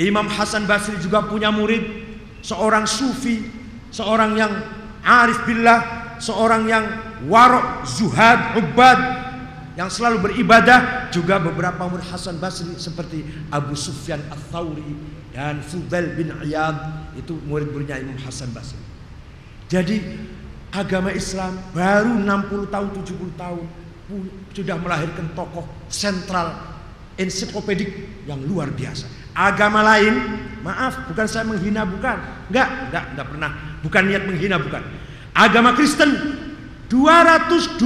Imam 0.00 0.28
Hasan 0.28 0.64
Basri 0.64 0.96
juga 1.00 1.24
punya 1.28 1.52
murid 1.52 1.84
seorang 2.40 2.88
sufi, 2.88 3.44
seorang 3.92 4.36
yang 4.36 4.52
arif 5.04 5.44
billah, 5.44 6.16
seorang 6.16 6.64
yang 6.64 6.84
warok, 7.28 7.84
zuhad, 7.84 8.56
ubad 8.56 8.98
yang 9.76 9.92
selalu 9.92 10.32
beribadah 10.32 11.12
juga 11.12 11.36
beberapa 11.40 11.84
murid 11.88 12.08
Hasan 12.08 12.40
Basri 12.40 12.72
seperti 12.80 13.24
Abu 13.52 13.76
Sufyan 13.76 14.20
Ats-Tsauri 14.32 15.20
dan 15.36 15.60
Fudail 15.60 16.16
bin 16.16 16.32
Iyad 16.40 16.76
itu 17.20 17.36
murid-muridnya 17.44 18.00
Imam 18.00 18.16
Hasan 18.24 18.48
Basri. 18.56 18.89
Jadi 19.70 20.02
agama 20.74 21.14
Islam 21.14 21.54
baru 21.70 22.10
60 22.18 22.74
tahun 22.74 22.88
70 22.90 23.38
tahun 23.38 23.66
sudah 24.50 24.76
melahirkan 24.82 25.30
tokoh 25.38 25.62
sentral 25.86 26.58
ensiklopedik 27.14 28.26
yang 28.26 28.42
luar 28.42 28.74
biasa 28.74 29.20
agama 29.34 29.80
lain, 29.80 30.14
maaf, 30.60 31.08
bukan 31.10 31.26
saya 31.26 31.46
menghina, 31.46 31.86
bukan. 31.86 32.18
Enggak, 32.50 32.68
enggak, 32.90 33.04
enggak 33.14 33.26
pernah. 33.32 33.50
Bukan 33.80 34.02
niat 34.10 34.22
menghina, 34.26 34.56
bukan. 34.60 34.82
Agama 35.32 35.72
Kristen 35.78 36.10
225 36.90 37.78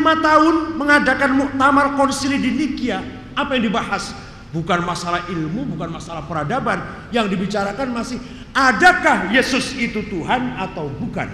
tahun 0.00 0.54
mengadakan 0.78 1.30
muktamar 1.34 1.98
konsili 1.98 2.38
di 2.38 2.50
Nikia. 2.54 3.02
Apa 3.34 3.58
yang 3.58 3.70
dibahas? 3.70 4.14
Bukan 4.48 4.80
masalah 4.80 5.28
ilmu, 5.28 5.76
bukan 5.76 5.92
masalah 5.92 6.24
peradaban. 6.24 6.80
Yang 7.12 7.36
dibicarakan 7.36 7.92
masih 7.92 8.16
adakah 8.56 9.28
Yesus 9.28 9.76
itu 9.76 10.00
Tuhan 10.08 10.56
atau 10.56 10.88
bukan? 10.88 11.28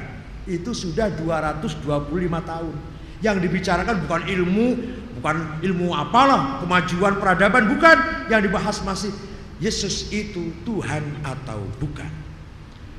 Itu 0.51 0.75
sudah 0.75 1.15
225 1.15 1.79
tahun. 2.43 2.75
Yang 3.23 3.37
dibicarakan 3.47 4.03
bukan 4.05 4.23
ilmu, 4.27 4.67
bukan 5.21 5.37
ilmu 5.63 5.95
apalah, 5.95 6.59
kemajuan 6.67 7.23
peradaban, 7.23 7.71
bukan. 7.71 8.27
Yang 8.27 8.51
dibahas 8.51 8.77
masih 8.83 9.15
Yesus 9.63 10.11
itu 10.11 10.51
Tuhan 10.67 11.23
atau 11.23 11.63
bukan. 11.79 12.11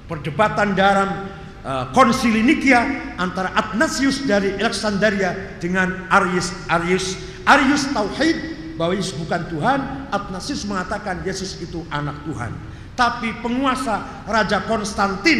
Perdebatan 0.08 0.80
dalam 0.80 1.28
uh, 1.66 1.86
konsili 1.92 2.40
Nikia 2.40 3.14
antara 3.20 3.52
Athanasius 3.52 4.24
dari 4.24 4.56
Alexandria 4.56 5.60
dengan 5.60 6.08
Arius 6.08 6.54
Arius 6.72 7.20
Arius 7.44 7.90
tauhid 7.92 8.55
bahwa 8.76 8.96
Yesus 8.96 9.16
bukan 9.16 9.48
Tuhan, 9.52 9.80
Athanasius 10.12 10.64
mengatakan 10.68 11.24
Yesus 11.24 11.60
itu 11.64 11.84
anak 11.92 12.24
Tuhan. 12.28 12.52
Tapi 12.96 13.44
penguasa 13.44 14.24
Raja 14.24 14.64
Konstantin 14.64 15.40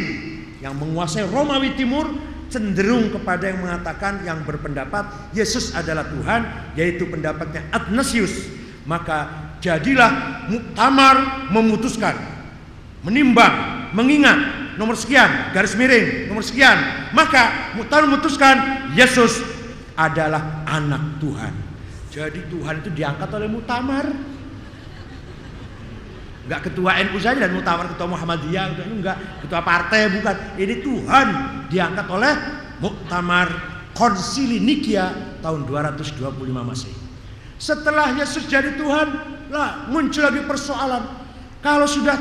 yang 0.60 0.76
menguasai 0.76 1.24
Romawi 1.28 1.76
Timur 1.80 2.08
cenderung 2.52 3.12
kepada 3.12 3.52
yang 3.52 3.64
mengatakan 3.64 4.24
yang 4.24 4.44
berpendapat 4.44 5.32
Yesus 5.32 5.72
adalah 5.76 6.08
Tuhan, 6.08 6.42
yaitu 6.76 7.08
pendapatnya 7.08 7.68
Athanasius. 7.72 8.48
Maka 8.86 9.32
jadilah 9.64 10.46
muktamar 10.52 11.48
memutuskan, 11.50 12.14
menimbang, 13.02 13.90
mengingat 13.96 14.38
nomor 14.78 14.94
sekian, 15.00 15.52
garis 15.56 15.74
miring, 15.74 16.30
nomor 16.30 16.44
sekian. 16.44 16.76
Maka 17.16 17.74
muktamar 17.80 18.12
memutuskan 18.12 18.56
Yesus 18.94 19.42
adalah 19.96 20.68
anak 20.68 21.18
Tuhan. 21.24 21.65
Jadi 22.16 22.48
Tuhan 22.48 22.80
itu 22.80 22.90
diangkat 22.96 23.28
oleh 23.28 23.52
muktamar. 23.52 24.08
Enggak 26.48 26.72
ketua 26.72 26.96
NU 27.04 27.20
saja 27.20 27.44
dan 27.44 27.52
muktamar 27.52 27.92
ketua 27.92 28.08
Muhammadiyah 28.08 28.72
itu 28.72 28.82
enggak 28.88 29.18
ketua 29.44 29.60
partai 29.60 30.08
bukan. 30.16 30.36
Ini 30.56 30.76
Tuhan 30.80 31.28
diangkat 31.68 32.08
oleh 32.08 32.34
muktamar 32.80 33.52
Konsili 33.92 34.64
Nikia 34.64 35.40
tahun 35.44 35.68
225 35.68 36.24
Masehi. 36.56 36.96
Setelah 37.60 38.16
Yesus 38.16 38.48
jadi 38.48 38.76
Tuhan, 38.80 39.08
lah 39.52 39.88
muncul 39.92 40.24
lagi 40.24 40.44
persoalan. 40.44 41.04
Kalau 41.60 41.88
sudah 41.88 42.16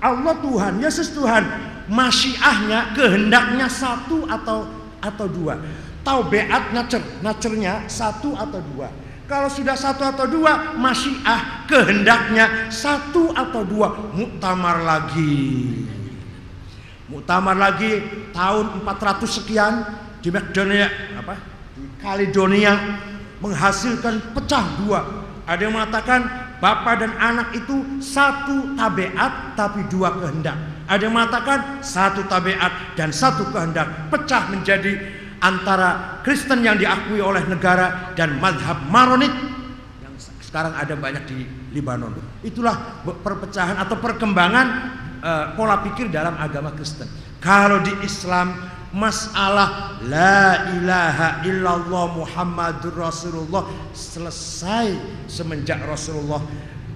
Allah 0.00 0.34
Tuhan, 0.40 0.80
Yesus 0.80 1.12
Tuhan, 1.12 1.44
masyiahnya 1.88 2.96
kehendaknya 2.96 3.68
satu 3.68 4.24
atau 4.24 4.68
atau 5.00 5.26
dua. 5.28 5.60
Taubeat 6.00 6.72
nacer, 6.72 7.00
nacernya 7.20 7.84
satu 7.88 8.32
atau 8.32 8.60
dua. 8.72 8.88
Kalau 9.30 9.46
sudah 9.46 9.78
satu 9.78 10.02
atau 10.02 10.26
dua, 10.26 10.74
masyiah 10.74 11.62
kehendaknya 11.70 12.66
satu 12.66 13.30
atau 13.30 13.62
dua. 13.62 14.10
Muktamar 14.10 14.82
lagi. 14.82 15.86
Muktamar 17.06 17.54
lagi 17.54 18.02
tahun 18.34 18.82
400 18.82 19.30
sekian 19.30 19.86
di 20.18 20.34
Makedonia 20.34 20.90
apa? 21.14 21.38
Di 21.78 21.86
Kaledonia 22.02 22.74
menghasilkan 23.38 24.34
pecah 24.34 24.66
dua. 24.82 25.00
Ada 25.46 25.62
yang 25.62 25.78
mengatakan 25.78 26.26
bapak 26.58 26.94
dan 26.98 27.14
anak 27.22 27.54
itu 27.54 28.02
satu 28.02 28.74
tabiat 28.74 29.54
tapi 29.54 29.86
dua 29.86 30.10
kehendak. 30.10 30.58
Ada 30.90 31.06
yang 31.06 31.14
mengatakan 31.14 31.78
satu 31.86 32.26
tabiat 32.26 32.98
dan 32.98 33.14
satu 33.14 33.46
kehendak 33.54 34.10
pecah 34.10 34.50
menjadi 34.50 35.19
antara 35.40 36.20
Kristen 36.20 36.60
yang 36.60 36.76
diakui 36.76 37.18
oleh 37.18 37.42
negara 37.48 38.12
dan 38.12 38.36
madhab 38.36 38.84
Maronit 38.92 39.32
yang 40.04 40.14
sekarang 40.44 40.76
ada 40.76 40.94
banyak 40.94 41.24
di 41.26 41.38
Libanon. 41.72 42.14
Itulah 42.44 43.04
perpecahan 43.04 43.80
atau 43.80 43.96
perkembangan 43.98 44.66
uh, 45.24 45.44
pola 45.56 45.80
pikir 45.80 46.12
dalam 46.12 46.36
agama 46.36 46.72
Kristen. 46.76 47.08
Kalau 47.40 47.80
di 47.80 47.92
Islam 48.04 48.52
masalah 48.90 50.02
la 50.02 50.74
ilaha 50.74 51.46
illallah 51.46 52.04
Muhammadur 52.10 52.98
Rasulullah 52.98 53.64
selesai 53.94 54.98
semenjak 55.30 55.78
Rasulullah 55.86 56.42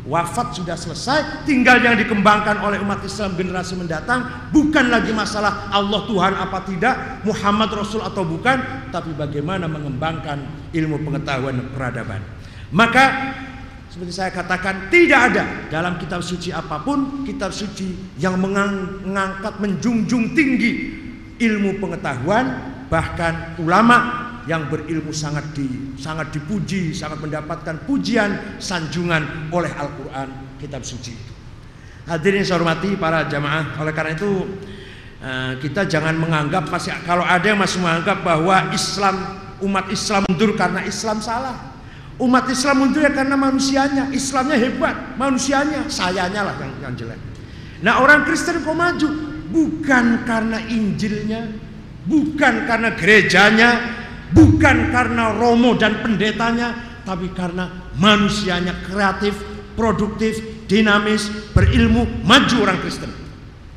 wafat 0.04 0.60
sudah 0.60 0.76
selesai 0.76 1.48
tinggal 1.48 1.80
yang 1.80 1.96
dikembangkan 1.96 2.60
oleh 2.60 2.76
umat 2.84 3.00
Islam 3.00 3.32
generasi 3.40 3.72
mendatang 3.76 4.52
bukan 4.52 4.92
lagi 4.92 5.16
masalah 5.16 5.72
Allah 5.72 6.04
Tuhan 6.04 6.32
apa 6.36 6.58
tidak 6.68 6.94
Muhammad 7.24 7.72
Rasul 7.72 8.04
atau 8.04 8.20
bukan 8.22 8.88
tapi 8.92 9.16
bagaimana 9.16 9.64
mengembangkan 9.64 10.70
ilmu 10.76 11.00
pengetahuan 11.08 11.72
peradaban. 11.72 12.20
Maka 12.68 13.04
seperti 13.88 14.12
saya 14.12 14.30
katakan 14.34 14.90
tidak 14.90 15.20
ada 15.32 15.44
dalam 15.70 15.96
kitab 15.96 16.20
suci 16.20 16.50
apa 16.50 16.82
pun 16.82 17.22
kitab 17.24 17.54
suci 17.54 18.18
yang 18.18 18.36
mengangkat 18.36 19.56
menjunjung 19.62 20.34
tinggi 20.34 20.72
ilmu 21.38 21.78
pengetahuan 21.78 22.74
bahkan 22.90 23.56
ulama 23.62 24.23
yang 24.44 24.68
berilmu 24.68 25.10
sangat 25.10 25.56
di 25.56 25.96
sangat 25.96 26.32
dipuji, 26.32 26.92
sangat 26.92 27.20
mendapatkan 27.20 27.84
pujian 27.88 28.60
sanjungan 28.60 29.48
oleh 29.50 29.72
Al-Qur'an 29.72 30.56
kitab 30.60 30.84
suci 30.84 31.12
itu. 31.16 31.32
Hadirin 32.04 32.44
saya 32.44 32.60
hormati 32.60 32.96
para 33.00 33.24
jamaah, 33.24 33.80
oleh 33.80 33.92
karena 33.96 34.12
itu 34.12 34.30
eh, 35.24 35.52
kita 35.64 35.88
jangan 35.88 36.16
menganggap 36.20 36.68
masih 36.68 36.92
kalau 37.08 37.24
ada 37.24 37.44
yang 37.44 37.56
masih 37.56 37.80
menganggap 37.80 38.20
bahwa 38.20 38.72
Islam 38.76 39.16
umat 39.64 39.88
Islam 39.88 40.28
mundur 40.28 40.52
karena 40.54 40.84
Islam 40.84 41.24
salah. 41.24 41.72
Umat 42.14 42.46
Islam 42.46 42.78
mundur 42.78 43.02
ya 43.02 43.10
karena 43.10 43.34
manusianya, 43.34 44.06
Islamnya 44.14 44.54
hebat, 44.54 45.18
manusianya, 45.18 45.90
sayanya 45.90 46.46
lah 46.46 46.54
yang, 46.62 46.72
yang 46.78 46.94
jelek. 46.94 47.18
Nah 47.82 47.98
orang 47.98 48.22
Kristen 48.22 48.62
kok 48.62 48.70
maju? 48.70 49.34
bukan 49.54 50.26
karena 50.26 50.58
Injilnya, 50.66 51.46
bukan 52.10 52.66
karena 52.66 52.90
gerejanya, 52.98 53.70
bukan 54.34 54.90
karena 54.90 55.32
Romo 55.38 55.78
dan 55.78 56.02
pendetanya, 56.02 57.00
tapi 57.06 57.30
karena 57.30 57.94
manusianya 57.94 58.74
kreatif, 58.84 59.38
produktif, 59.78 60.66
dinamis, 60.66 61.30
berilmu, 61.54 62.26
maju 62.26 62.56
orang 62.66 62.78
Kristen. 62.82 63.10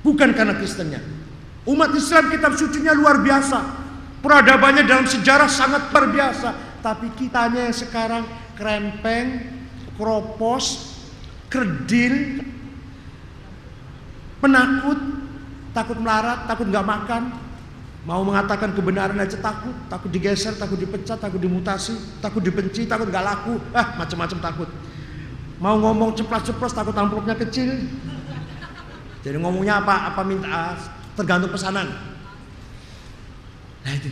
Bukan 0.01 0.33
karena 0.33 0.57
Kristennya. 0.57 0.99
Umat 1.67 1.93
Islam 1.93 2.31
kitab 2.31 2.55
sucinya 2.57 2.95
luar 2.95 3.21
biasa. 3.21 3.59
Peradabannya 4.23 4.87
dalam 4.87 5.05
sejarah 5.05 5.51
sangat 5.51 5.93
luar 5.93 6.09
biasa. 6.09 6.49
Tapi 6.81 7.11
kitanya 7.19 7.67
yang 7.67 7.75
sekarang 7.75 8.23
krempeng, 8.55 9.43
kropos, 9.99 10.95
kerdil, 11.51 12.39
penakut, 14.39 14.99
takut 15.75 15.97
melarat, 15.99 16.47
takut 16.47 16.65
nggak 16.71 16.87
makan, 16.87 17.23
mau 18.07 18.23
mengatakan 18.23 18.71
kebenaran 18.71 19.19
aja 19.19 19.35
takut, 19.35 19.75
takut 19.91 20.07
digeser, 20.07 20.55
takut 20.55 20.79
dipecat, 20.79 21.19
takut 21.19 21.43
dimutasi, 21.43 21.91
takut 22.23 22.39
dibenci, 22.39 22.87
takut 22.87 23.11
nggak 23.11 23.19
laku, 23.19 23.59
ah 23.75 23.99
macam-macam 23.99 24.39
takut. 24.39 24.69
Mau 25.59 25.75
ngomong 25.75 26.15
ceplas-ceplos 26.15 26.71
takut 26.71 26.95
amplopnya 26.95 27.35
kecil. 27.35 27.67
Jadi 29.27 29.35
ngomongnya 29.43 29.83
apa? 29.83 30.15
Apa 30.15 30.23
minta? 30.23 30.47
Ah, 30.47 30.79
tergantung 31.19 31.51
pesanan. 31.51 31.91
Nah 33.83 33.91
itu. 33.91 34.07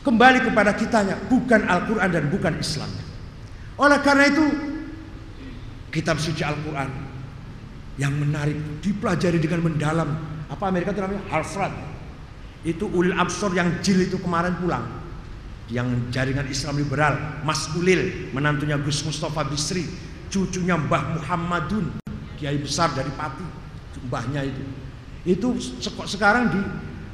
Kembali 0.00 0.40
kepada 0.40 0.72
kitanya, 0.72 1.20
bukan 1.28 1.68
Al-Quran 1.68 2.08
dan 2.08 2.24
bukan 2.32 2.56
Islam. 2.56 2.88
Oleh 3.76 4.00
karena 4.00 4.32
itu, 4.32 4.44
kitab 5.92 6.16
suci 6.16 6.40
Al-Quran 6.40 6.88
yang 8.00 8.16
menarik 8.16 8.56
dipelajari 8.80 9.36
dengan 9.36 9.68
mendalam. 9.68 10.08
Apa 10.48 10.72
Amerika 10.72 10.96
itu 10.96 11.04
namanya 11.04 11.20
Harvard. 11.28 11.97
Itu 12.66 12.90
Ulil 12.90 13.14
Absor 13.14 13.54
yang 13.54 13.78
jil 13.84 14.06
itu 14.06 14.18
kemarin 14.18 14.58
pulang. 14.58 14.84
Yang 15.68 16.10
jaringan 16.10 16.48
Islam 16.48 16.80
liberal, 16.80 17.14
Mas 17.44 17.68
Ulil, 17.76 18.32
menantunya 18.32 18.80
Gus 18.80 19.04
Mustafa 19.04 19.44
Bisri, 19.44 19.84
cucunya 20.32 20.80
Mbah 20.80 21.20
Muhammadun, 21.20 22.00
kiai 22.40 22.56
besar 22.56 22.96
dari 22.96 23.12
Pati, 23.12 23.44
mbahnya 24.08 24.48
itu. 24.48 24.64
Itu 25.28 25.48
sekarang 26.08 26.48
di 26.48 26.60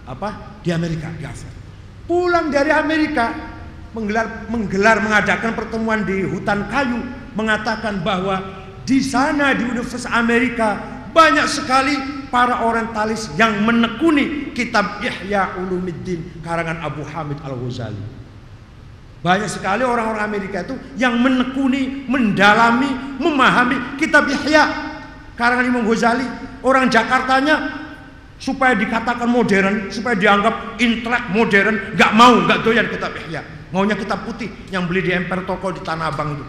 apa? 0.07 0.61
Di 0.62 0.70
Amerika, 0.70 1.11
di 1.18 1.26
Harvard. 1.26 1.57
Pulang 2.05 2.53
dari 2.53 2.70
Amerika 2.70 3.32
menggelar 3.97 4.47
menggelar 4.53 5.01
mengadakan 5.01 5.57
pertemuan 5.57 6.05
di 6.05 6.26
hutan 6.26 6.68
kayu 6.68 7.01
mengatakan 7.32 8.05
bahwa 8.05 8.42
di 8.84 9.01
sana 9.01 9.57
di 9.57 9.64
Universitas 9.64 10.05
Amerika 10.07 10.93
banyak 11.14 11.46
sekali 11.46 11.94
para 12.34 12.66
orientalis 12.66 13.30
yang 13.38 13.62
menekuni 13.62 14.50
kitab 14.50 14.98
Ihya 14.98 15.54
Ulumuddin 15.62 16.42
karangan 16.42 16.82
Abu 16.82 17.06
Hamid 17.06 17.38
Al-Ghazali. 17.38 18.02
Banyak 19.24 19.48
sekali 19.48 19.86
orang-orang 19.86 20.20
Amerika 20.20 20.66
itu 20.66 20.76
yang 21.00 21.16
menekuni, 21.16 22.04
mendalami, 22.10 23.16
memahami 23.22 23.96
kitab 23.96 24.28
Ihya 24.28 24.68
karangan 25.38 25.64
Imam 25.64 25.86
Ghazali. 25.86 26.26
Orang 26.60 26.90
Jakartanya 26.90 27.86
supaya 28.36 28.74
dikatakan 28.74 29.30
modern, 29.30 29.88
supaya 29.88 30.18
dianggap 30.18 30.76
intelek 30.82 31.30
modern, 31.32 31.96
nggak 31.96 32.12
mau, 32.12 32.42
nggak 32.44 32.60
doyan 32.66 32.90
kitab 32.90 33.14
Ihya. 33.16 33.40
Maunya 33.72 33.96
kitab 33.98 34.22
putih 34.26 34.50
yang 34.70 34.86
beli 34.86 35.02
di 35.02 35.10
emper 35.10 35.46
toko 35.46 35.74
di 35.74 35.80
Tanah 35.82 36.10
Abang 36.10 36.36
itu. 36.36 36.44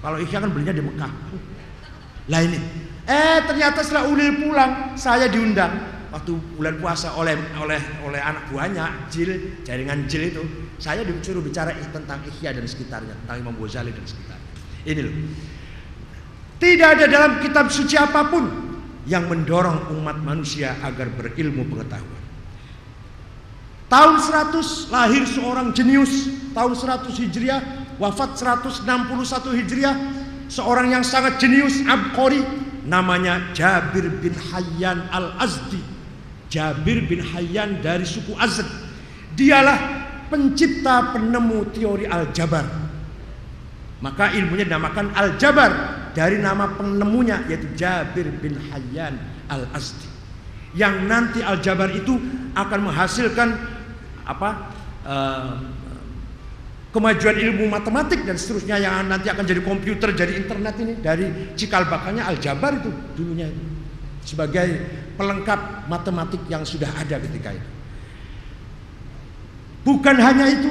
Kalau 0.00 0.16
Ihya 0.22 0.38
kan 0.42 0.50
belinya 0.50 0.74
di 0.74 0.82
Mekah. 0.82 1.12
Lah 2.24 2.40
ini, 2.40 2.58
eh 3.04 3.38
ternyata 3.44 3.84
setelah 3.84 4.08
Ulil 4.08 4.40
pulang, 4.40 4.96
saya 4.96 5.28
diundang 5.28 5.94
waktu 6.14 6.32
bulan 6.54 6.78
puasa 6.78 7.10
oleh 7.18 7.34
oleh 7.58 7.82
oleh 8.06 8.20
anak 8.22 8.46
buahnya 8.54 9.10
Jil, 9.10 9.60
jaringan 9.66 10.06
Jil 10.06 10.30
itu. 10.30 10.42
Saya 10.78 11.02
disuruh 11.02 11.42
bicara 11.42 11.74
tentang 11.90 12.22
Ihya 12.22 12.54
dan 12.54 12.64
sekitarnya, 12.64 13.14
tentang 13.24 13.36
Imam 13.42 13.54
Ghazali 13.58 13.90
dan 13.90 14.06
sekitarnya. 14.06 14.50
Ini 14.84 15.00
loh. 15.02 15.14
Tidak 16.54 16.88
ada 16.96 17.04
dalam 17.10 17.42
kitab 17.42 17.68
suci 17.68 17.98
apa 17.98 18.30
pun 18.30 18.44
yang 19.04 19.28
mendorong 19.28 19.92
umat 20.00 20.16
manusia 20.22 20.78
agar 20.80 21.12
berilmu 21.12 21.68
pengetahuan. 21.68 22.22
Tahun 23.84 24.16
100 24.16 24.88
lahir 24.88 25.22
seorang 25.28 25.76
jenius, 25.76 26.30
tahun 26.56 26.72
100 26.72 27.12
Hijriah, 27.14 27.60
wafat 28.00 28.40
161 28.40 28.88
Hijriah, 29.60 29.94
seorang 30.48 30.94
yang 30.94 31.04
sangat 31.04 31.36
jenius, 31.36 31.84
abqori, 31.84 32.63
namanya 32.84 33.52
Jabir 33.56 34.08
bin 34.20 34.32
Hayyan 34.36 35.08
Al-Azdi. 35.08 35.80
Jabir 36.52 37.04
bin 37.08 37.24
Hayyan 37.24 37.80
dari 37.80 38.06
suku 38.06 38.36
Azd. 38.36 38.68
Dialah 39.34 39.78
pencipta 40.30 41.16
penemu 41.16 41.66
teori 41.74 42.06
Al-Jabar. 42.06 42.64
Maka 44.04 44.36
ilmunya 44.36 44.68
dinamakan 44.68 45.16
Al-Jabar 45.16 45.72
dari 46.14 46.38
nama 46.38 46.70
penemunya 46.76 47.42
yaitu 47.50 47.72
Jabir 47.74 48.28
bin 48.38 48.54
Hayyan 48.70 49.18
Al-Azdi. 49.50 50.06
Yang 50.76 50.94
nanti 51.08 51.40
Al-Jabar 51.42 51.90
itu 51.90 52.20
akan 52.54 52.80
menghasilkan 52.90 53.48
apa? 54.24 54.50
Uh, 55.04 55.83
kemajuan 56.94 57.34
ilmu 57.34 57.66
matematik 57.66 58.22
dan 58.22 58.38
seterusnya 58.38 58.78
yang 58.78 59.10
nanti 59.10 59.26
akan 59.26 59.42
jadi 59.42 59.58
komputer, 59.66 60.14
jadi 60.14 60.38
internet 60.38 60.78
ini 60.78 60.94
dari 61.02 61.26
cikal 61.58 61.90
bakalnya 61.90 62.30
Al-Jabar 62.30 62.78
itu 62.78 62.94
dulunya 63.18 63.50
itu. 63.50 63.62
Sebagai 64.22 64.78
pelengkap 65.18 65.90
matematik 65.90 66.46
yang 66.46 66.62
sudah 66.62 66.86
ada 66.94 67.18
ketika 67.18 67.50
itu. 67.50 67.68
Bukan 69.82 70.16
hanya 70.16 70.46
itu, 70.48 70.70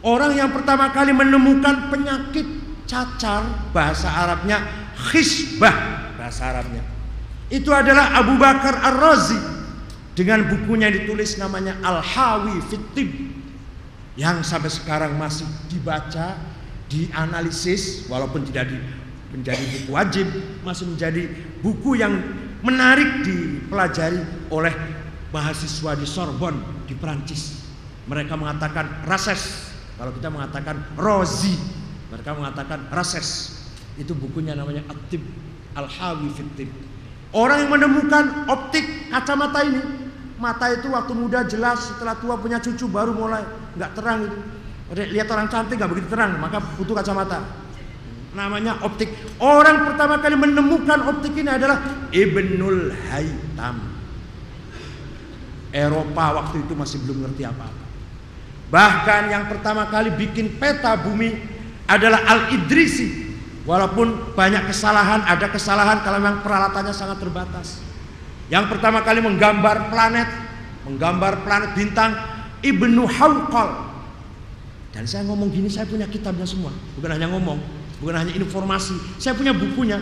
orang 0.00 0.32
yang 0.32 0.50
pertama 0.50 0.88
kali 0.90 1.12
menemukan 1.12 1.92
penyakit 1.92 2.48
cacar 2.88 3.70
bahasa 3.70 4.08
Arabnya 4.08 4.64
khisbah 5.12 6.08
bahasa 6.16 6.56
Arabnya. 6.56 6.82
Itu 7.52 7.68
adalah 7.68 8.16
Abu 8.16 8.40
Bakar 8.40 8.80
Ar-Razi 8.80 9.38
dengan 10.16 10.48
bukunya 10.48 10.88
yang 10.88 11.04
ditulis 11.04 11.36
namanya 11.36 11.76
Al-Hawi 11.84 12.64
Fitib 12.64 13.31
yang 14.18 14.44
sampai 14.44 14.68
sekarang 14.68 15.16
masih 15.16 15.48
dibaca 15.72 16.36
dianalisis 16.88 18.04
walaupun 18.12 18.44
tidak 18.44 18.68
di, 18.68 18.76
menjadi 19.32 19.64
buku 19.64 19.90
wajib 19.96 20.26
masih 20.60 20.84
menjadi 20.92 21.22
buku 21.64 21.96
yang 21.96 22.12
menarik 22.60 23.24
dipelajari 23.24 24.20
oleh 24.52 24.74
mahasiswa 25.32 25.96
di 25.96 26.04
Sorbonne 26.04 26.84
di 26.84 26.92
Perancis 26.92 27.64
mereka 28.04 28.36
mengatakan 28.36 29.08
rases 29.08 29.72
kalau 29.96 30.12
kita 30.12 30.28
mengatakan 30.28 30.76
rozi 31.00 31.56
mereka 32.12 32.36
mengatakan 32.36 32.92
rases. 32.92 33.56
Itu 33.96 34.12
bukunya 34.12 34.52
namanya 34.52 34.84
Atib 34.92 35.24
Al-Hawi 35.72 36.28
Fitib. 36.36 36.68
Orang 37.32 37.64
yang 37.64 37.72
menemukan 37.72 38.44
optik 38.52 39.08
kacamata 39.08 39.64
ini, 39.64 39.80
mata 40.42 40.66
itu 40.74 40.90
waktu 40.90 41.14
muda 41.14 41.46
jelas, 41.46 41.94
setelah 41.94 42.18
tua 42.18 42.34
punya 42.34 42.58
cucu 42.58 42.90
baru 42.90 43.14
mulai 43.14 43.46
nggak 43.78 43.90
terang 43.94 44.26
itu. 44.26 44.38
Lihat 44.92 45.30
orang 45.30 45.46
cantik 45.46 45.78
nggak 45.78 45.90
begitu 45.94 46.08
terang, 46.10 46.42
maka 46.42 46.58
butuh 46.58 46.98
kacamata. 46.98 47.46
Namanya 48.34 48.82
optik. 48.82 49.12
Orang 49.38 49.86
pertama 49.86 50.18
kali 50.18 50.34
menemukan 50.34 51.06
optik 51.06 51.38
ini 51.38 51.52
adalah 51.52 52.10
Ibnul 52.10 52.90
Haytham. 53.08 53.76
Eropa 55.72 56.24
waktu 56.36 56.66
itu 56.66 56.74
masih 56.76 57.00
belum 57.06 57.24
ngerti 57.24 57.48
apa-apa. 57.48 57.84
Bahkan 58.72 59.22
yang 59.32 59.44
pertama 59.52 59.88
kali 59.88 60.12
bikin 60.12 60.56
peta 60.56 60.96
bumi 60.96 61.36
adalah 61.88 62.24
Al-Idrisi. 62.24 63.32
Walaupun 63.62 64.34
banyak 64.34 64.66
kesalahan, 64.68 65.22
ada 65.22 65.46
kesalahan 65.46 66.02
kalau 66.02 66.18
memang 66.18 66.42
peralatannya 66.42 66.90
sangat 66.90 67.22
terbatas. 67.22 67.91
Yang 68.52 68.76
pertama 68.76 69.00
kali 69.00 69.24
menggambar 69.24 69.88
planet, 69.88 70.28
menggambar 70.84 71.40
planet 71.40 71.72
bintang 71.72 72.12
Ibnu 72.60 73.08
Hawqal. 73.08 73.88
Dan 74.92 75.08
saya 75.08 75.24
ngomong 75.24 75.48
gini, 75.48 75.72
saya 75.72 75.88
punya 75.88 76.04
kitabnya 76.04 76.44
semua. 76.44 76.68
Bukan 77.00 77.16
hanya 77.16 77.32
ngomong, 77.32 77.56
bukan 78.04 78.12
hanya 78.12 78.36
informasi. 78.36 78.92
Saya 79.16 79.32
punya 79.32 79.56
bukunya. 79.56 79.96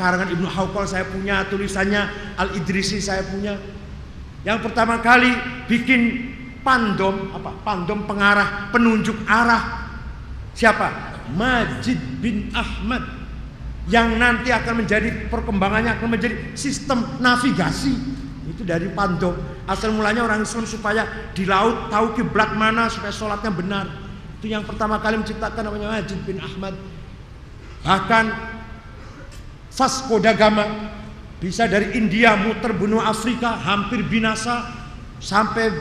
Karangan 0.00 0.32
Ibnu 0.32 0.48
Hawqal 0.48 0.88
saya 0.88 1.04
punya, 1.04 1.44
tulisannya 1.52 2.08
Al-Idrisi 2.40 2.96
saya 2.96 3.28
punya. 3.28 3.60
Yang 4.40 4.72
pertama 4.72 5.04
kali 5.04 5.28
bikin 5.68 6.32
pandom 6.64 7.28
apa? 7.36 7.60
Pandom 7.60 8.08
pengarah, 8.08 8.72
penunjuk 8.72 9.20
arah. 9.28 9.92
Siapa? 10.56 11.12
Majid 11.36 12.00
bin 12.24 12.48
Ahmad 12.56 13.21
yang 13.90 14.14
nanti 14.14 14.54
akan 14.54 14.86
menjadi 14.86 15.26
perkembangannya 15.26 15.98
akan 15.98 16.08
menjadi 16.14 16.54
sistem 16.54 17.02
navigasi. 17.18 17.94
Itu 18.46 18.62
dari 18.62 18.90
Pando 18.94 19.34
asal 19.66 19.94
mulanya 19.94 20.26
orang 20.26 20.42
Islam 20.42 20.66
supaya 20.66 21.06
di 21.32 21.46
laut 21.46 21.90
tahu 21.90 22.14
kiblat 22.18 22.54
mana 22.54 22.86
supaya 22.86 23.10
sholatnya 23.10 23.50
benar. 23.50 23.86
Itu 24.38 24.50
yang 24.50 24.66
pertama 24.66 24.98
kali 24.98 25.18
menciptakan 25.18 25.62
namanya 25.66 25.98
Majid 25.98 26.20
bin 26.26 26.38
Ahmad. 26.38 26.74
Bahkan 27.82 28.24
Vasco 29.72 30.20
da 30.22 30.36
Gama 30.36 30.66
bisa 31.42 31.66
dari 31.66 31.98
India 31.98 32.38
muter 32.38 32.70
benua 32.70 33.10
Afrika 33.10 33.58
hampir 33.58 34.06
binasa 34.06 34.68
sampai 35.18 35.74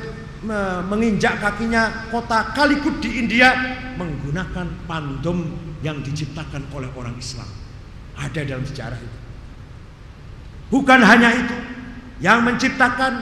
menginjak 0.89 1.37
kakinya 1.37 2.09
kota 2.09 2.49
Kalikut 2.57 2.97
di 2.97 3.21
India 3.21 3.53
menggunakan 3.93 4.89
pandom 4.89 5.45
yang 5.85 6.01
diciptakan 6.01 6.65
oleh 6.73 6.89
orang 6.97 7.13
Islam. 7.17 7.60
Ada 8.21 8.45
dalam 8.45 8.65
sejarah 8.65 8.99
itu. 9.01 9.19
Bukan 10.69 10.99
hanya 11.01 11.29
itu, 11.35 11.57
Yang 12.21 12.39
menciptakan 12.53 13.13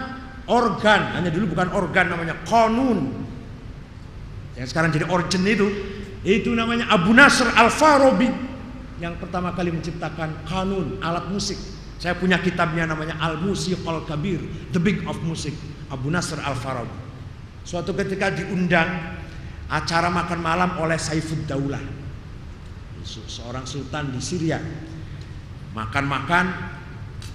organ, 0.51 1.15
hanya 1.15 1.31
dulu 1.31 1.55
bukan 1.55 1.71
organ 1.71 2.11
namanya 2.11 2.35
konun. 2.43 3.15
Yang 4.59 4.75
sekarang 4.75 4.91
jadi 4.91 5.07
organ 5.07 5.47
itu, 5.47 5.71
itu 6.27 6.51
namanya 6.51 6.91
Abu 6.91 7.15
Nasr 7.15 7.47
Al-Farabi 7.47 8.49
yang 8.99 9.15
pertama 9.15 9.55
kali 9.55 9.71
menciptakan 9.71 10.43
kanun 10.43 10.99
alat 10.99 11.31
musik. 11.31 11.55
Saya 11.99 12.15
punya 12.15 12.39
kitabnya 12.39 12.87
namanya 12.87 13.19
Al-Musiqal 13.19 14.07
Kabir, 14.07 14.39
The 14.71 14.79
Big 14.79 15.03
of 15.07 15.19
Music, 15.23 15.55
Abu 15.91 16.11
Nasr 16.11 16.39
Al-Farabi. 16.39 16.91
Suatu 17.63 17.91
ketika 17.95 18.31
diundang 18.31 19.19
acara 19.67 20.07
makan 20.07 20.39
malam 20.39 20.69
oleh 20.79 20.95
Saifud 20.95 21.43
Daulah. 21.47 21.79
Seorang 23.03 23.63
sultan 23.63 24.11
di 24.11 24.19
Syria. 24.19 24.59
Makan-makan 25.73 26.45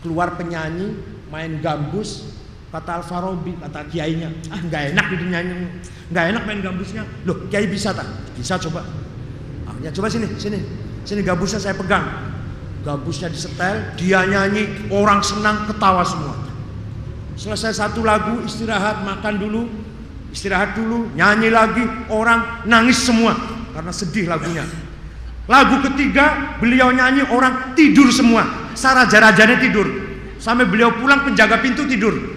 keluar 0.02 0.34
penyanyi 0.34 0.98
main 1.30 1.62
gambus 1.62 2.34
kata 2.74 3.00
Al 3.00 3.04
Farabi 3.06 3.54
kata 3.62 3.86
kiainya. 3.86 4.28
Ah 4.50 4.58
nggak 4.58 4.82
enak 4.94 5.06
di 5.14 5.26
nyanyi. 5.30 5.54
Nggak 6.10 6.24
enak 6.34 6.42
main 6.42 6.60
gambusnya. 6.60 7.02
Loh 7.22 7.46
kiai 7.46 7.70
bisa 7.70 7.94
tak? 7.94 8.06
Bisa 8.34 8.58
coba. 8.58 8.82
Ah, 9.70 9.74
ya 9.78 9.94
coba 9.94 10.10
sini 10.10 10.26
sini. 10.36 10.58
Sini 11.06 11.22
gambusnya 11.22 11.62
saya 11.62 11.78
pegang. 11.78 12.34
Gambusnya 12.82 13.30
disetel 13.30 13.94
dia 13.96 14.26
nyanyi 14.26 14.90
orang 14.90 15.22
senang 15.22 15.70
ketawa 15.70 16.02
semua. 16.02 16.34
Selesai 17.38 17.74
satu 17.74 18.02
lagu 18.02 18.42
istirahat 18.42 19.06
makan 19.06 19.34
dulu. 19.38 19.62
Istirahat 20.34 20.74
dulu 20.74 21.14
nyanyi 21.14 21.54
lagi 21.54 21.86
orang 22.10 22.66
nangis 22.66 22.98
semua. 22.98 23.38
Karena 23.70 23.94
sedih 23.94 24.26
lagunya 24.26 24.66
lagu 25.44 25.84
ketiga 25.90 26.56
beliau 26.60 26.88
nyanyi 26.92 27.28
orang 27.28 27.76
tidur 27.76 28.08
semua 28.08 28.72
saraja-rajanya 28.72 29.60
tidur 29.60 29.86
sampai 30.40 30.64
beliau 30.64 30.92
pulang 30.96 31.24
penjaga 31.24 31.60
pintu 31.60 31.84
tidur 31.84 32.34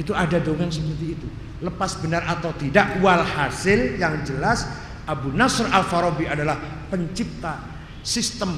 itu 0.00 0.16
ada 0.16 0.40
dongeng 0.40 0.72
seperti 0.72 1.12
itu. 1.12 1.28
Lepas 1.60 2.00
benar 2.00 2.24
atau 2.24 2.56
tidak, 2.56 3.04
walhasil 3.04 4.00
yang 4.00 4.24
jelas 4.24 4.64
Abu 5.04 5.28
Nasr 5.28 5.68
Al-Farabi 5.68 6.24
adalah 6.24 6.56
pencipta 6.88 7.60
sistem 8.00 8.48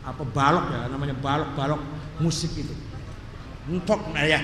apa 0.00 0.24
balok 0.24 0.72
ya 0.72 0.88
namanya 0.88 1.12
balok-balok 1.20 1.82
musik 2.24 2.56
itu. 2.56 2.72
Untuk 3.68 4.00
nah 4.16 4.24
ya, 4.24 4.40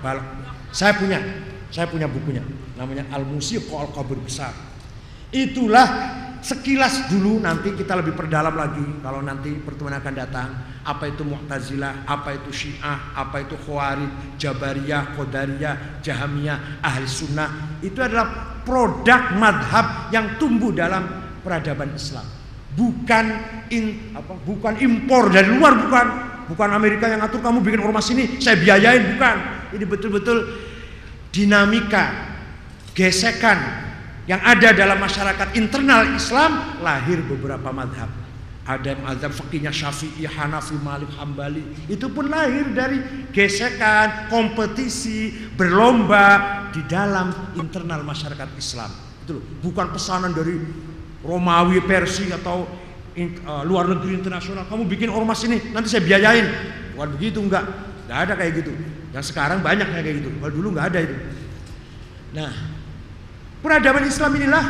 balok. 0.00 0.24
Saya 0.72 0.96
punya, 0.96 1.20
saya 1.68 1.84
punya 1.84 2.08
bukunya. 2.08 2.40
Namanya 2.80 3.04
Al-Musiq 3.12 3.68
Al-Qabr 3.68 4.18
Besar. 4.24 4.56
Itulah 5.28 5.86
sekilas 6.44 7.08
dulu 7.08 7.40
nanti 7.40 7.72
kita 7.72 7.96
lebih 7.96 8.12
perdalam 8.12 8.52
lagi 8.52 8.84
kalau 9.00 9.24
nanti 9.24 9.56
pertemuan 9.56 9.96
akan 9.96 10.14
datang. 10.14 10.48
Apa 10.84 11.08
itu 11.08 11.24
Mu'tazilah, 11.24 12.04
apa 12.04 12.36
itu 12.36 12.52
Syiah, 12.52 13.16
apa 13.16 13.40
itu 13.40 13.56
Khawarij, 13.56 14.36
Jabariyah, 14.36 15.16
Qadariyah, 15.16 16.04
Jahamiyah, 16.04 16.84
Ahli 16.84 17.08
Sunnah. 17.08 17.80
Itu 17.80 18.04
adalah 18.04 18.60
produk 18.68 19.32
madhab 19.40 20.12
yang 20.12 20.36
tumbuh 20.36 20.76
dalam 20.76 21.08
peradaban 21.40 21.96
Islam. 21.96 22.28
Bukan 22.76 23.24
in, 23.72 24.12
apa, 24.12 24.36
bukan 24.44 24.76
impor 24.84 25.32
dari 25.32 25.48
luar 25.56 25.72
bukan. 25.80 26.06
Bukan 26.44 26.68
Amerika 26.76 27.08
yang 27.08 27.24
atur 27.24 27.40
kamu 27.40 27.64
bikin 27.64 27.80
ormas 27.80 28.12
ini 28.12 28.36
saya 28.36 28.60
biayain 28.60 29.16
bukan. 29.16 29.36
Ini 29.80 29.84
betul-betul 29.88 30.38
dinamika 31.32 32.12
gesekan 32.92 33.83
yang 34.24 34.40
ada 34.40 34.72
dalam 34.72 34.96
masyarakat 34.96 35.52
internal 35.56 36.08
Islam 36.16 36.80
lahir 36.80 37.20
beberapa 37.24 37.68
madhab. 37.72 38.08
Ada 38.64 38.96
madhab 38.96 39.28
fakihnya 39.28 39.68
Syafi'i, 39.68 40.24
Hanafi, 40.24 40.80
Malik, 40.80 41.12
Hambali. 41.20 41.60
Itu 41.84 42.08
pun 42.08 42.32
lahir 42.32 42.72
dari 42.72 43.28
gesekan, 43.28 44.32
kompetisi, 44.32 45.28
berlomba 45.52 46.64
di 46.72 46.80
dalam 46.88 47.52
internal 47.60 48.00
masyarakat 48.00 48.48
Islam. 48.56 48.88
Itu 49.20 49.36
loh, 49.36 49.44
bukan 49.60 49.92
pesanan 49.92 50.32
dari 50.32 50.56
Romawi, 51.20 51.84
Persia 51.84 52.40
atau 52.40 52.64
uh, 53.44 53.62
luar 53.68 53.84
negeri 53.92 54.16
internasional. 54.16 54.64
Kamu 54.64 54.88
bikin 54.88 55.12
ormas 55.12 55.44
ini 55.44 55.60
nanti 55.76 55.92
saya 55.92 56.00
biayain. 56.00 56.48
Bukan 56.96 57.08
begitu 57.20 57.44
enggak. 57.44 57.68
Enggak 58.08 58.18
ada 58.24 58.32
kayak 58.40 58.52
gitu. 58.64 58.72
Yang 59.12 59.24
sekarang 59.28 59.60
banyak 59.60 59.92
kayak 59.92 60.24
gitu. 60.24 60.32
Kalau 60.40 60.52
dulu 60.56 60.72
enggak 60.72 60.88
ada 60.96 60.98
itu. 61.04 61.16
Nah 62.32 62.73
Peradaban 63.64 64.04
Islam 64.04 64.36
inilah 64.36 64.64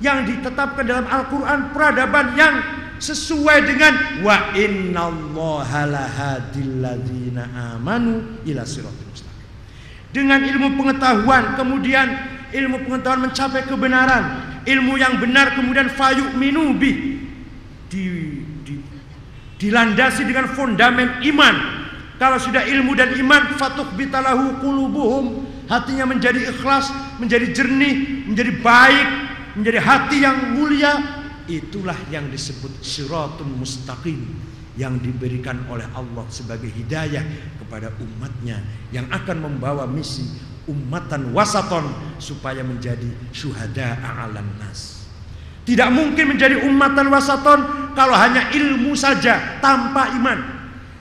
yang 0.00 0.24
ditetapkan 0.24 0.80
dalam 0.88 1.04
Al-Quran 1.04 1.76
peradaban 1.76 2.32
yang 2.32 2.54
sesuai 2.96 3.68
dengan 3.68 4.24
wa 4.24 4.56
lahadilladzina 5.84 7.76
amanu 7.76 8.40
ila 8.48 8.64
siratal 8.64 9.04
mustaqim. 9.12 9.44
Dengan 10.08 10.40
ilmu 10.40 10.72
pengetahuan 10.80 11.52
kemudian 11.52 12.16
ilmu 12.48 12.88
pengetahuan 12.88 13.28
mencapai 13.28 13.68
kebenaran, 13.68 14.24
ilmu 14.64 14.96
yang 14.96 15.20
benar 15.20 15.52
kemudian 15.52 15.92
fayu 15.92 16.32
minubi 16.40 17.20
di, 17.92 18.04
di, 18.64 18.74
dilandasi 19.60 20.24
dengan 20.24 20.48
fondamen 20.48 21.20
iman. 21.28 21.84
Kalau 22.16 22.40
sudah 22.40 22.64
ilmu 22.64 22.96
dan 22.96 23.12
iman 23.20 23.52
fatuk 23.60 23.92
bitalahu 24.00 24.64
qulubuhum 24.64 25.53
hatinya 25.68 26.04
menjadi 26.08 26.52
ikhlas, 26.52 26.90
menjadi 27.16 27.50
jernih, 27.52 28.26
menjadi 28.28 28.52
baik, 28.60 29.08
menjadi 29.56 29.78
hati 29.80 30.16
yang 30.22 30.58
mulia, 30.58 30.92
itulah 31.46 31.96
yang 32.08 32.28
disebut 32.32 32.80
siratul 32.80 33.48
mustaqim 33.48 34.20
yang 34.74 34.98
diberikan 34.98 35.62
oleh 35.70 35.86
Allah 35.94 36.26
sebagai 36.32 36.66
hidayah 36.66 37.22
kepada 37.62 37.94
umatnya 38.02 38.58
yang 38.90 39.06
akan 39.06 39.46
membawa 39.46 39.86
misi 39.86 40.26
umatan 40.66 41.30
wasaton 41.30 41.84
supaya 42.18 42.64
menjadi 42.64 43.06
syuhada 43.30 44.00
a'alan 44.02 44.48
nas. 44.58 45.06
Tidak 45.64 45.88
mungkin 45.88 46.36
menjadi 46.36 46.60
umatan 46.66 47.08
wasaton 47.08 47.92
kalau 47.96 48.12
hanya 48.12 48.52
ilmu 48.52 48.92
saja 48.92 49.60
tanpa 49.64 50.12
iman. 50.12 50.38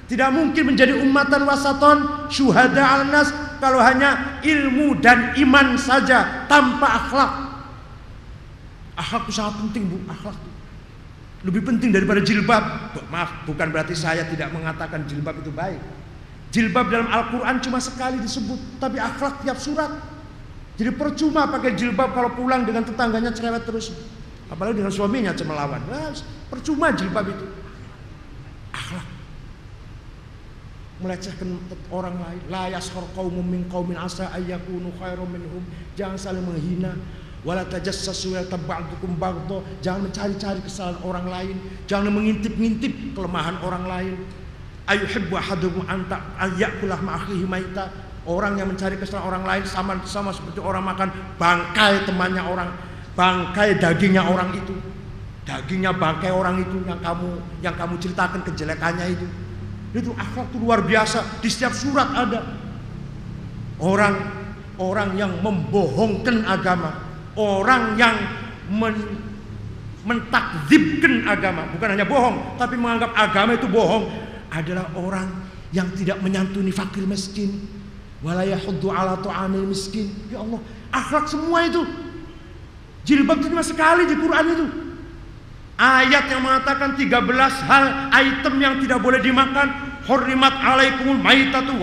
Tidak 0.08 0.30
mungkin 0.32 0.76
menjadi 0.76 0.94
umatan 1.00 1.44
wasaton 1.44 2.30
syuhada 2.30 2.80
al 2.80 3.04
nas 3.10 3.34
kalau 3.64 3.80
hanya 3.80 4.44
ilmu 4.44 5.00
dan 5.00 5.32
iman 5.40 5.80
saja 5.80 6.44
tanpa 6.52 7.00
akhlak. 7.08 7.32
Akhlak 9.00 9.24
itu 9.32 9.40
sangat 9.40 9.56
penting 9.64 9.88
bu, 9.88 10.04
akhlak 10.12 10.36
itu. 10.36 10.52
Lebih 11.48 11.64
penting 11.64 11.96
daripada 11.96 12.20
jilbab. 12.20 12.92
Maaf, 13.08 13.48
bukan 13.48 13.72
berarti 13.72 13.96
saya 13.96 14.28
tidak 14.28 14.52
mengatakan 14.52 15.08
jilbab 15.08 15.40
itu 15.40 15.48
baik. 15.56 15.80
Jilbab 16.52 16.92
dalam 16.92 17.08
Al-Quran 17.08 17.56
cuma 17.64 17.80
sekali 17.80 18.20
disebut, 18.20 18.84
tapi 18.84 19.00
akhlak 19.00 19.40
tiap 19.48 19.56
surat. 19.56 19.96
Jadi 20.76 20.92
percuma 20.92 21.48
pakai 21.48 21.72
jilbab 21.80 22.12
kalau 22.12 22.36
pulang 22.36 22.68
dengan 22.68 22.84
tetangganya 22.84 23.32
cerewet 23.32 23.64
terus. 23.64 23.96
Apalagi 24.52 24.84
dengan 24.84 24.92
suaminya 24.92 25.32
cemelawan. 25.32 25.80
Nah, 25.88 26.12
percuma 26.52 26.92
jilbab 26.92 27.32
itu. 27.32 27.48
Akhlak 28.76 29.14
melecehkan 31.04 31.60
orang 31.92 32.16
lain. 32.16 32.42
La 32.48 32.72
yashar 32.72 33.04
qaumun 33.12 33.44
min 33.44 33.68
qaumin 33.68 34.00
asa 34.00 34.32
ayyakunu 34.32 34.96
khairum 34.96 35.28
minhum. 35.28 35.64
Jangan 36.00 36.16
saling 36.16 36.48
menghina. 36.48 36.96
Wala 37.44 37.68
tajassasu 37.68 38.40
wa 38.40 38.44
tab'dukum 38.48 39.20
baghdha 39.20 39.60
jangan 39.84 40.08
mencari-cari 40.08 40.64
kesalahan 40.64 40.96
orang 41.04 41.28
lain. 41.28 41.56
Jangan 41.92 42.08
mengintip-ngintip 42.16 43.12
kelemahan 43.12 43.60
orang 43.60 43.84
lain. 43.84 44.16
Ayuhibbu 44.88 45.36
ahadukum 45.36 45.84
anta 45.92 46.24
ayyakulah 46.40 47.04
ma'akhihi 47.04 47.44
maita. 47.44 47.92
Orang 48.24 48.56
yang 48.56 48.72
mencari 48.72 48.96
kesalahan 48.96 49.28
orang 49.28 49.44
lain 49.44 49.64
sama 49.68 50.00
sama 50.08 50.32
seperti 50.32 50.64
orang 50.64 50.88
makan 50.88 51.12
bangkai 51.36 52.08
temannya 52.08 52.40
orang 52.48 52.72
bangkai 53.20 53.76
dagingnya 53.76 54.24
orang 54.24 54.56
itu. 54.56 54.80
Dagingnya 55.44 55.92
bangkai 55.92 56.32
orang 56.32 56.64
itu 56.64 56.80
yang 56.88 57.04
kamu 57.04 57.28
yang 57.60 57.76
kamu 57.76 58.00
ceritakan 58.00 58.48
kejelekannya 58.48 59.12
itu 59.12 59.28
itu 59.94 60.10
akhlak 60.18 60.50
itu 60.50 60.58
luar 60.58 60.82
biasa. 60.82 61.40
Di 61.40 61.50
setiap 61.50 61.74
surat 61.78 62.10
ada. 62.12 62.42
Orang 63.78 64.44
orang 64.82 65.14
yang 65.18 65.32
membohongkan 65.42 66.50
agama, 66.50 66.98
orang 67.38 67.94
yang 67.98 68.16
men, 68.74 68.96
mentakzibkan 70.04 71.30
agama, 71.30 71.70
bukan 71.72 71.90
hanya 71.94 72.06
bohong, 72.08 72.58
tapi 72.58 72.76
menganggap 72.76 73.12
agama 73.16 73.56
itu 73.56 73.70
bohong 73.70 74.10
adalah 74.52 74.90
orang 74.98 75.30
yang 75.74 75.90
tidak 75.98 76.20
menyantuni 76.22 76.70
fakir 76.70 77.06
miskin, 77.06 77.66
walayahuddu 78.22 78.90
ala 78.90 79.18
tu'amil 79.22 79.70
miskin. 79.70 80.10
Ya 80.30 80.42
Allah, 80.42 80.62
akhlak 80.92 81.26
semua 81.30 81.66
itu. 81.66 81.82
Jilbab 83.04 83.44
itu 83.44 83.52
cuma 83.52 83.66
sekali 83.66 84.08
di 84.08 84.16
Quran 84.16 84.46
itu. 84.54 84.66
Ayat 85.84 86.32
yang 86.32 86.48
mengatakan 86.48 86.96
13 86.96 87.68
hal 87.68 87.86
item 88.16 88.56
yang 88.64 88.80
tidak 88.80 89.04
boleh 89.04 89.20
dimakan. 89.20 89.68
Hurrimat 90.08 90.56
alaikumul 90.64 91.20
maitatu 91.20 91.76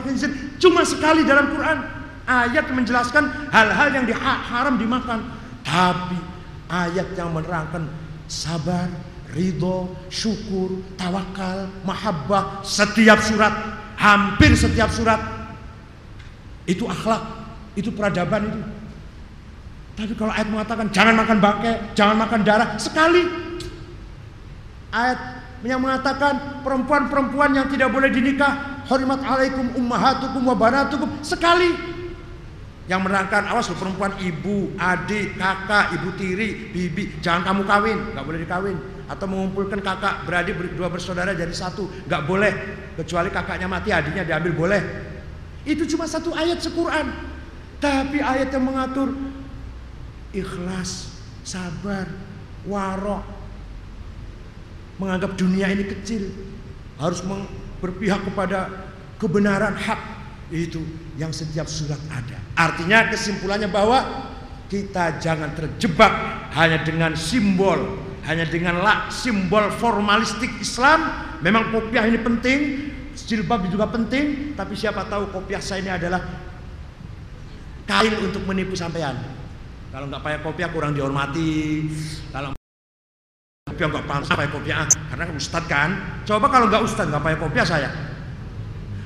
khinzir. 0.00 0.32
Cuma 0.56 0.80
sekali 0.80 1.28
dalam 1.28 1.52
Quran. 1.52 1.84
Ayat 2.24 2.72
menjelaskan 2.72 3.52
hal-hal 3.52 3.92
yang 3.92 4.08
haram 4.16 4.80
dimakan. 4.80 5.28
Tapi 5.60 6.16
ayat 6.72 7.12
yang 7.12 7.36
menerangkan 7.36 7.84
sabar, 8.24 8.88
ridho, 9.36 9.92
syukur, 10.08 10.80
tawakal, 10.96 11.68
mahabbah. 11.84 12.64
Setiap 12.64 13.20
surat, 13.20 13.52
hampir 14.00 14.56
setiap 14.56 14.88
surat 14.88 15.20
Itu 16.64 16.88
akhlak, 16.88 17.20
itu 17.76 17.92
peradaban 17.92 18.48
itu. 18.48 18.60
Tapi 19.94 20.12
kalau 20.18 20.34
ayat 20.34 20.50
mengatakan 20.50 20.90
jangan 20.90 21.14
makan 21.14 21.38
bangkai, 21.38 21.74
jangan 21.94 22.16
makan 22.18 22.40
darah 22.42 22.74
sekali. 22.82 23.22
Ayat 24.90 25.18
yang 25.62 25.80
mengatakan 25.80 26.60
perempuan-perempuan 26.66 27.54
yang 27.54 27.66
tidak 27.70 27.94
boleh 27.94 28.10
dinikah, 28.10 28.84
horimat 28.90 29.22
alaikum 29.22 29.70
ummahatukum 29.78 30.42
wa 30.44 30.56
banatukum 30.58 31.22
sekali. 31.22 31.94
Yang 32.84 33.00
menerangkan 33.00 33.48
awas 33.48 33.72
loh 33.72 33.80
perempuan 33.80 34.12
ibu, 34.20 34.76
adik, 34.76 35.40
kakak, 35.40 35.96
ibu 35.96 36.08
tiri, 36.20 36.68
bibi, 36.68 37.16
jangan 37.24 37.48
kamu 37.48 37.62
kawin, 37.64 37.98
nggak 38.12 38.24
boleh 38.28 38.40
dikawin. 38.44 38.76
Atau 39.08 39.24
mengumpulkan 39.24 39.80
kakak 39.80 40.28
beradik 40.28 40.58
dua 40.76 40.92
bersaudara 40.92 41.32
jadi 41.32 41.54
satu, 41.54 41.88
nggak 42.04 42.22
boleh. 42.28 42.52
Kecuali 43.00 43.32
kakaknya 43.32 43.70
mati, 43.70 43.88
adiknya 43.88 44.28
diambil 44.28 44.52
boleh. 44.52 44.82
Itu 45.64 45.88
cuma 45.88 46.04
satu 46.04 46.36
ayat 46.36 46.60
sequran. 46.60 47.08
Tapi 47.80 48.20
ayat 48.20 48.52
yang 48.52 48.68
mengatur 48.68 49.16
ikhlas, 50.34 51.14
sabar, 51.46 52.10
warok, 52.66 53.22
menganggap 54.98 55.38
dunia 55.38 55.70
ini 55.70 55.86
kecil, 55.86 56.30
harus 56.98 57.22
berpihak 57.80 58.22
kepada 58.26 58.90
kebenaran 59.18 59.74
hak 59.74 60.00
itu 60.52 60.82
yang 61.16 61.30
setiap 61.30 61.66
surat 61.70 61.98
ada. 62.10 62.38
Artinya 62.54 63.10
kesimpulannya 63.10 63.70
bahwa 63.70 64.30
kita 64.70 65.18
jangan 65.22 65.54
terjebak 65.54 66.12
hanya 66.54 66.82
dengan 66.82 67.14
simbol, 67.18 67.98
hanya 68.26 68.46
dengan 68.46 68.82
lak 68.82 69.10
simbol 69.10 69.70
formalistik 69.74 70.50
Islam. 70.62 71.30
Memang 71.42 71.74
kopiah 71.74 72.08
ini 72.08 72.18
penting, 72.22 72.58
jilbab 73.12 73.68
juga 73.68 73.90
penting, 73.90 74.56
tapi 74.56 74.78
siapa 74.78 75.04
tahu 75.10 75.28
kopiah 75.34 75.60
saya 75.60 75.82
ini 75.84 75.92
adalah 75.92 76.22
kain 77.84 78.14
untuk 78.22 78.46
menipu 78.48 78.72
sampean. 78.72 79.33
Kalau 79.94 80.10
nggak 80.10 80.22
pakai 80.26 80.38
kopiah 80.42 80.68
kurang 80.74 80.90
dihormati. 80.90 81.86
Kalau 82.34 82.50
kopiah 83.70 83.88
nggak 83.94 84.06
pantas 84.10 84.26
pakai 84.34 84.50
kopiah, 84.50 84.82
karena 84.90 85.24
ustad 85.30 85.64
kan. 85.70 85.90
Coba 86.26 86.50
kalau 86.50 86.66
nggak 86.66 86.82
ustad 86.82 87.06
nggak 87.14 87.22
pakai 87.22 87.38
kopiah 87.38 87.62
saya, 87.62 87.88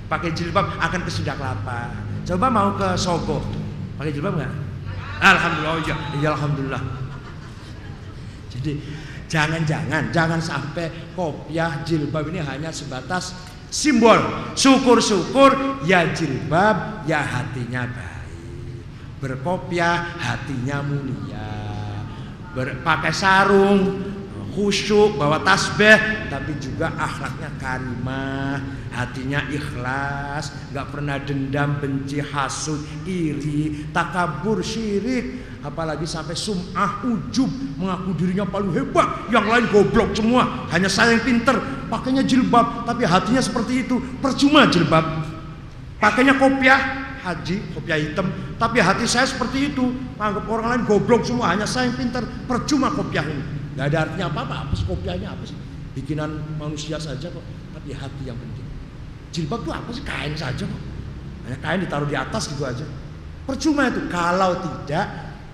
pakai 0.09 0.32
jilbab 0.32 0.80
akan 0.80 1.01
ke 1.05 1.11
Sunda 1.12 1.36
Kelapa. 1.36 1.93
Coba 2.24 2.49
mau 2.49 2.72
ke 2.72 2.97
Sogo, 2.97 3.45
pakai 4.01 4.16
jilbab 4.16 4.41
nggak? 4.41 4.53
Alhamdulillah, 5.20 5.76
oh 5.76 5.80
iya, 5.84 5.97
iya 6.16 6.28
alhamdulillah. 6.32 6.82
Jadi 8.49 8.80
jangan-jangan, 9.28 10.09
jangan 10.09 10.41
sampai 10.41 10.89
kopiah 11.12 11.84
jilbab 11.84 12.32
ini 12.32 12.41
hanya 12.41 12.72
sebatas 12.72 13.36
simbol. 13.68 14.16
Syukur-syukur 14.57 15.84
ya 15.84 16.09
jilbab, 16.16 17.05
ya 17.05 17.20
hatinya 17.20 17.84
baik 17.93 18.08
berkopiah 19.19 20.19
hatinya 20.19 20.83
mulia. 20.83 21.51
Berpakai 22.55 23.12
sarung 23.14 24.03
khusyuk 24.59 25.14
bawa 25.14 25.39
tasbih 25.47 26.27
tapi 26.27 26.59
juga 26.59 26.91
akhlaknya 26.99 27.51
karimah 27.62 28.59
hatinya 28.91 29.47
ikhlas 29.47 30.51
nggak 30.75 30.87
pernah 30.91 31.16
dendam 31.23 31.79
benci 31.79 32.19
hasud 32.19 32.83
iri 33.07 33.87
takabur 33.95 34.59
syirik. 34.64 35.47
Apalagi 35.59 36.07
sampai 36.07 36.39
sum'ah 36.39 37.03
ujub 37.03 37.51
mengaku 37.75 38.14
dirinya 38.14 38.47
paling 38.47 38.71
hebat 38.71 39.27
yang 39.27 39.43
lain 39.43 39.66
goblok 39.75 40.14
semua. 40.14 40.71
Hanya 40.71 40.87
saya 40.87 41.19
yang 41.19 41.27
pinter 41.27 41.59
pakainya 41.91 42.23
jilbab 42.23 42.87
tapi 42.87 43.03
hatinya 43.03 43.43
seperti 43.43 43.83
itu. 43.87 43.99
Percuma 44.23 44.71
jilbab. 44.71 45.03
Pakainya 45.99 46.39
kopiah 46.39 47.08
haji, 47.29 47.76
kopiah 47.76 48.01
hitam, 48.01 48.33
tapi 48.57 48.81
hati 48.81 49.05
saya 49.05 49.29
seperti 49.29 49.72
itu. 49.74 49.93
Anggap 50.16 50.49
orang 50.49 50.66
lain 50.72 50.83
goblok 50.89 51.22
semua, 51.29 51.53
hanya 51.53 51.68
saya 51.68 51.93
yang 51.93 51.97
pintar. 52.01 52.24
Percuma 52.49 52.89
kopiah 52.89 53.24
ini. 53.29 53.45
Gak 53.76 53.95
ada 53.95 53.99
artinya 54.09 54.26
apa-apa, 54.33 54.55
apa 54.66 54.72
sih 54.74 54.87
kopiahnya 54.89 55.29
apa 55.31 55.45
sih? 55.47 55.55
Bikinan 55.95 56.59
manusia 56.59 56.99
saja 56.99 57.31
kok, 57.31 57.45
tapi 57.76 57.95
hati 57.95 58.22
yang 58.26 58.39
penting. 58.41 58.66
Jilbab 59.31 59.62
itu 59.62 59.70
apa 59.70 59.91
sih? 59.93 60.03
Kain 60.03 60.35
saja 60.35 60.64
kok. 60.64 60.83
Hanya 61.47 61.59
kain 61.62 61.81
ditaruh 61.85 62.09
di 62.09 62.16
atas 62.18 62.51
gitu 62.51 62.64
aja. 62.66 62.85
Percuma 63.47 63.89
itu 63.89 64.05
kalau 64.11 64.59
tidak 64.61 65.07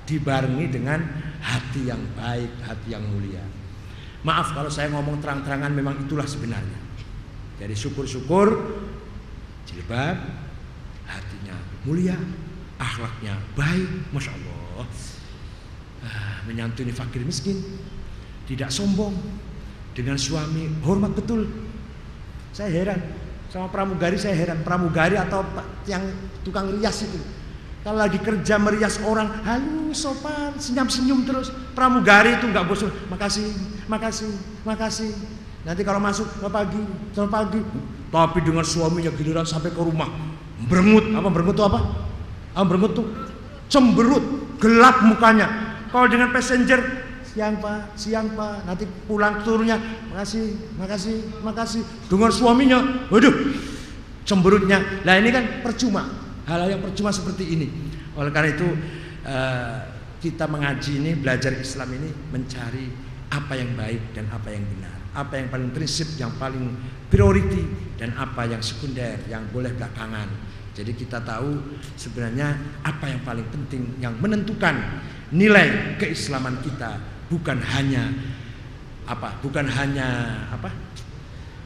dibarengi 0.09 0.67
dengan 0.73 0.99
hati 1.45 1.93
yang 1.93 2.01
baik, 2.17 2.51
hati 2.65 2.89
yang 2.97 3.05
mulia. 3.05 3.45
Maaf 4.25 4.57
kalau 4.57 4.73
saya 4.73 4.89
ngomong 4.89 5.21
terang-terangan 5.21 5.69
memang 5.69 6.01
itulah 6.01 6.25
sebenarnya. 6.25 6.81
Jadi 7.61 7.75
syukur-syukur 7.77 8.57
jilbab 9.69 10.17
mulia, 11.85 12.17
akhlaknya 12.81 13.37
baik, 13.55 14.11
masya 14.11 14.33
Allah. 14.33 14.89
Ah, 16.05 16.37
menyantuni 16.45 16.93
fakir 16.93 17.25
miskin, 17.25 17.57
tidak 18.45 18.69
sombong, 18.69 19.17
dengan 19.95 20.19
suami 20.19 20.69
hormat 20.83 21.15
betul. 21.15 21.49
Saya 22.51 22.69
heran 22.75 23.01
sama 23.49 23.71
pramugari, 23.71 24.19
saya 24.19 24.35
heran 24.35 24.67
pramugari 24.67 25.15
atau 25.15 25.47
yang 25.87 26.03
tukang 26.43 26.69
rias 26.75 27.07
itu. 27.07 27.23
Kalau 27.87 28.01
lagi 28.01 28.17
kerja 28.17 28.57
merias 28.57 28.97
orang, 29.05 29.45
halus, 29.45 30.03
sopan, 30.03 30.57
senyum-senyum 30.57 31.29
terus. 31.29 31.53
Pramugari 31.77 32.41
itu 32.41 32.49
nggak 32.49 32.65
bosan. 32.65 32.89
Makasih, 33.13 33.45
makasih, 33.87 34.33
makasih. 34.65 35.13
Nanti 35.69 35.85
kalau 35.85 36.01
masuk, 36.01 36.29
selamat 36.41 36.53
pagi, 36.53 36.83
selamat 37.13 37.33
pagi. 37.33 37.61
Tapi 38.09 38.39
dengan 38.41 38.65
suaminya 38.65 39.13
giliran 39.13 39.45
sampai 39.45 39.69
ke 39.69 39.81
rumah, 39.81 40.09
Berengut, 40.65 41.13
apa 41.13 41.29
berengut 41.29 41.57
itu 41.61 41.65
apa? 41.65 41.81
Apa 42.57 42.65
berengut 42.65 42.93
tuh 42.97 43.07
cemberut, 43.69 44.57
gelap 44.63 45.05
mukanya. 45.05 45.77
Kalau 45.91 46.07
dengan 46.11 46.35
passenger 46.35 46.81
siang 47.35 47.59
pak, 47.59 47.99
siang 47.99 48.31
pak, 48.39 48.63
nanti 48.63 48.87
pulang 49.11 49.43
turunnya, 49.43 49.75
makasih, 50.15 50.55
makasih, 50.79 51.17
makasih. 51.43 51.83
Dengan 52.07 52.31
suaminya, 52.31 52.79
waduh, 53.11 53.35
cemberutnya. 54.23 55.03
Nah 55.03 55.19
ini 55.19 55.35
kan 55.35 55.45
percuma, 55.67 56.07
hal-hal 56.47 56.79
yang 56.79 56.83
percuma 56.83 57.11
seperti 57.11 57.59
ini. 57.59 57.67
Oleh 58.15 58.31
karena 58.31 58.55
itu 58.55 58.69
uh, 59.27 59.79
kita 60.23 60.47
mengaji 60.47 61.03
ini, 61.03 61.11
belajar 61.19 61.51
Islam 61.59 61.91
ini 61.99 62.11
mencari 62.31 62.87
apa 63.35 63.59
yang 63.59 63.75
baik 63.75 64.15
dan 64.15 64.31
apa 64.31 64.55
yang 64.55 64.63
benar, 64.63 64.95
apa 65.19 65.35
yang 65.35 65.51
paling 65.51 65.71
prinsip, 65.75 66.07
yang 66.15 66.31
paling 66.39 66.71
priority 67.11 67.67
dan 67.99 68.15
apa 68.15 68.47
yang 68.47 68.63
sekunder, 68.63 69.19
yang 69.27 69.43
boleh 69.51 69.75
belakangan. 69.75 70.54
Jadi 70.75 70.91
kita 70.99 71.23
tahu 71.23 71.79
sebenarnya 71.95 72.59
apa 72.83 73.07
yang 73.07 73.23
paling 73.23 73.47
penting 73.47 73.95
yang 74.03 74.19
menentukan 74.19 74.75
nilai 75.31 75.95
keislaman 76.03 76.59
kita 76.67 76.99
bukan 77.31 77.63
hanya 77.63 78.11
apa? 79.07 79.39
Bukan 79.39 79.71
hanya 79.71 80.35
apa? 80.51 80.75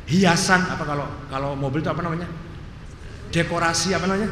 Hiasan 0.08 0.68
apa 0.68 0.84
kalau 0.84 1.08
kalau 1.32 1.50
mobil 1.56 1.80
itu 1.80 1.88
apa 1.88 2.04
namanya? 2.04 2.28
Dekorasi 3.32 3.96
apa 3.96 4.04
namanya? 4.04 4.28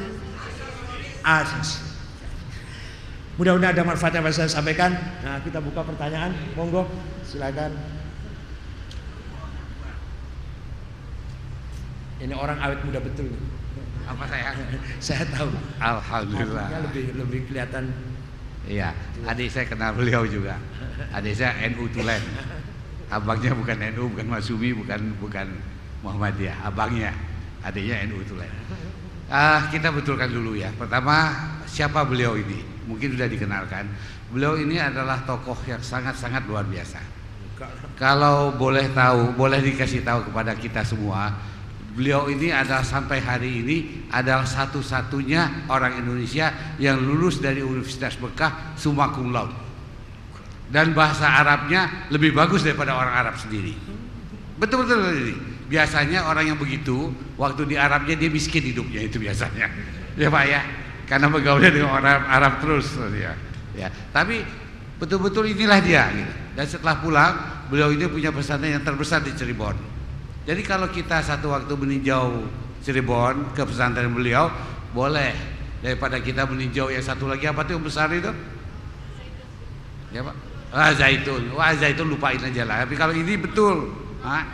Asis. 1.24 1.80
Mudah-mudahan 3.36 3.76
ada 3.76 3.84
manfaat 3.84 4.16
yang 4.16 4.24
saya 4.32 4.48
sampaikan. 4.48 4.96
Nah, 5.20 5.40
kita 5.44 5.60
buka 5.60 5.84
pertanyaan. 5.84 6.32
Monggo, 6.56 6.88
silakan. 7.20 7.76
Ini 12.16 12.32
orang 12.32 12.56
awet 12.64 12.80
muda 12.80 12.96
betul. 13.04 13.28
Apa 14.06 14.24
saya? 14.30 14.50
saya 15.06 15.24
tahu. 15.34 15.50
Alhamdulillah. 15.82 16.68
lebih 16.90 17.04
lebih 17.18 17.40
kelihatan. 17.50 17.90
Iya, 18.66 18.90
adik 19.22 19.46
saya 19.46 19.66
kenal 19.70 19.94
beliau 19.94 20.26
juga. 20.26 20.58
Adik 21.14 21.38
saya 21.38 21.54
NU 21.70 21.86
Tulen. 21.94 22.22
Abangnya 23.06 23.54
bukan 23.54 23.78
NU, 23.94 24.10
bukan 24.10 24.26
Masumi, 24.26 24.74
bukan 24.74 25.14
bukan 25.22 25.46
Muhammadiyah. 26.02 26.66
Abangnya, 26.66 27.14
adiknya 27.62 28.02
NU 28.10 28.22
Tulen. 28.26 28.50
Uh, 29.26 29.60
kita 29.70 29.94
betulkan 29.94 30.30
dulu 30.30 30.58
ya. 30.58 30.70
Pertama, 30.74 31.30
siapa 31.66 32.02
beliau 32.02 32.34
ini? 32.34 32.62
Mungkin 32.86 33.14
sudah 33.14 33.30
dikenalkan. 33.30 33.86
Beliau 34.30 34.58
ini 34.58 34.78
adalah 34.82 35.22
tokoh 35.22 35.58
yang 35.66 35.82
sangat-sangat 35.82 36.46
luar 36.50 36.66
biasa. 36.66 36.98
Kalau 37.96 38.52
boleh 38.52 38.90
tahu, 38.92 39.32
boleh 39.32 39.62
dikasih 39.62 40.04
tahu 40.04 40.28
kepada 40.28 40.52
kita 40.52 40.84
semua, 40.84 41.32
Beliau 41.96 42.28
ini 42.28 42.52
adalah 42.52 42.84
sampai 42.84 43.24
hari 43.24 43.64
ini 43.64 43.76
adalah 44.12 44.44
satu-satunya 44.44 45.72
orang 45.72 46.04
Indonesia 46.04 46.76
yang 46.76 47.00
lulus 47.00 47.40
dari 47.40 47.64
Universitas 47.64 48.20
Mekah 48.20 48.76
summa 48.76 49.08
cum 49.16 49.32
laude. 49.32 49.56
Dan 50.68 50.92
bahasa 50.92 51.40
Arabnya 51.40 52.12
lebih 52.12 52.36
bagus 52.36 52.60
daripada 52.60 52.92
orang 52.92 53.16
Arab 53.16 53.40
sendiri. 53.40 53.72
Betul-betul 54.60 55.08
ini. 55.08 55.36
Biasanya 55.72 56.28
orang 56.28 56.52
yang 56.52 56.58
begitu 56.60 57.16
waktu 57.40 57.64
di 57.64 57.80
Arabnya 57.80 58.12
dia 58.12 58.28
miskin 58.28 58.60
hidupnya 58.60 59.00
itu 59.00 59.16
biasanya. 59.16 59.72
Ya 60.16 60.32
Pak 60.32 60.44
ya. 60.48 60.60
Karena 61.04 61.28
bergaulnya 61.28 61.68
dengan 61.68 61.92
orang 61.92 62.24
Arab 62.24 62.60
terus 62.64 62.88
ya. 63.12 63.36
Ya, 63.76 63.92
tapi 64.12 64.40
betul-betul 64.96 65.48
inilah 65.52 65.80
dia 65.84 66.08
gitu. 66.08 66.32
Dan 66.56 66.64
setelah 66.64 66.96
pulang, 67.04 67.32
beliau 67.68 67.92
ini 67.92 68.08
punya 68.08 68.32
pesantren 68.32 68.80
yang 68.80 68.84
terbesar 68.84 69.20
di 69.20 69.36
Cirebon. 69.36 69.95
Jadi 70.46 70.62
kalau 70.62 70.86
kita 70.94 71.18
satu 71.26 71.50
waktu 71.50 71.74
meninjau 71.74 72.46
Cirebon 72.86 73.50
ke 73.50 73.66
pesantren 73.66 74.14
beliau, 74.14 74.46
boleh. 74.94 75.34
Daripada 75.82 76.22
kita 76.22 76.46
meninjau 76.46 76.86
yang 76.88 77.02
satu 77.02 77.26
lagi 77.26 77.50
apa 77.50 77.66
tuh 77.66 77.76
yang 77.76 77.84
besar 77.84 78.06
itu? 78.14 78.30
Ya 80.14 80.22
pak. 80.22 80.36
Ah 80.70 80.94
zaitun. 80.94 81.50
Wah 81.50 81.74
zaitun 81.74 82.06
lupain 82.06 82.38
aja 82.38 82.62
lah. 82.62 82.86
Tapi 82.86 82.94
kalau 82.94 83.10
ini 83.10 83.34
betul. 83.34 83.90
Ah 84.22 84.46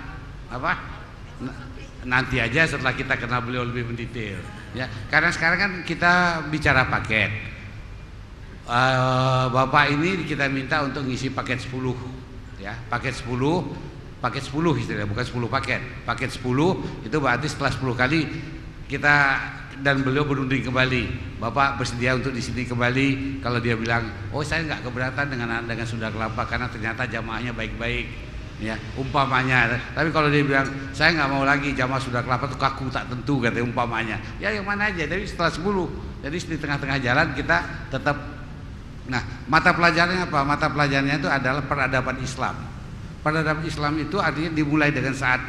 apa? 0.48 0.80
Nanti 2.08 2.40
aja 2.40 2.64
setelah 2.64 2.96
kita 2.96 3.20
kenal 3.20 3.44
beliau 3.44 3.68
lebih 3.68 3.92
mendetail. 3.92 4.40
Ya 4.72 4.88
karena 5.12 5.28
sekarang 5.28 5.58
kan 5.60 5.72
kita 5.84 6.44
bicara 6.48 6.88
paket. 6.88 7.52
Uh, 8.62 9.50
bapak 9.52 9.92
ini 9.92 10.24
kita 10.24 10.46
minta 10.46 10.86
untuk 10.86 11.02
ngisi 11.02 11.34
paket 11.34 11.58
10 11.66 12.62
ya 12.62 12.78
paket 12.86 13.10
10 13.10 13.26
paket 14.22 14.46
10 14.46 14.78
istilahnya 14.78 15.10
bukan 15.10 15.26
10 15.26 15.50
paket. 15.50 15.80
Paket 16.06 16.30
10 16.38 17.10
itu 17.10 17.16
berarti 17.18 17.46
setelah 17.50 17.74
10 17.74 17.98
kali 17.98 18.20
kita 18.86 19.14
dan 19.82 20.06
beliau 20.06 20.22
berunding 20.22 20.62
kembali. 20.62 21.34
Bapak 21.42 21.82
bersedia 21.82 22.14
untuk 22.14 22.30
di 22.30 22.38
sini 22.38 22.62
kembali? 22.62 23.42
Kalau 23.42 23.58
dia 23.58 23.74
bilang 23.74 24.06
oh 24.30 24.46
saya 24.46 24.62
nggak 24.62 24.86
keberatan 24.86 25.26
dengan 25.26 25.66
dengan 25.66 25.84
sudah 25.84 26.14
kelapa 26.14 26.46
karena 26.46 26.70
ternyata 26.70 27.02
jamaahnya 27.10 27.50
baik-baik 27.50 28.06
ya 28.62 28.78
umpamanya. 28.94 29.74
Tapi 29.90 30.14
kalau 30.14 30.30
dia 30.30 30.46
bilang 30.46 30.70
saya 30.94 31.18
nggak 31.18 31.28
mau 31.28 31.42
lagi 31.42 31.74
jamaah 31.74 31.98
sudah 31.98 32.22
kelapa 32.22 32.46
itu 32.46 32.54
kaku 32.54 32.86
tak 32.94 33.10
tentu 33.10 33.42
kata 33.42 33.58
umpamanya. 33.58 34.22
Ya 34.38 34.54
yang 34.54 34.62
mana 34.62 34.94
aja 34.94 35.02
tapi 35.02 35.26
setelah 35.26 35.50
10 35.50 36.22
jadi 36.22 36.36
di 36.38 36.56
tengah-tengah 36.62 36.98
jalan 37.02 37.26
kita 37.34 37.90
tetap 37.90 38.14
nah 39.02 39.18
mata 39.50 39.74
pelajarannya 39.74 40.30
apa? 40.30 40.46
Mata 40.46 40.70
pelajarannya 40.70 41.18
itu 41.18 41.26
adalah 41.26 41.66
peradaban 41.66 42.22
Islam 42.22 42.71
peradaban 43.22 43.64
Islam 43.64 44.02
itu 44.02 44.18
artinya 44.18 44.50
dimulai 44.52 44.90
dengan 44.90 45.14
saat 45.14 45.40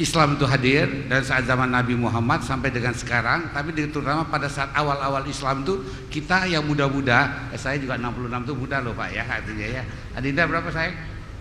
Islam 0.00 0.40
itu 0.40 0.48
hadir 0.48 0.88
dan 1.06 1.20
saat 1.20 1.44
zaman 1.44 1.68
Nabi 1.68 1.94
Muhammad 1.94 2.40
sampai 2.42 2.72
dengan 2.72 2.96
sekarang 2.96 3.52
tapi 3.52 3.76
terutama 3.76 4.24
pada 4.26 4.48
saat 4.48 4.72
awal-awal 4.72 5.22
Islam 5.28 5.62
itu 5.62 5.84
kita 6.08 6.48
yang 6.48 6.64
muda-muda 6.64 7.50
eh, 7.52 7.60
saya 7.60 7.76
juga 7.76 8.00
66 8.00 8.48
itu 8.48 8.54
muda 8.56 8.76
loh 8.80 8.96
Pak 8.96 9.08
ya 9.12 9.22
artinya 9.28 9.66
ya 9.68 9.82
Adinda 10.16 10.48
berapa 10.48 10.72
saya 10.72 10.90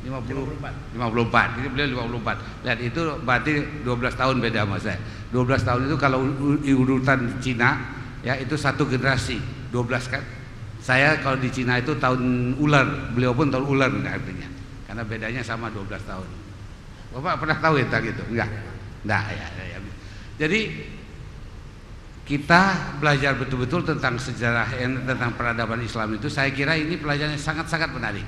50 0.01 0.57
54. 0.57 0.97
54. 0.97 1.57
Jadi 1.61 1.67
beliau 1.69 2.09
54. 2.09 2.65
Lihat 2.65 2.79
itu 2.81 3.01
berarti 3.21 3.53
12 3.85 4.17
tahun 4.17 4.35
beda 4.41 4.59
sama 4.65 4.77
saya. 4.81 4.97
12 5.29 5.61
tahun 5.61 5.81
itu 5.85 5.95
kalau 6.01 6.19
urutan 6.65 7.19
Cina 7.37 7.69
ya 8.25 8.33
itu 8.41 8.57
satu 8.57 8.89
generasi. 8.89 9.37
12 9.69 10.09
kan. 10.09 10.23
Saya 10.81 11.21
kalau 11.21 11.37
di 11.37 11.53
Cina 11.53 11.77
itu 11.77 11.93
tahun 12.01 12.57
ular, 12.57 13.13
beliau 13.13 13.37
pun 13.37 13.53
tahun 13.53 13.65
ular 13.69 13.93
artinya. 14.01 14.50
Karena 14.91 15.07
bedanya 15.07 15.39
sama 15.39 15.71
12 15.71 16.03
tahun. 16.03 16.27
Bapak 17.15 17.47
pernah 17.47 17.57
tahu 17.63 17.79
ya 17.79 17.87
gitu? 17.87 18.27
Enggak. 18.27 18.51
Enggak 19.07 19.23
ya, 19.31 19.47
ya, 19.55 19.65
ya. 19.71 19.79
Jadi 20.35 20.59
kita 22.27 22.61
belajar 22.99 23.39
betul-betul 23.39 23.87
tentang 23.87 24.19
sejarah 24.19 24.67
tentang 25.07 25.31
peradaban 25.39 25.79
Islam 25.79 26.19
itu 26.19 26.27
saya 26.27 26.51
kira 26.51 26.75
ini 26.75 26.99
pelajaran 26.99 27.39
yang 27.39 27.39
sangat-sangat 27.39 27.87
menarik. 27.95 28.27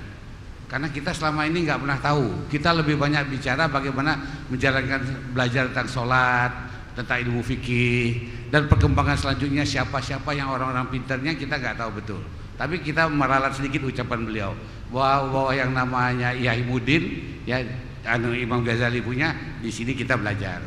Karena 0.72 0.88
kita 0.88 1.12
selama 1.12 1.44
ini 1.52 1.68
nggak 1.68 1.84
pernah 1.84 2.00
tahu. 2.00 2.48
Kita 2.48 2.72
lebih 2.72 2.96
banyak 2.96 3.28
bicara 3.28 3.68
bagaimana 3.68 4.24
menjalankan 4.48 5.36
belajar 5.36 5.68
tentang 5.68 5.92
sholat, 5.92 6.52
tentang 6.96 7.28
ilmu 7.28 7.44
fikih 7.44 8.32
dan 8.56 8.72
perkembangan 8.72 9.20
selanjutnya 9.20 9.68
siapa-siapa 9.68 10.32
yang 10.32 10.48
orang-orang 10.48 10.88
pintarnya 10.88 11.36
kita 11.36 11.60
nggak 11.60 11.76
tahu 11.76 11.92
betul. 12.00 12.24
Tapi 12.56 12.80
kita 12.80 13.12
meralat 13.12 13.52
sedikit 13.52 13.84
ucapan 13.84 14.24
beliau 14.24 14.56
bahwa, 14.94 15.34
bahwa 15.34 15.52
yang 15.58 15.74
namanya 15.74 16.30
Yahimudin 16.38 17.04
ya 17.50 17.66
anu 18.06 18.38
Imam 18.38 18.62
Ghazali 18.62 19.02
punya 19.02 19.34
di 19.60 19.74
sini 19.74 19.98
kita 19.98 20.14
belajar. 20.14 20.62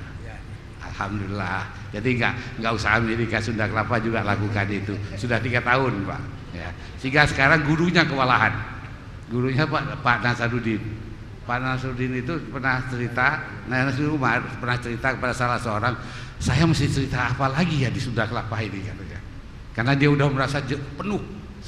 Alhamdulillah. 0.83 1.93
Jadi 1.93 2.19
nggak 2.19 2.35
nggak 2.59 2.73
usah 2.73 2.99
Amerika 2.99 3.39
Sunda 3.39 3.71
Kelapa 3.71 4.03
juga 4.03 4.27
lakukan 4.27 4.67
itu. 4.73 4.97
Sudah 5.15 5.39
tiga 5.39 5.63
tahun 5.63 6.09
pak. 6.09 6.23
Ya. 6.57 6.73
Sehingga 6.99 7.29
sekarang 7.29 7.69
gurunya 7.69 8.03
kewalahan 8.03 8.77
gurunya 9.31 9.67
Pak 9.67 10.03
Pak 10.03 10.19
Nasarudin. 10.23 10.83
Pak 11.47 11.59
Nasarudin 11.63 12.13
itu 12.19 12.35
pernah 12.51 12.83
cerita, 12.91 13.43
nah 13.71 13.87
Nasrudin 13.87 14.15
Umar 14.19 14.43
pernah 14.59 14.79
cerita 14.79 15.15
kepada 15.15 15.35
salah 15.35 15.59
seorang, 15.59 15.95
saya 16.43 16.67
mesti 16.67 16.87
cerita 16.91 17.31
apa 17.35 17.51
lagi 17.51 17.87
ya 17.87 17.91
di 17.91 18.03
Sunda 18.03 18.27
Kelapa 18.27 18.59
ini 18.63 18.83
katanya. 18.83 19.21
Karena 19.75 19.93
dia 19.95 20.09
udah 20.11 20.27
merasa 20.31 20.63
penuh, 20.67 21.23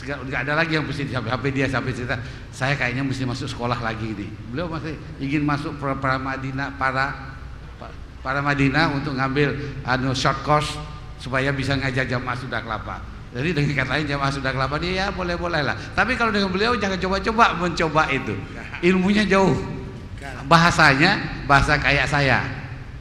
nggak 0.04 0.40
ada 0.46 0.54
lagi 0.54 0.78
yang 0.78 0.86
mesti 0.86 1.10
HP 1.10 1.44
dia 1.50 1.66
sampai 1.66 1.90
cerita, 1.90 2.16
saya 2.54 2.78
kayaknya 2.78 3.02
mesti 3.02 3.26
masuk 3.26 3.48
sekolah 3.50 3.78
lagi 3.82 4.14
ini. 4.14 4.28
Beliau 4.52 4.70
masih 4.70 4.94
ingin 5.18 5.42
masuk 5.42 5.74
para, 5.78 5.98
para 5.98 6.16
Madinah 6.18 6.74
para 6.78 7.06
para 8.22 8.40
Madinah 8.42 8.94
untuk 8.94 9.14
ngambil 9.14 9.54
anu 9.86 10.14
short 10.14 10.42
course 10.46 10.74
supaya 11.18 11.50
bisa 11.50 11.74
ngajar 11.74 12.06
jamaah 12.06 12.38
Sunda 12.38 12.62
Kelapa. 12.62 13.18
Jadi 13.28 13.52
dengan 13.52 13.84
kata 13.84 13.90
lain 14.00 14.06
jamaah 14.08 14.32
sudah 14.32 14.52
kelapa 14.56 14.80
dia 14.80 15.04
ya 15.04 15.06
boleh-boleh 15.12 15.60
lah. 15.60 15.76
Tapi 15.92 16.16
kalau 16.16 16.32
dengan 16.32 16.48
beliau 16.48 16.72
jangan 16.80 16.96
coba-coba 16.96 17.60
mencoba 17.60 18.08
itu. 18.08 18.32
Ilmunya 18.80 19.28
jauh. 19.28 19.52
Bahasanya 20.48 21.44
bahasa 21.44 21.76
kayak 21.76 22.08
saya. 22.08 22.40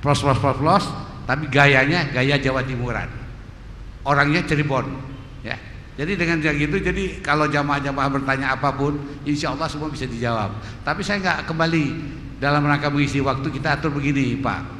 Plos 0.04 0.20
plos 0.20 0.36
plos 0.36 0.60
plos 0.60 0.84
tapi 1.24 1.48
gayanya 1.48 2.12
gaya 2.12 2.36
Jawa 2.36 2.60
Timuran. 2.68 3.08
Orangnya 4.04 4.44
Cirebon. 4.44 5.07
Jadi 5.98 6.14
dengan 6.14 6.38
gitu 6.38 6.78
jadi 6.78 7.26
kalau 7.26 7.50
jamaah-jamaah 7.50 8.10
bertanya 8.22 8.54
apa 8.54 8.70
pun, 8.78 9.02
insya 9.26 9.52
Allah 9.58 9.66
semua 9.66 9.90
bisa 9.90 10.06
dijawab. 10.06 10.54
Tapi 10.86 11.02
saya 11.02 11.18
nggak 11.20 11.50
kembali 11.50 11.86
dalam 12.38 12.62
rangka 12.62 12.94
mengisi 12.94 13.18
waktu 13.18 13.50
kita 13.50 13.82
atur 13.82 13.90
begini, 13.90 14.38
Pak. 14.38 14.78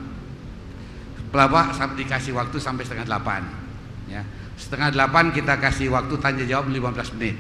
Bapak 1.34 1.74
sampai 1.74 2.06
dikasih 2.06 2.38
waktu 2.38 2.62
sampai 2.62 2.86
setengah 2.86 3.10
delapan. 3.10 3.42
Ya 4.06 4.22
setengah 4.58 4.90
delapan 4.90 5.30
kita 5.30 5.62
kasih 5.62 5.94
waktu 5.94 6.18
tanya 6.18 6.44
jawab 6.50 6.74
15 6.74 7.16
menit 7.22 7.38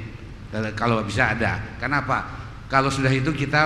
kalau 0.77 1.01
bisa 1.01 1.33
ada 1.33 1.57
kenapa 1.81 2.29
kalau 2.69 2.93
sudah 2.93 3.09
itu 3.09 3.33
kita 3.33 3.57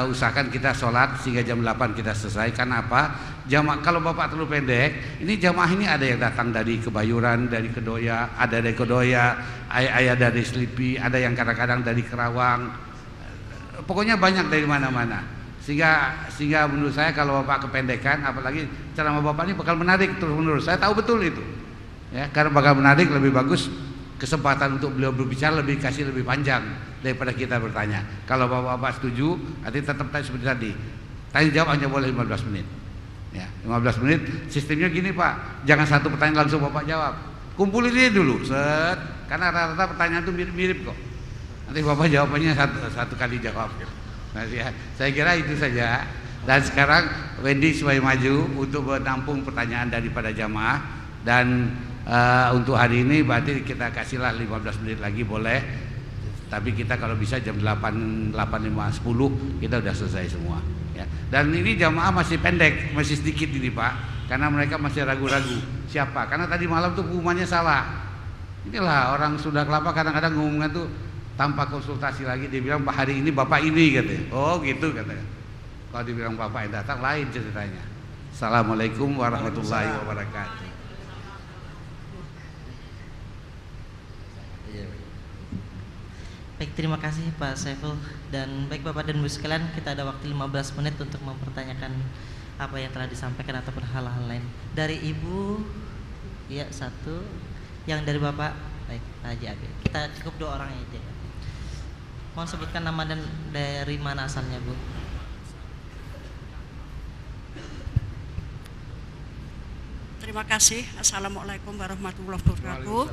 uh, 0.00 0.04
usahakan 0.08 0.48
kita 0.48 0.72
sholat 0.72 1.20
sehingga 1.20 1.44
jam 1.44 1.60
8 1.60 1.92
kita 1.92 2.16
selesai 2.16 2.56
karena 2.56 2.80
apa 2.80 3.12
jamaah 3.44 3.84
kalau 3.84 4.00
bapak 4.00 4.32
terlalu 4.32 4.56
pendek 4.56 5.20
ini 5.20 5.36
jamaah 5.36 5.68
ini 5.68 5.84
ada 5.84 6.04
yang 6.04 6.16
datang 6.16 6.48
dari 6.48 6.80
Kebayuran 6.80 7.52
dari 7.52 7.68
Kedoya 7.68 8.32
ada 8.40 8.56
dari 8.60 8.72
Kedoya 8.72 9.36
ayah 9.68 10.16
dari 10.16 10.40
Selipi 10.40 10.96
ada 10.96 11.20
yang 11.20 11.36
kadang-kadang 11.36 11.84
dari 11.84 12.00
Kerawang. 12.04 12.72
Pokoknya 13.84 14.16
banyak 14.16 14.48
dari 14.48 14.64
mana-mana. 14.64 15.20
Sehingga 15.60 16.24
sehingga 16.32 16.68
menurut 16.68 16.92
saya 16.92 17.12
kalau 17.12 17.40
bapak 17.44 17.68
kependekan 17.68 18.20
apalagi 18.24 18.68
ceramah 18.96 19.20
bapak 19.20 19.48
ini 19.48 19.54
bakal 19.56 19.76
menarik 19.76 20.16
terus 20.16 20.32
menerus 20.32 20.64
saya 20.64 20.80
tahu 20.80 20.96
betul 20.96 21.20
itu. 21.20 21.40
Ya 22.12 22.28
karena 22.32 22.52
bakal 22.52 22.80
menarik 22.80 23.12
lebih 23.12 23.32
bagus 23.32 23.68
kesempatan 24.16 24.80
untuk 24.80 24.96
beliau 24.96 25.12
berbicara 25.12 25.60
lebih 25.60 25.80
kasih 25.80 26.08
lebih 26.08 26.24
panjang 26.24 26.64
daripada 27.04 27.32
kita 27.36 27.60
bertanya. 27.60 28.24
Kalau 28.24 28.48
bapak-bapak 28.48 29.00
setuju 29.00 29.36
nanti 29.60 29.84
tetap 29.84 30.08
tanya 30.08 30.24
seperti 30.24 30.44
tadi. 30.48 30.70
Tanya 31.32 31.48
jawab 31.50 31.68
hanya 31.76 31.88
boleh 31.90 32.08
15 32.08 32.48
menit 32.48 32.83
ya 33.34 33.46
15 33.66 34.02
menit 34.06 34.20
sistemnya 34.46 34.86
gini 34.86 35.10
pak. 35.10 35.66
Jangan 35.66 35.86
satu 35.90 36.06
pertanyaan 36.14 36.46
langsung 36.46 36.62
bapak 36.62 36.86
jawab. 36.86 37.14
Kumpulin 37.58 37.90
ini 37.90 38.10
dulu 38.14 38.46
set. 38.46 39.26
Karena 39.26 39.50
rata-rata 39.50 39.90
pertanyaan 39.90 40.22
itu 40.22 40.32
mirip-mirip 40.32 40.78
kok. 40.86 40.98
Nanti 41.66 41.80
bapak 41.82 42.06
jawabannya 42.06 42.52
satu, 42.54 42.76
satu 42.92 43.14
kali 43.18 43.42
jawab. 43.42 43.72
Nah, 44.34 44.42
ya, 44.46 44.70
saya 44.94 45.10
kira 45.10 45.34
itu 45.34 45.58
saja. 45.58 46.06
Dan 46.44 46.60
sekarang 46.60 47.08
Wendy 47.40 47.72
supaya 47.72 47.98
maju 48.04 48.46
untuk 48.60 48.84
menampung 48.84 49.42
pertanyaan 49.42 49.88
daripada 49.90 50.30
jamaah. 50.30 50.78
Dan 51.24 51.72
uh, 52.04 52.52
untuk 52.52 52.76
hari 52.76 53.00
ini 53.02 53.24
berarti 53.24 53.64
kita 53.64 53.90
kasihlah 53.90 54.36
15 54.36 54.84
menit 54.84 54.98
lagi 55.00 55.24
boleh. 55.24 55.58
Tapi 56.52 56.76
kita 56.76 57.00
kalau 57.00 57.16
bisa 57.16 57.40
jam 57.40 57.56
8 57.56 58.36
8 58.36 58.36
5 58.36 59.00
10 59.02 59.64
kita 59.64 59.80
udah 59.80 59.94
selesai 59.96 60.36
semua 60.36 60.60
ya. 60.94 61.04
Dan 61.28 61.50
ini 61.50 61.74
jamaah 61.74 62.14
masih 62.14 62.38
pendek, 62.38 62.94
masih 62.94 63.18
sedikit 63.18 63.50
ini 63.50 63.68
Pak, 63.68 64.26
karena 64.30 64.48
mereka 64.48 64.78
masih 64.78 65.02
ragu-ragu 65.04 65.58
siapa. 65.90 66.30
Karena 66.30 66.46
tadi 66.46 66.64
malam 66.70 66.94
tuh 66.94 67.04
pengumumannya 67.04 67.44
salah. 67.44 68.06
Inilah 68.64 69.12
orang 69.12 69.36
sudah 69.36 69.68
kelapa 69.68 69.92
kadang-kadang 69.92 70.40
ngomongnya 70.40 70.72
tuh 70.72 70.88
tanpa 71.34 71.66
konsultasi 71.68 72.24
lagi 72.24 72.46
dia 72.48 72.62
bilang 72.62 72.86
Pak 72.86 72.94
hari 72.94 73.20
ini 73.20 73.28
Bapak 73.34 73.60
ini 73.60 73.98
katanya. 74.00 74.24
Oh 74.32 74.62
gitu 74.62 74.94
katanya. 74.94 75.26
Kalau 75.92 76.04
dibilang 76.06 76.34
Bapak 76.38 76.70
yang 76.70 76.72
datang 76.80 76.98
lain 77.04 77.28
ceritanya. 77.28 77.82
Assalamualaikum 78.34 79.14
warahmatullahi 79.14 79.94
wabarakatuh. 80.02 80.74
Baik, 86.54 86.70
terima 86.78 86.98
kasih 87.02 87.34
Pak 87.34 87.58
Saiful 87.58 87.98
dan 88.34 88.66
baik 88.66 88.82
Bapak 88.82 89.06
dan 89.06 89.22
Ibu 89.22 89.30
sekalian, 89.30 89.70
kita 89.78 89.94
ada 89.94 90.02
waktu 90.02 90.26
15 90.26 90.74
menit 90.82 90.98
untuk 90.98 91.22
mempertanyakan 91.22 91.94
apa 92.58 92.74
yang 92.82 92.90
telah 92.90 93.06
disampaikan 93.06 93.62
ataupun 93.62 93.86
hal-hal 93.86 94.26
lain. 94.26 94.42
Dari 94.74 94.98
Ibu 94.98 95.62
ya 96.50 96.66
satu, 96.74 97.22
yang 97.86 98.02
dari 98.02 98.18
Bapak 98.18 98.58
baik 98.90 99.04
Haji 99.22 99.46
Abi. 99.54 99.66
Kita 99.86 100.10
cukup 100.18 100.34
dua 100.42 100.50
orang 100.58 100.74
aja. 100.74 100.98
Mohon 102.34 102.48
sebutkan 102.50 102.82
nama 102.82 103.06
dan 103.06 103.22
dari 103.54 104.02
mana 104.02 104.26
asalnya, 104.26 104.58
Bu. 104.58 104.74
terima 110.24 110.40
kasih. 110.48 110.82
Assalamualaikum 110.98 111.76
warahmatullahi 111.76 112.42
wabarakatuh. 112.42 113.06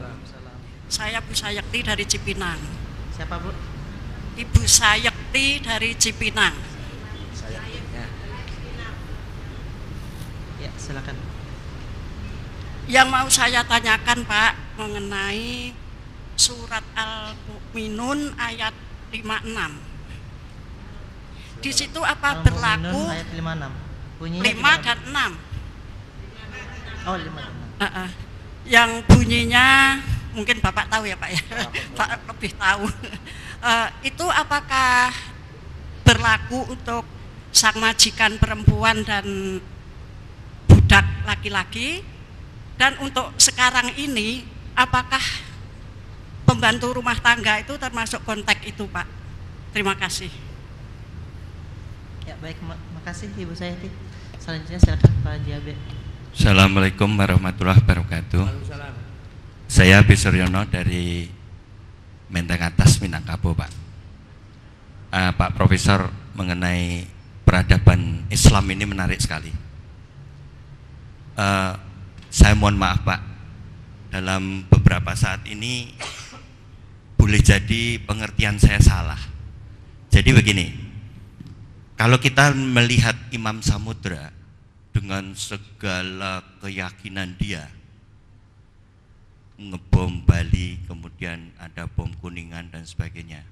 Saya 0.90 1.22
Bu 1.22 1.36
Sayekti 1.38 1.86
dari 1.86 2.08
Cipinang. 2.08 2.58
Siapa 3.14 3.38
Bu? 3.38 3.81
Ibu 4.40 4.64
Sayekti 4.64 5.60
dari 5.60 5.92
Cipinang. 6.00 6.56
Ya, 10.62 10.70
silakan. 10.78 11.18
Yang 12.86 13.08
mau 13.10 13.26
saya 13.32 13.64
tanyakan 13.66 14.26
Pak 14.28 14.54
mengenai 14.78 15.74
surat 16.38 16.84
Al-Mu'minun 16.96 18.36
ayat 18.40 18.74
56. 19.12 19.80
Di 21.62 21.70
situ 21.70 22.02
apa 22.02 22.42
berlaku 22.42 23.06
ayat 23.12 23.28
56. 23.38 23.70
Bunyinya 24.22 24.44
5 24.44 24.54
gimana? 24.54 24.78
dan 24.82 25.00
6? 27.06 27.10
Oh, 27.10 27.16
5 27.18 27.26
dan 27.26 27.54
6. 27.78 27.82
Ah, 27.82 27.86
ah. 28.06 28.10
Yang 28.66 28.90
bunyinya 29.10 29.98
mungkin 30.38 30.62
Bapak 30.62 30.86
tahu 30.90 31.06
ya 31.10 31.18
Pak 31.18 31.30
ya. 31.34 31.42
Pak 31.98 32.10
lebih 32.30 32.52
tahu. 32.58 32.86
Eh, 33.62 33.90
itu 34.10 34.26
apakah 34.26 35.14
berlaku 36.02 36.66
untuk 36.74 37.06
sang 37.54 37.78
majikan 37.78 38.42
perempuan 38.42 39.06
dan 39.06 39.26
budak 40.66 41.06
laki-laki? 41.30 42.02
Dan 42.74 42.98
untuk 43.06 43.38
sekarang 43.38 43.94
ini 44.02 44.42
apakah 44.74 45.22
pembantu 46.50 46.98
rumah 46.98 47.14
tangga 47.22 47.62
itu 47.62 47.78
termasuk 47.78 48.26
konteks 48.26 48.66
itu 48.66 48.90
Pak? 48.90 49.06
Terima 49.78 49.94
kasih. 49.94 50.34
Ya, 52.26 52.34
baik, 52.42 52.58
ma- 52.66 52.82
makasih 52.98 53.30
Ibu 53.38 53.54
Sayati. 53.54 53.94
Selanjutnya 54.42 54.82
silakan 54.82 55.14
Pak 55.22 55.38
Jabe. 55.46 55.78
Assalamualaikum 56.34 57.14
warahmatullahi 57.14 57.78
wabarakatuh. 57.78 58.42
Saya 59.70 60.02
Bisuryono 60.02 60.66
dari 60.66 61.30
Menteng 62.32 62.64
Atas 62.64 63.04
Minangkabau, 63.04 63.52
Pak. 63.52 63.72
Eh, 65.12 65.32
Pak 65.36 65.52
Profesor 65.52 66.08
mengenai 66.34 67.04
peradaban 67.44 68.24
Islam 68.32 68.64
ini 68.72 68.84
menarik 68.88 69.20
sekali. 69.20 69.52
Eh, 71.36 71.72
saya 72.32 72.54
mohon 72.56 72.80
maaf, 72.80 73.04
Pak. 73.04 73.22
Dalam 74.16 74.64
beberapa 74.72 75.12
saat 75.12 75.44
ini 75.48 75.92
boleh 77.20 77.44
jadi 77.44 78.00
pengertian 78.00 78.56
saya 78.56 78.80
salah. 78.80 79.20
Jadi 80.12 80.32
begini, 80.32 80.68
kalau 82.00 82.20
kita 82.20 82.56
melihat 82.56 83.16
Imam 83.36 83.60
Samudra 83.60 84.32
dengan 84.92 85.32
segala 85.36 86.44
keyakinan 86.60 87.36
dia 87.40 87.81
ngebom 89.70 90.26
Bali, 90.26 90.82
kemudian 90.90 91.54
ada 91.62 91.86
bom 91.86 92.10
Kuningan 92.18 92.74
dan 92.74 92.82
sebagainya. 92.82 93.46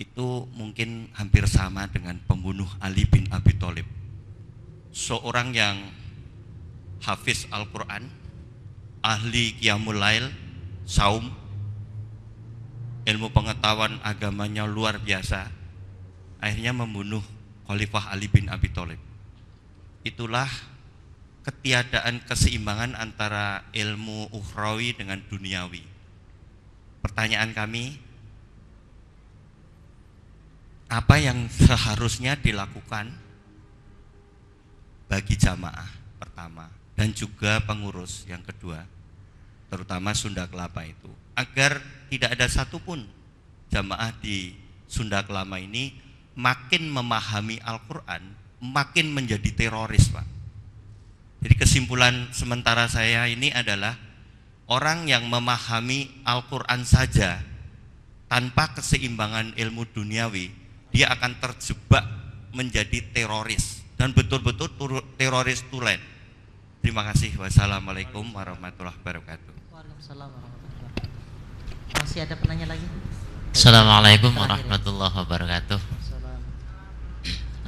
Itu 0.00 0.48
mungkin 0.56 1.12
hampir 1.12 1.44
sama 1.44 1.84
dengan 1.92 2.16
pembunuh 2.24 2.66
Ali 2.80 3.04
bin 3.04 3.28
Abi 3.28 3.52
Thalib. 3.60 3.86
Seorang 4.94 5.52
yang 5.52 5.76
hafiz 7.04 7.44
Al-Qur'an, 7.52 8.08
ahli 9.04 9.52
qiyamul 9.60 10.00
lail, 10.00 10.32
saum, 10.88 11.28
ilmu 13.04 13.28
pengetahuan 13.30 14.00
agamanya 14.00 14.64
luar 14.64 14.96
biasa, 14.98 15.52
akhirnya 16.40 16.72
membunuh 16.72 17.22
Khalifah 17.68 18.12
Ali 18.12 18.26
bin 18.32 18.48
Abi 18.48 18.72
Thalib. 18.72 19.00
Itulah 20.04 20.48
ketiadaan 21.44 22.24
keseimbangan 22.24 22.96
antara 22.96 23.68
ilmu 23.76 24.32
ukhrawi 24.32 24.96
dengan 24.96 25.20
duniawi. 25.28 25.84
Pertanyaan 27.04 27.52
kami, 27.52 28.00
apa 30.88 31.20
yang 31.20 31.52
seharusnya 31.52 32.40
dilakukan 32.40 33.12
bagi 35.04 35.36
jamaah 35.36 35.90
pertama 36.16 36.72
dan 36.96 37.12
juga 37.12 37.60
pengurus 37.60 38.24
yang 38.24 38.40
kedua, 38.40 38.88
terutama 39.68 40.16
Sunda 40.16 40.48
Kelapa 40.48 40.88
itu, 40.88 41.12
agar 41.36 41.76
tidak 42.08 42.40
ada 42.40 42.48
satupun 42.48 43.04
jamaah 43.68 44.16
di 44.16 44.56
Sunda 44.88 45.20
Kelapa 45.20 45.60
ini 45.60 45.92
makin 46.32 46.88
memahami 46.88 47.60
Al-Quran, 47.60 48.32
makin 48.64 49.12
menjadi 49.12 49.50
teroris, 49.52 50.08
Pak. 50.08 50.33
Jadi 51.44 51.60
kesimpulan 51.60 52.32
sementara 52.32 52.88
saya 52.88 53.28
ini 53.28 53.52
adalah 53.52 54.00
orang 54.64 55.04
yang 55.04 55.28
memahami 55.28 56.08
Al-Quran 56.24 56.88
saja 56.88 57.36
tanpa 58.32 58.72
keseimbangan 58.72 59.52
ilmu 59.52 59.84
duniawi, 59.92 60.48
dia 60.88 61.12
akan 61.12 61.36
terjebak 61.44 62.00
menjadi 62.56 63.04
teroris 63.12 63.84
dan 64.00 64.16
betul-betul 64.16 64.72
teroris 65.20 65.60
tulen. 65.68 66.00
Terima 66.80 67.04
kasih. 67.12 67.36
Wassalamualaikum 67.36 68.24
warahmatullahi 68.32 68.96
wabarakatuh. 69.04 69.52
Waalaikumsalam 69.68 70.28
warahmatullahi 70.32 70.80
wabarakatuh. 70.80 72.00
Masih 72.00 72.18
ada 72.24 72.34
penanya 72.40 72.66
lagi? 72.72 72.86
Assalamualaikum 73.52 74.32
warahmatullahi 74.32 75.12
wabarakatuh. 75.12 75.80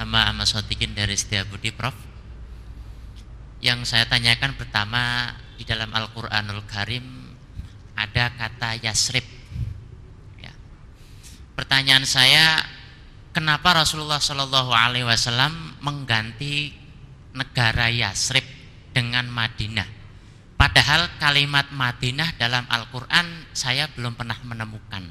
Nama 0.00 0.18
Ahmad 0.32 0.48
Sotikin 0.48 0.96
dari 0.96 1.12
Setiabudi 1.16 1.72
Prof. 1.76 2.15
Yang 3.66 3.90
saya 3.90 4.06
tanyakan 4.06 4.54
pertama 4.54 5.34
di 5.58 5.66
dalam 5.66 5.90
Al-Quranul 5.90 6.62
Karim 6.70 7.34
ada 7.98 8.30
kata 8.30 8.78
Yasrib. 8.78 9.26
Ya. 10.38 10.54
Pertanyaan 11.58 12.06
saya, 12.06 12.62
kenapa 13.34 13.74
Rasulullah 13.74 14.22
Shallallahu 14.22 14.70
Alaihi 14.70 15.02
Wasallam 15.02 15.82
mengganti 15.82 16.78
negara 17.34 17.90
Yasrib 17.90 18.46
dengan 18.94 19.26
Madinah? 19.34 19.90
Padahal 20.54 21.18
kalimat 21.18 21.66
Madinah 21.74 22.38
dalam 22.38 22.70
Al-Quran 22.70 23.50
saya 23.50 23.90
belum 23.90 24.14
pernah 24.14 24.38
menemukan. 24.46 25.02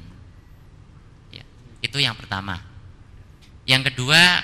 Ya, 1.28 1.44
itu 1.84 2.00
yang 2.00 2.16
pertama. 2.16 2.56
Yang 3.68 3.92
kedua, 3.92 4.40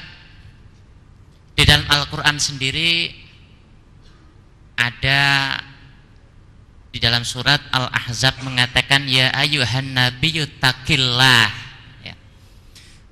di 1.56 1.64
dalam 1.64 1.88
Al-Quran 1.88 2.36
sendiri 2.36 3.21
ada 4.76 5.22
di 6.92 7.00
dalam 7.00 7.24
surat 7.24 7.60
Al-Ahzab 7.72 8.44
mengatakan 8.44 9.08
ya 9.08 9.32
ayuhan 9.32 9.96
nabiyyu 9.96 10.44
taqillah 10.60 11.48
ya. 12.04 12.14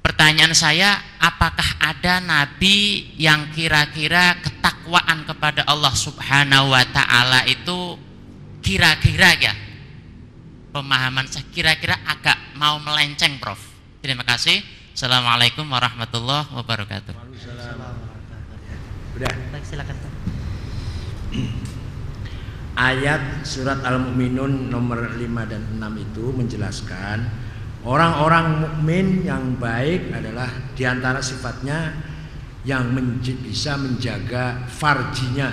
Pertanyaan 0.05 0.53
saya 0.53 1.01
apakah 1.17 1.81
ada 1.81 2.21
nabi 2.21 3.09
yang 3.17 3.49
kira-kira 3.57 4.37
ketakwaan 4.45 5.25
kepada 5.25 5.65
Allah 5.65 5.97
Subhanahu 5.97 6.77
wa 6.77 6.85
taala 6.93 7.49
itu 7.49 7.97
kira-kira 8.61 9.33
ya 9.41 9.55
pemahaman 10.71 11.27
saya 11.27 11.49
kira-kira 11.51 11.97
agak 12.05 12.37
mau 12.61 12.77
melenceng 12.79 13.41
Prof. 13.41 13.59
Terima 14.05 14.23
kasih. 14.29 14.61
Assalamualaikum 14.93 15.65
warahmatullahi 15.65 16.53
wabarakatuh. 16.53 17.15
Udah. 19.17 19.33
Baik, 19.53 19.65
silakan. 19.65 20.10
Ayat 22.91 23.45
surat 23.45 23.83
Al-Mu'minun 23.85 24.73
nomor 24.73 25.15
5 25.15 25.21
dan 25.51 25.63
6 25.77 26.05
itu 26.11 26.25
menjelaskan 26.33 27.19
orang-orang 27.85 28.67
mukmin 28.67 29.25
yang 29.25 29.57
baik 29.57 30.13
adalah 30.13 30.49
di 30.77 30.85
antara 30.85 31.21
sifatnya 31.21 31.93
yang 32.65 32.93
menj- 32.93 33.41
bisa 33.41 33.77
menjaga 33.81 34.69
farjinya, 34.69 35.49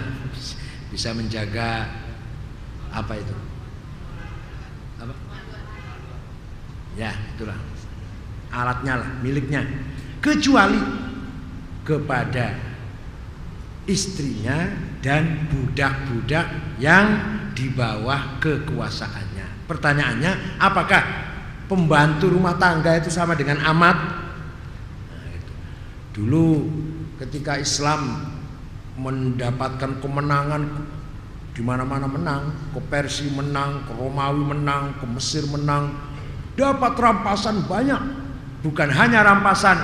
bisa 0.91 1.15
menjaga 1.15 1.87
apa 2.91 3.13
itu? 3.15 3.35
Apa? 4.99 5.13
Ya, 6.97 7.11
itulah 7.35 7.55
alatnya 8.51 8.93
lah, 9.03 9.09
miliknya. 9.23 9.63
Kecuali 10.19 10.81
kepada 11.87 12.59
istrinya 13.87 14.67
dan 15.07 15.47
budak-budak 15.47 16.75
yang 16.83 17.07
di 17.55 17.71
bawah 17.71 18.43
kekuasaannya. 18.43 19.63
Pertanyaannya, 19.63 20.59
apakah 20.59 20.99
pembantu 21.71 22.27
rumah 22.27 22.59
tangga 22.59 22.99
itu 22.99 23.07
sama 23.07 23.31
dengan 23.39 23.63
amat? 23.71 23.95
Nah, 25.07 25.31
itu. 25.31 25.53
Dulu 26.11 26.47
ketika 27.23 27.55
Islam 27.55 28.35
mendapatkan 28.99 30.03
kemenangan 30.03 30.91
di 31.55 31.63
mana-mana 31.63 32.11
menang, 32.11 32.51
ke 32.75 32.83
Persia 32.91 33.31
menang, 33.31 33.87
ke 33.87 33.95
Romawi 33.95 34.43
menang, 34.43 34.91
ke 34.99 35.07
Mesir 35.07 35.47
menang, 35.47 35.95
dapat 36.59 36.99
rampasan 36.99 37.63
banyak. 37.63 38.27
Bukan 38.59 38.91
hanya 38.91 39.23
rampasan 39.23 39.79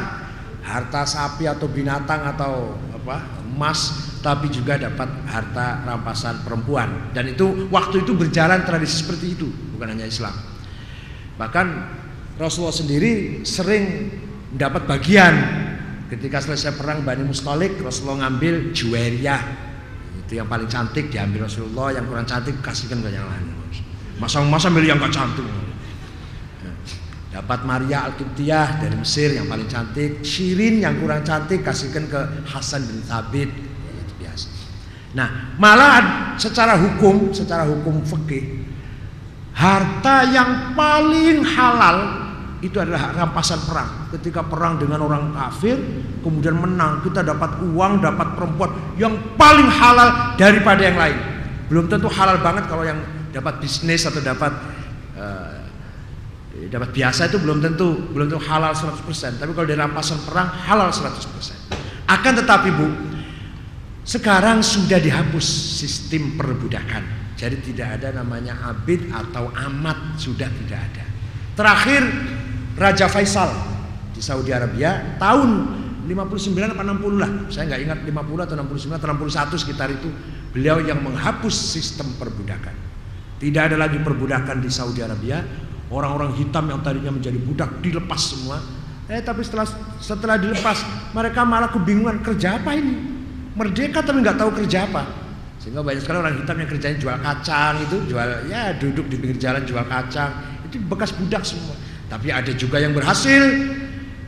harta 0.68 1.08
sapi 1.08 1.48
atau 1.48 1.72
binatang 1.72 2.28
atau 2.28 2.76
apa 2.92 3.24
emas 3.48 4.12
tapi 4.24 4.48
juga 4.48 4.80
dapat 4.80 5.28
harta 5.28 5.84
rampasan 5.84 6.48
perempuan. 6.48 7.12
Dan 7.12 7.36
itu 7.36 7.68
waktu 7.68 8.08
itu 8.08 8.16
berjalan 8.16 8.64
tradisi 8.64 9.04
seperti 9.04 9.36
itu 9.36 9.52
bukan 9.76 10.00
hanya 10.00 10.08
Islam. 10.08 10.32
Bahkan 11.36 11.68
Rasulullah 12.40 12.74
sendiri 12.74 13.44
sering 13.44 14.10
mendapat 14.56 14.88
bagian. 14.88 15.36
Ketika 16.08 16.40
selesai 16.40 16.80
perang 16.80 17.04
Bani 17.04 17.28
Mustalik 17.28 17.76
Rasulullah 17.84 18.26
ngambil 18.26 18.72
Juwairiyah. 18.72 19.42
Itu 20.24 20.40
yang 20.40 20.48
paling 20.48 20.72
cantik 20.72 21.12
diambil 21.12 21.52
Rasulullah. 21.52 22.00
Yang 22.00 22.06
kurang 22.08 22.26
cantik 22.26 22.56
kasihkan 22.64 23.04
ke 23.04 23.12
yang 23.12 23.28
lain. 23.28 23.52
Masa 24.24 24.40
masa 24.48 24.72
milih 24.72 24.96
yang 24.96 25.04
gak 25.04 25.12
cantik? 25.12 25.44
Dapat 27.34 27.66
Maria 27.66 28.06
al 28.06 28.14
dari 28.14 28.94
Mesir 28.94 29.34
yang 29.36 29.50
paling 29.50 29.66
cantik. 29.66 30.22
Shirin 30.22 30.86
yang 30.86 31.02
kurang 31.02 31.26
cantik 31.26 31.66
kasihkan 31.66 32.06
ke 32.08 32.22
Hasan 32.46 32.86
bin 32.86 33.02
Thabit 33.04 33.63
Nah, 35.14 35.54
malah 35.62 36.36
secara 36.42 36.74
hukum, 36.74 37.30
secara 37.30 37.70
hukum 37.70 38.02
fikih, 38.02 38.66
harta 39.54 40.26
yang 40.34 40.74
paling 40.74 41.46
halal 41.46 41.98
itu 42.66 42.80
adalah 42.82 43.14
rampasan 43.14 43.62
perang. 43.62 44.10
Ketika 44.10 44.42
perang 44.42 44.82
dengan 44.82 45.06
orang 45.06 45.36
kafir, 45.36 45.78
kemudian 46.26 46.58
menang, 46.58 47.06
kita 47.06 47.22
dapat 47.22 47.62
uang, 47.62 48.02
dapat 48.02 48.28
perempuan 48.34 48.72
yang 48.98 49.14
paling 49.38 49.70
halal 49.70 50.34
daripada 50.40 50.82
yang 50.82 50.98
lain. 50.98 51.18
Belum 51.70 51.86
tentu 51.86 52.10
halal 52.10 52.42
banget 52.42 52.66
kalau 52.66 52.82
yang 52.82 52.98
dapat 53.30 53.62
bisnis 53.62 54.06
atau 54.08 54.22
dapat 54.22 54.54
uh, 55.18 55.62
dapat 56.70 56.90
biasa 56.94 57.34
itu 57.34 57.42
belum 57.42 57.66
tentu 57.66 58.14
belum 58.14 58.30
tentu 58.30 58.42
halal 58.46 58.72
100%, 58.72 59.42
tapi 59.42 59.52
kalau 59.54 59.68
dari 59.68 59.78
rampasan 59.78 60.22
perang 60.26 60.50
halal 60.50 60.90
100%. 60.90 61.14
Akan 62.08 62.34
tetapi 62.38 62.70
Bu, 62.72 62.88
sekarang 64.04 64.60
sudah 64.60 65.00
dihapus 65.00 65.48
sistem 65.80 66.36
perbudakan. 66.36 67.36
Jadi 67.40 67.74
tidak 67.74 68.00
ada 68.00 68.24
namanya 68.24 68.60
abid 68.72 69.08
atau 69.10 69.48
amat 69.52 70.20
sudah 70.20 70.48
tidak 70.64 70.80
ada. 70.92 71.06
Terakhir 71.56 72.04
Raja 72.76 73.08
Faisal 73.08 73.52
di 74.12 74.22
Saudi 74.22 74.52
Arabia 74.52 75.16
tahun 75.20 75.50
59 76.04 76.76
atau 76.76 76.84
60 76.84 77.20
lah. 77.20 77.32
Saya 77.48 77.64
nggak 77.74 77.82
ingat 77.84 78.00
50 78.04 78.46
atau 78.48 78.56
69 78.60 79.00
atau 79.00 79.08
61 79.56 79.64
sekitar 79.64 79.88
itu 79.92 80.10
beliau 80.52 80.84
yang 80.84 81.00
menghapus 81.00 81.56
sistem 81.56 82.12
perbudakan. 82.20 82.76
Tidak 83.40 83.62
ada 83.72 83.76
lagi 83.80 84.00
perbudakan 84.00 84.60
di 84.60 84.70
Saudi 84.72 85.00
Arabia. 85.00 85.44
Orang-orang 85.92 86.36
hitam 86.36 86.68
yang 86.68 86.84
tadinya 86.84 87.12
menjadi 87.12 87.40
budak 87.40 87.80
dilepas 87.80 88.20
semua. 88.20 88.60
Eh 89.08 89.20
tapi 89.20 89.44
setelah 89.44 89.68
setelah 90.00 90.36
dilepas 90.40 90.80
mereka 91.12 91.44
malah 91.44 91.70
kebingungan 91.72 92.24
kerja 92.24 92.60
apa 92.60 92.72
ini? 92.76 93.13
Merdeka 93.54 94.02
tapi 94.02 94.22
nggak 94.22 94.38
tahu 94.38 94.52
kerja 94.64 94.90
apa. 94.90 95.04
Sehingga 95.64 95.80
banyak 95.80 96.04
sekali 96.04 96.18
orang 96.20 96.36
hitam 96.44 96.60
yang 96.60 96.70
kerjanya 96.70 96.98
jual 97.00 97.18
kacang 97.24 97.74
itu 97.80 97.96
jual 98.12 98.30
ya 98.52 98.76
duduk 98.76 99.08
di 99.08 99.16
pinggir 99.16 99.40
jalan 99.40 99.64
jual 99.64 99.86
kacang. 99.88 100.32
Itu 100.68 100.82
bekas 100.92 101.16
budak 101.16 101.48
semua. 101.48 101.78
Tapi 102.12 102.34
ada 102.34 102.52
juga 102.52 102.84
yang 102.84 102.92
berhasil. 102.92 103.42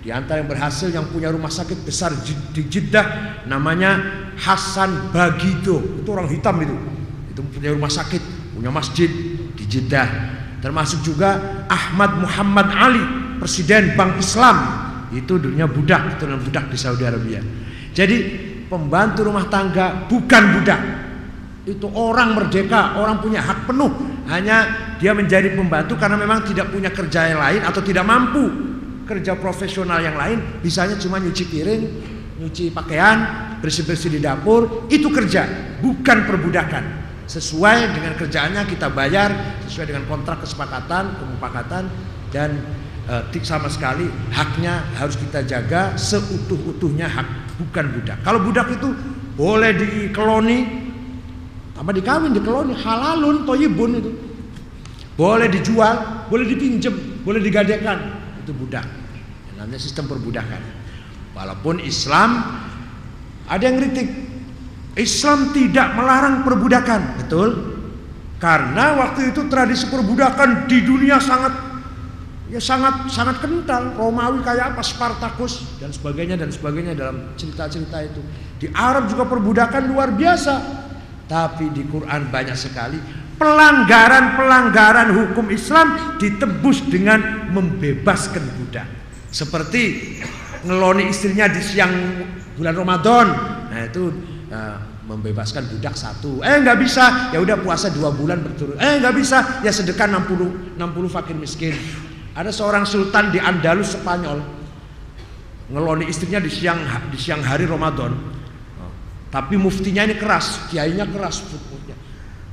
Di 0.06 0.14
antara 0.14 0.38
yang 0.38 0.48
berhasil 0.48 0.94
yang 0.94 1.10
punya 1.10 1.34
rumah 1.34 1.50
sakit 1.50 1.82
besar 1.82 2.14
di 2.54 2.62
Jeddah 2.70 3.42
namanya 3.50 3.98
Hasan 4.38 5.10
Bagido 5.10 5.82
itu 5.82 6.10
orang 6.14 6.30
hitam 6.30 6.56
itu. 6.62 6.78
Itu 7.34 7.42
punya 7.50 7.74
rumah 7.74 7.90
sakit 7.90 8.22
punya 8.54 8.70
masjid 8.70 9.10
di 9.58 9.64
Jeddah. 9.66 10.08
Termasuk 10.62 11.02
juga 11.02 11.66
Ahmad 11.68 12.22
Muhammad 12.22 12.70
Ali 12.70 13.04
presiden 13.42 13.98
Bank 13.98 14.22
Islam. 14.22 14.58
Itu 15.10 15.42
dunia 15.42 15.66
budak 15.66 16.16
itu 16.16 16.30
budak 16.30 16.70
di 16.70 16.78
Saudi 16.78 17.02
Arabia. 17.02 17.42
Jadi 17.92 18.45
pembantu 18.70 19.26
rumah 19.26 19.46
tangga 19.50 20.08
bukan 20.10 20.44
budak. 20.60 20.82
Itu 21.66 21.90
orang 21.98 22.38
merdeka, 22.38 23.02
orang 23.02 23.18
punya 23.22 23.42
hak 23.42 23.66
penuh. 23.66 23.90
Hanya 24.30 24.58
dia 25.02 25.18
menjadi 25.18 25.54
pembantu 25.54 25.98
karena 25.98 26.18
memang 26.18 26.46
tidak 26.46 26.70
punya 26.70 26.94
kerja 26.94 27.34
yang 27.34 27.42
lain 27.42 27.62
atau 27.66 27.82
tidak 27.82 28.06
mampu 28.06 28.46
kerja 29.06 29.38
profesional 29.38 30.02
yang 30.02 30.18
lain. 30.18 30.62
Bisanya 30.62 30.98
cuma 30.98 31.18
nyuci 31.18 31.46
piring, 31.50 31.84
nyuci 32.42 32.70
pakaian, 32.70 33.18
bersih-bersih 33.62 34.14
di 34.14 34.20
dapur. 34.22 34.90
Itu 34.90 35.10
kerja, 35.10 35.46
bukan 35.82 36.18
perbudakan. 36.26 37.06
Sesuai 37.26 37.98
dengan 37.98 38.14
kerjaannya 38.14 38.70
kita 38.70 38.94
bayar 38.94 39.34
sesuai 39.66 39.90
dengan 39.90 40.06
kontrak 40.06 40.46
kesepakatan, 40.46 41.18
kemupakatan 41.18 41.90
dan 42.30 42.62
e, 43.10 43.42
sama 43.42 43.66
sekali 43.66 44.06
haknya 44.30 44.86
harus 44.94 45.18
kita 45.18 45.42
jaga 45.42 45.98
seutuh-utuhnya 45.98 47.10
hak 47.10 47.45
bukan 47.60 47.86
budak. 47.96 48.18
Kalau 48.24 48.40
budak 48.44 48.68
itu 48.72 48.90
boleh 49.36 49.72
dikeloni, 49.76 50.58
tambah 51.76 51.94
dikawin, 51.96 52.32
dikeloni, 52.32 52.74
halalun, 52.76 53.44
toyibun 53.44 53.92
itu. 54.00 54.12
Boleh 55.16 55.48
dijual, 55.48 56.28
boleh 56.28 56.44
dipinjem, 56.44 57.24
boleh 57.24 57.40
digadekan, 57.40 58.20
itu 58.44 58.52
budak. 58.52 58.84
Namanya 59.56 59.80
sistem 59.80 60.12
perbudakan. 60.12 60.60
Walaupun 61.36 61.80
Islam 61.84 62.44
ada 63.48 63.64
yang 63.64 63.80
kritik, 63.80 64.08
Islam 64.96 65.52
tidak 65.56 65.96
melarang 65.96 66.44
perbudakan, 66.44 67.20
betul? 67.20 67.50
Karena 68.40 69.00
waktu 69.00 69.32
itu 69.32 69.48
tradisi 69.48 69.88
perbudakan 69.88 70.68
di 70.68 70.84
dunia 70.84 71.20
sangat 71.24 71.75
ya 72.56 72.62
sangat 72.64 73.12
sangat 73.12 73.44
kental. 73.44 74.00
Romawi 74.00 74.40
kayak 74.40 74.74
apa? 74.74 74.82
Spartacus. 74.82 75.68
Dan 75.76 75.92
sebagainya 75.92 76.40
dan 76.40 76.48
sebagainya 76.48 76.96
dalam 76.96 77.36
cerita-cerita 77.36 78.00
itu. 78.00 78.24
Di 78.56 78.72
Arab 78.72 79.12
juga 79.12 79.28
perbudakan 79.28 79.92
luar 79.92 80.16
biasa. 80.16 80.56
Tapi 81.28 81.76
di 81.76 81.84
Quran 81.84 82.32
banyak 82.32 82.56
sekali. 82.56 82.96
Pelanggaran-pelanggaran 83.36 85.12
hukum 85.12 85.52
Islam 85.52 86.16
ditebus 86.16 86.88
dengan 86.88 87.52
membebaskan 87.52 88.48
budak. 88.56 88.88
Seperti 89.28 90.16
ngeloni 90.64 91.12
istrinya 91.12 91.52
di 91.52 91.60
siang 91.60 91.92
bulan 92.56 92.72
Ramadan. 92.72 93.28
Nah 93.68 93.82
itu 93.84 94.08
uh, 94.48 94.80
membebaskan 95.04 95.68
budak 95.68 96.00
satu. 96.00 96.40
Eh 96.40 96.64
nggak 96.64 96.80
bisa. 96.80 97.36
Ya 97.36 97.44
udah 97.44 97.60
puasa 97.60 97.92
dua 97.92 98.16
bulan 98.16 98.40
berturut 98.40 98.80
eh 98.80 99.04
nggak 99.04 99.16
bisa. 99.20 99.60
Ya 99.68 99.76
sedekah 99.76 100.08
60 100.08 100.80
60 100.80 101.12
fakir 101.12 101.36
miskin 101.36 101.76
ada 102.36 102.52
seorang 102.52 102.84
sultan 102.84 103.32
di 103.32 103.40
Andalus 103.40 103.96
Spanyol 103.96 104.44
ngeloni 105.72 106.06
istrinya 106.06 106.38
di 106.38 106.52
siang 106.52 106.84
di 107.10 107.18
siang 107.18 107.42
hari 107.42 107.66
Ramadan. 107.66 108.12
Tapi 109.32 109.56
muftinya 109.60 110.06
ini 110.06 110.16
keras, 110.16 110.70
kiainya 110.72 111.04
keras 111.12 111.44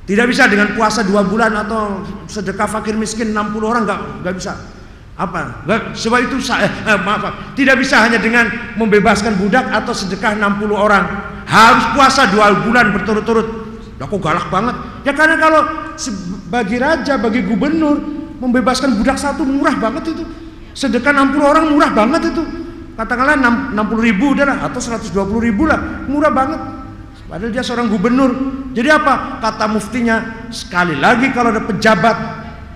Tidak 0.03 0.25
bisa 0.27 0.51
dengan 0.51 0.75
puasa 0.75 0.99
dua 0.99 1.23
bulan 1.23 1.55
atau 1.55 2.03
sedekah 2.27 2.67
fakir 2.67 2.91
miskin 2.99 3.31
60 3.31 3.55
orang 3.63 3.83
nggak 3.87 3.99
nggak 4.23 4.35
bisa. 4.35 4.51
Apa? 5.15 5.63
Nggak, 5.63 5.95
sebab 5.95 6.19
itu 6.27 6.43
saya 6.43 6.67
eh, 6.67 6.99
maaf, 6.99 7.55
tidak 7.55 7.79
bisa 7.79 8.03
hanya 8.03 8.19
dengan 8.19 8.75
membebaskan 8.75 9.39
budak 9.39 9.63
atau 9.71 9.95
sedekah 9.95 10.35
60 10.35 10.75
orang. 10.75 11.03
Harus 11.47 11.85
puasa 11.95 12.27
dua 12.27 12.51
bulan 12.67 12.91
berturut-turut. 12.91 13.47
Aku 14.03 14.19
galak 14.19 14.51
banget. 14.51 14.75
Ya 15.07 15.15
karena 15.15 15.39
kalau 15.39 15.63
bagi 16.51 16.75
raja, 16.83 17.15
bagi 17.15 17.47
gubernur 17.47 18.22
membebaskan 18.43 18.99
budak 18.99 19.15
satu 19.15 19.47
murah 19.47 19.79
banget 19.79 20.11
itu. 20.11 20.23
Sedekah 20.75 21.15
60 21.15 21.39
orang 21.39 21.65
murah 21.71 21.91
banget 21.95 22.35
itu. 22.35 22.43
Katakanlah 22.93 23.39
60 23.71 23.79
ribu 24.03 24.35
udah 24.35 24.45
lah 24.45 24.57
atau 24.67 24.83
120 24.83 25.15
ribu 25.39 25.63
lah 25.63 26.05
murah 26.11 26.29
banget. 26.29 26.59
Padahal 27.31 27.49
dia 27.49 27.63
seorang 27.63 27.87
gubernur. 27.87 28.31
Jadi 28.75 28.89
apa? 28.91 29.39
Kata 29.39 29.65
muftinya 29.71 30.45
sekali 30.51 30.99
lagi 30.99 31.31
kalau 31.31 31.49
ada 31.55 31.63
pejabat 31.63 32.17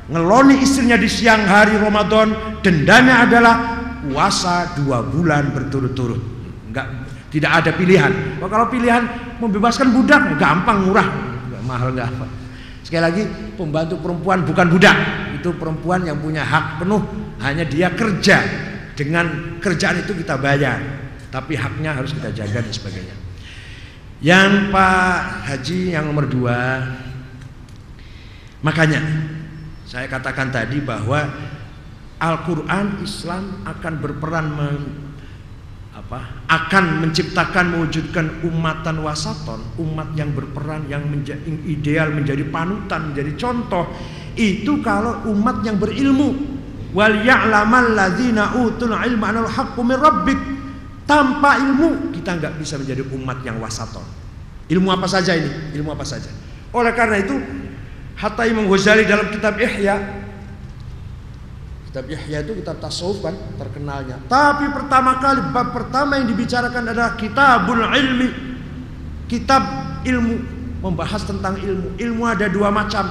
ngeloni 0.08 0.64
istrinya 0.64 0.96
di 0.96 1.06
siang 1.12 1.44
hari 1.44 1.76
Ramadan 1.78 2.58
dendanya 2.64 3.28
adalah 3.28 3.56
puasa 4.08 4.74
dua 4.74 5.04
bulan 5.04 5.52
berturut-turut. 5.52 6.22
Enggak 6.72 6.88
tidak 7.30 7.52
ada 7.62 7.72
pilihan. 7.76 8.40
Kalau 8.40 8.66
pilihan 8.72 9.04
membebaskan 9.38 9.94
budak 9.94 10.40
gampang 10.42 10.90
murah. 10.90 11.06
Enggak 11.46 11.62
mahal 11.68 11.94
enggak 11.94 12.10
apa. 12.18 12.26
Sekali 12.88 13.04
lagi 13.04 13.24
pembantu 13.60 14.00
perempuan 14.00 14.48
bukan 14.48 14.66
budak 14.72 14.96
itu 15.38 15.54
perempuan 15.56 16.04
yang 16.04 16.18
punya 16.18 16.42
hak 16.42 16.82
penuh 16.84 17.02
hanya 17.42 17.64
dia 17.64 17.94
kerja. 17.94 18.66
Dengan 18.98 19.60
kerjaan 19.62 20.02
itu 20.02 20.18
kita 20.18 20.42
bayar 20.42 20.82
tapi 21.30 21.54
haknya 21.54 21.94
harus 21.94 22.18
kita 22.18 22.34
jaga 22.34 22.66
dan 22.66 22.74
sebagainya. 22.74 23.16
Yang 24.18 24.74
Pak 24.74 25.18
Haji 25.46 25.80
yang 25.94 26.10
nomor 26.10 26.26
dua 26.26 26.82
makanya 28.66 28.98
saya 29.86 30.10
katakan 30.10 30.50
tadi 30.50 30.82
bahwa 30.82 31.30
Al-Quran 32.18 33.06
Islam 33.06 33.62
akan 33.62 33.94
berperan 34.02 34.50
apa 35.94 36.46
akan 36.50 37.06
menciptakan 37.06 37.78
mewujudkan 37.78 38.42
umatan 38.46 39.06
wasaton 39.06 39.62
umat 39.78 40.14
yang 40.18 40.34
berperan 40.34 40.90
yang 40.90 41.06
menjadi 41.06 41.42
ideal 41.70 42.10
menjadi 42.14 42.46
panutan 42.50 43.14
menjadi 43.14 43.38
contoh 43.38 43.86
itu 44.38 44.80
kalau 44.86 45.26
umat 45.34 45.66
yang 45.66 45.82
berilmu 45.82 46.38
wal 46.94 47.26
ya'lamal 47.26 47.98
ladzina 47.98 48.54
utul 48.62 48.94
ilma 48.94 49.34
anal 49.34 49.50
haqqu 49.50 49.82
min 49.82 49.98
rabbik 49.98 50.40
tanpa 51.10 51.58
ilmu 51.60 52.14
kita 52.14 52.38
nggak 52.38 52.54
bisa 52.62 52.78
menjadi 52.78 53.04
umat 53.12 53.42
yang 53.44 53.58
wasaton 53.60 54.06
Ilmu 54.68 54.92
apa 54.92 55.08
saja 55.08 55.32
ini? 55.32 55.48
Ilmu 55.80 55.96
apa 55.96 56.04
saja? 56.04 56.28
Oleh 56.76 56.92
karena 56.92 57.24
itu, 57.24 57.40
Hatta 58.20 58.44
Imam 58.44 58.68
Ghazali 58.68 59.08
dalam 59.08 59.32
kitab 59.32 59.56
Ihya 59.56 59.96
Kitab 61.88 62.04
Ihya 62.12 62.44
itu 62.44 62.52
kitab 62.60 62.84
tasawuf 62.84 63.24
kan 63.24 63.32
terkenalnya. 63.56 64.20
Tapi 64.28 64.68
pertama 64.76 65.24
kali 65.24 65.40
bab 65.56 65.72
pertama 65.72 66.20
yang 66.20 66.28
dibicarakan 66.28 66.84
adalah 66.92 67.16
kitabul 67.16 67.80
ilmi. 67.80 68.30
Kitab 69.32 69.64
ilmu 70.04 70.36
membahas 70.84 71.24
tentang 71.24 71.56
ilmu. 71.56 71.96
Ilmu 71.96 72.24
ada 72.28 72.52
dua 72.52 72.76
macam. 72.76 73.08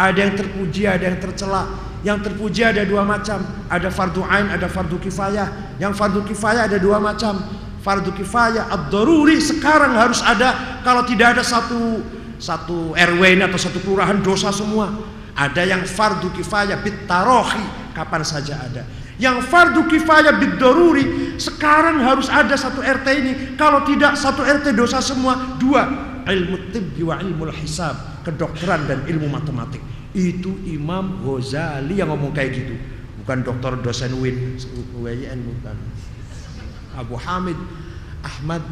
Ada 0.00 0.16
yang 0.24 0.32
terpuji, 0.32 0.88
ada 0.88 1.04
yang 1.04 1.20
tercela. 1.20 1.68
Yang 2.00 2.32
terpuji 2.32 2.64
ada 2.64 2.80
dua 2.88 3.04
macam. 3.04 3.44
Ada 3.68 3.92
fardu 3.92 4.24
ain, 4.24 4.48
ada 4.48 4.64
fardu 4.64 4.96
kifayah. 4.96 5.76
Yang 5.76 5.92
fardu 6.00 6.24
kifayah 6.24 6.64
ada 6.64 6.80
dua 6.80 6.96
macam. 6.96 7.36
Fardu 7.84 8.16
kifayah 8.16 8.72
ad-daruri 8.72 9.36
sekarang 9.36 9.92
harus 9.92 10.24
ada. 10.24 10.80
Kalau 10.80 11.04
tidak 11.04 11.36
ada 11.36 11.44
satu 11.44 12.00
satu 12.40 12.96
RW 12.96 13.36
ini 13.36 13.44
atau 13.44 13.60
satu 13.60 13.84
kelurahan 13.84 14.16
dosa 14.24 14.48
semua. 14.48 14.88
Ada 15.36 15.68
yang 15.68 15.84
fardu 15.84 16.32
kifayah 16.32 16.80
bitarohi 16.80 17.92
kapan 17.92 18.24
saja 18.24 18.56
ada. 18.56 18.88
Yang 19.20 19.52
fardu 19.52 19.84
kifayah 19.84 20.40
bidoruri 20.40 21.36
sekarang 21.36 22.00
harus 22.00 22.32
ada 22.32 22.56
satu 22.56 22.80
RT 22.80 23.06
ini. 23.20 23.32
Kalau 23.60 23.84
tidak 23.84 24.16
satu 24.16 24.40
RT 24.40 24.72
dosa 24.72 25.04
semua. 25.04 25.60
Dua 25.60 25.84
ilmu 26.24 26.72
tibbi 26.72 27.04
wa 27.04 27.20
ilmu 27.20 27.52
hisab, 27.52 28.19
kedokteran 28.22 28.86
dan 28.86 29.04
ilmu 29.08 29.28
matematik. 29.30 29.80
Itu 30.10 30.58
Imam 30.66 31.22
Ghazali 31.22 32.02
yang 32.02 32.10
ngomong 32.10 32.34
kayak 32.34 32.50
gitu. 32.54 32.74
Bukan 33.22 33.46
dokter 33.46 33.72
dosen 33.84 34.12
Win, 34.18 34.58
UIN 34.96 35.38
bukan. 35.44 35.76
Abu 36.98 37.14
Hamid 37.14 37.56
Ahmad 38.26 38.64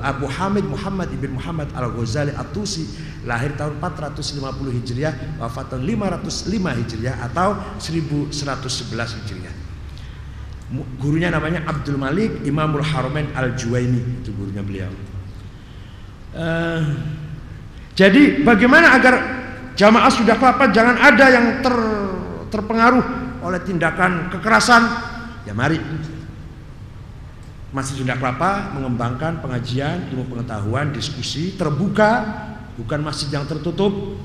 Abu 0.00 0.24
Hamid 0.24 0.64
Muhammad 0.64 1.12
ibn 1.12 1.36
Muhammad 1.36 1.68
Al 1.76 1.92
Ghazali 1.92 2.32
Atusi 2.32 2.88
lahir 3.28 3.52
tahun 3.60 3.76
450 3.76 4.40
Hijriah, 4.80 5.36
wafat 5.36 5.76
tahun 5.76 5.84
505 5.84 6.80
Hijriah 6.80 7.16
atau 7.28 7.52
1111 7.76 8.32
Hijriah. 9.20 9.54
Gurunya 10.96 11.28
namanya 11.28 11.66
Abdul 11.68 12.00
Malik 12.00 12.40
Imamul 12.48 12.80
Haramain 12.80 13.28
Al 13.36 13.52
Juwaini 13.52 14.24
itu 14.24 14.32
gurunya 14.32 14.64
beliau. 14.64 14.92
Uh, 16.32 16.80
jadi 18.00 18.40
bagaimana 18.40 18.96
agar 18.96 19.14
jamaah 19.76 20.08
sudah 20.08 20.40
kelapa 20.40 20.72
jangan 20.72 20.96
ada 20.96 21.26
yang 21.28 21.60
ter, 21.60 21.76
terpengaruh 22.48 23.04
oleh 23.44 23.60
tindakan 23.60 24.32
kekerasan? 24.32 24.88
Ya 25.44 25.52
mari 25.52 25.76
masih 27.76 28.00
Sunda 28.00 28.16
Kelapa 28.16 28.72
mengembangkan 28.72 29.44
pengajian, 29.44 30.08
ilmu 30.16 30.32
pengetahuan, 30.32 30.96
diskusi 30.96 31.60
terbuka, 31.60 32.24
bukan 32.80 33.04
masjid 33.04 33.36
yang 33.36 33.44
tertutup, 33.44 34.16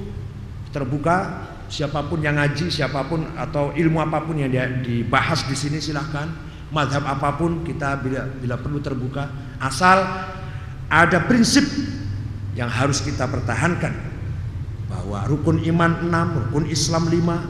terbuka. 0.71 1.51
Siapa 1.67 2.07
pun 2.07 2.23
yang 2.23 2.39
ngaji, 2.39 2.71
siapa 2.71 3.03
pun 3.11 3.27
atau 3.35 3.75
ilmu 3.75 3.99
apa 3.99 4.23
pun 4.23 4.39
yang 4.39 4.55
dibahas 4.87 5.43
di 5.51 5.55
sini 5.57 5.83
silahkan. 5.83 6.31
Madhab 6.71 7.03
apa 7.03 7.35
pun 7.35 7.59
kita 7.67 7.99
bila, 7.99 8.23
bila 8.39 8.55
perlu 8.55 8.79
terbuka, 8.79 9.27
asal 9.59 9.99
ada 10.87 11.19
prinsip 11.27 11.67
yang 12.55 12.71
harus 12.71 13.03
kita 13.03 13.27
pertahankan 13.27 13.91
bahwa 14.87 15.27
rukun 15.27 15.59
iman 15.75 16.07
enam, 16.07 16.27
rukun 16.47 16.71
Islam 16.71 17.11
lima, 17.11 17.43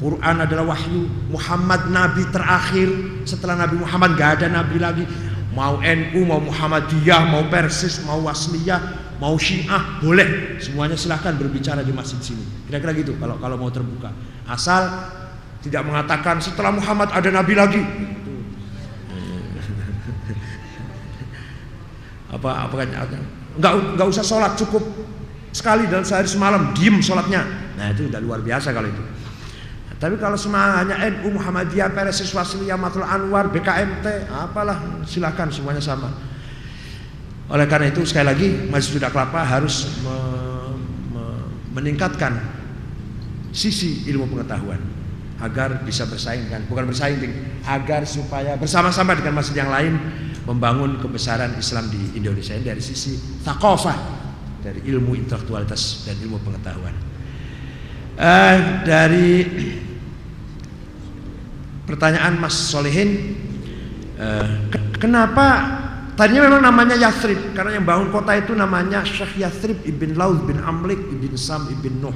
Quran 0.00 0.36
adalah 0.44 0.76
wahyu, 0.76 1.08
Muhammad 1.32 1.88
nabi 1.92 2.24
terakhir, 2.32 2.88
setelah 3.28 3.56
Nabi 3.56 3.80
Muhammad 3.84 4.16
gak 4.16 4.40
ada 4.40 4.48
nabi 4.48 4.76
lagi 4.80 5.04
mau 5.50 5.82
NU, 5.82 6.20
mau 6.26 6.40
Muhammadiyah, 6.40 7.26
mau 7.26 7.44
Persis, 7.50 8.00
mau 8.06 8.22
Wasliyah, 8.22 8.80
mau 9.18 9.36
Syiah, 9.36 9.98
boleh. 9.98 10.56
Semuanya 10.62 10.96
silahkan 10.96 11.34
berbicara 11.34 11.82
di 11.82 11.92
masjid 11.92 12.22
sini. 12.22 12.44
Kira-kira 12.70 12.94
gitu 12.94 13.18
kalau 13.18 13.36
kalau 13.42 13.58
mau 13.58 13.70
terbuka. 13.70 14.14
Asal 14.46 14.88
tidak 15.60 15.84
mengatakan 15.84 16.40
setelah 16.40 16.72
Muhammad 16.72 17.10
ada 17.12 17.28
nabi 17.28 17.54
lagi. 17.58 17.82
apa 22.34 22.70
apa 22.70 22.74
kan 22.78 22.94
nggak 23.60 24.00
nggak 24.00 24.08
usah 24.08 24.24
sholat 24.24 24.56
cukup. 24.56 24.82
Sekali 25.52 25.84
dalam 25.90 26.06
sehari 26.06 26.26
semalam 26.26 26.72
diem 26.72 26.98
sholatnya. 27.04 27.44
Nah 27.76 27.92
itu 27.92 28.08
udah 28.08 28.20
luar 28.24 28.40
biasa 28.40 28.72
kalau 28.72 28.88
itu. 28.88 29.02
Tapi 30.00 30.16
kalau 30.16 30.32
semuanya 30.32 30.96
NU, 31.12 31.36
Muhammadiyah, 31.36 31.92
PRS, 31.92 32.24
Wasliyah, 32.32 32.80
Matul 32.80 33.04
Anwar, 33.04 33.52
BKMT, 33.52 34.32
apalah 34.32 35.04
silakan 35.04 35.52
semuanya 35.52 35.84
sama. 35.84 36.08
Oleh 37.52 37.68
karena 37.68 37.92
itu 37.92 38.00
sekali 38.08 38.26
lagi 38.30 38.48
Masjid 38.72 38.96
Sunda 38.96 39.12
Kelapa 39.12 39.44
harus 39.44 40.00
me, 40.00 40.16
me, 41.12 41.24
meningkatkan 41.76 42.38
sisi 43.52 44.08
ilmu 44.08 44.30
pengetahuan 44.32 44.80
agar 45.42 45.84
bisa 45.84 46.08
bersaing 46.08 46.48
kan, 46.48 46.64
bukan 46.64 46.88
bersaing, 46.88 47.20
agar 47.68 48.06
supaya 48.08 48.56
bersama-sama 48.56 49.12
dengan 49.18 49.36
masjid 49.36 49.60
yang 49.60 49.68
lain 49.68 50.00
membangun 50.48 50.96
kebesaran 51.00 51.56
Islam 51.56 51.92
di 51.92 52.16
Indonesia 52.16 52.56
ini 52.56 52.64
dari 52.64 52.82
sisi 52.82 53.42
takofah, 53.44 53.96
dari 54.64 54.80
ilmu 54.88 55.12
intelektualitas 55.16 56.08
dan 56.08 56.16
ilmu 56.20 56.40
pengetahuan. 56.40 56.94
Uh, 58.20 58.84
dari 58.84 59.28
Pertanyaan 61.88 62.38
Mas 62.38 62.54
Solehin, 62.54 63.34
uh, 64.14 64.46
kenapa 64.94 65.46
tadinya 66.14 66.46
memang 66.46 66.62
namanya 66.62 66.94
Yathrib 66.94 67.50
karena 67.50 67.80
yang 67.80 67.86
bangun 67.88 68.14
kota 68.14 68.36
itu 68.38 68.54
namanya 68.54 69.02
Syekh 69.02 69.42
Yathrib 69.42 69.82
ibn 69.82 70.14
Laud 70.14 70.46
bin 70.46 70.62
Amlik 70.62 71.02
ibn 71.10 71.34
Sam 71.34 71.66
ibn 71.66 71.98
Nuh. 71.98 72.14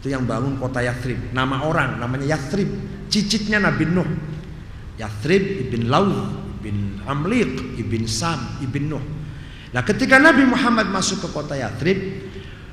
Itu 0.00 0.08
yang 0.08 0.24
bangun 0.24 0.56
kota 0.56 0.80
Yathrib. 0.80 1.36
Nama 1.36 1.60
orang 1.60 2.00
namanya 2.00 2.38
Yathrib, 2.38 2.70
cicitnya 3.12 3.60
Nabi 3.60 3.84
Nuh. 3.84 4.08
Yathrib 4.96 5.68
ibn 5.68 5.90
Laud 5.90 6.43
bin 6.64 7.04
Amlik 7.04 7.76
ibn 7.76 8.08
Sam 8.08 8.64
ibn 8.64 8.88
Nuh. 8.88 9.04
Nah, 9.76 9.84
ketika 9.84 10.16
Nabi 10.16 10.48
Muhammad 10.48 10.88
masuk 10.88 11.20
ke 11.20 11.28
kota 11.28 11.52
Yathrib, 11.52 12.00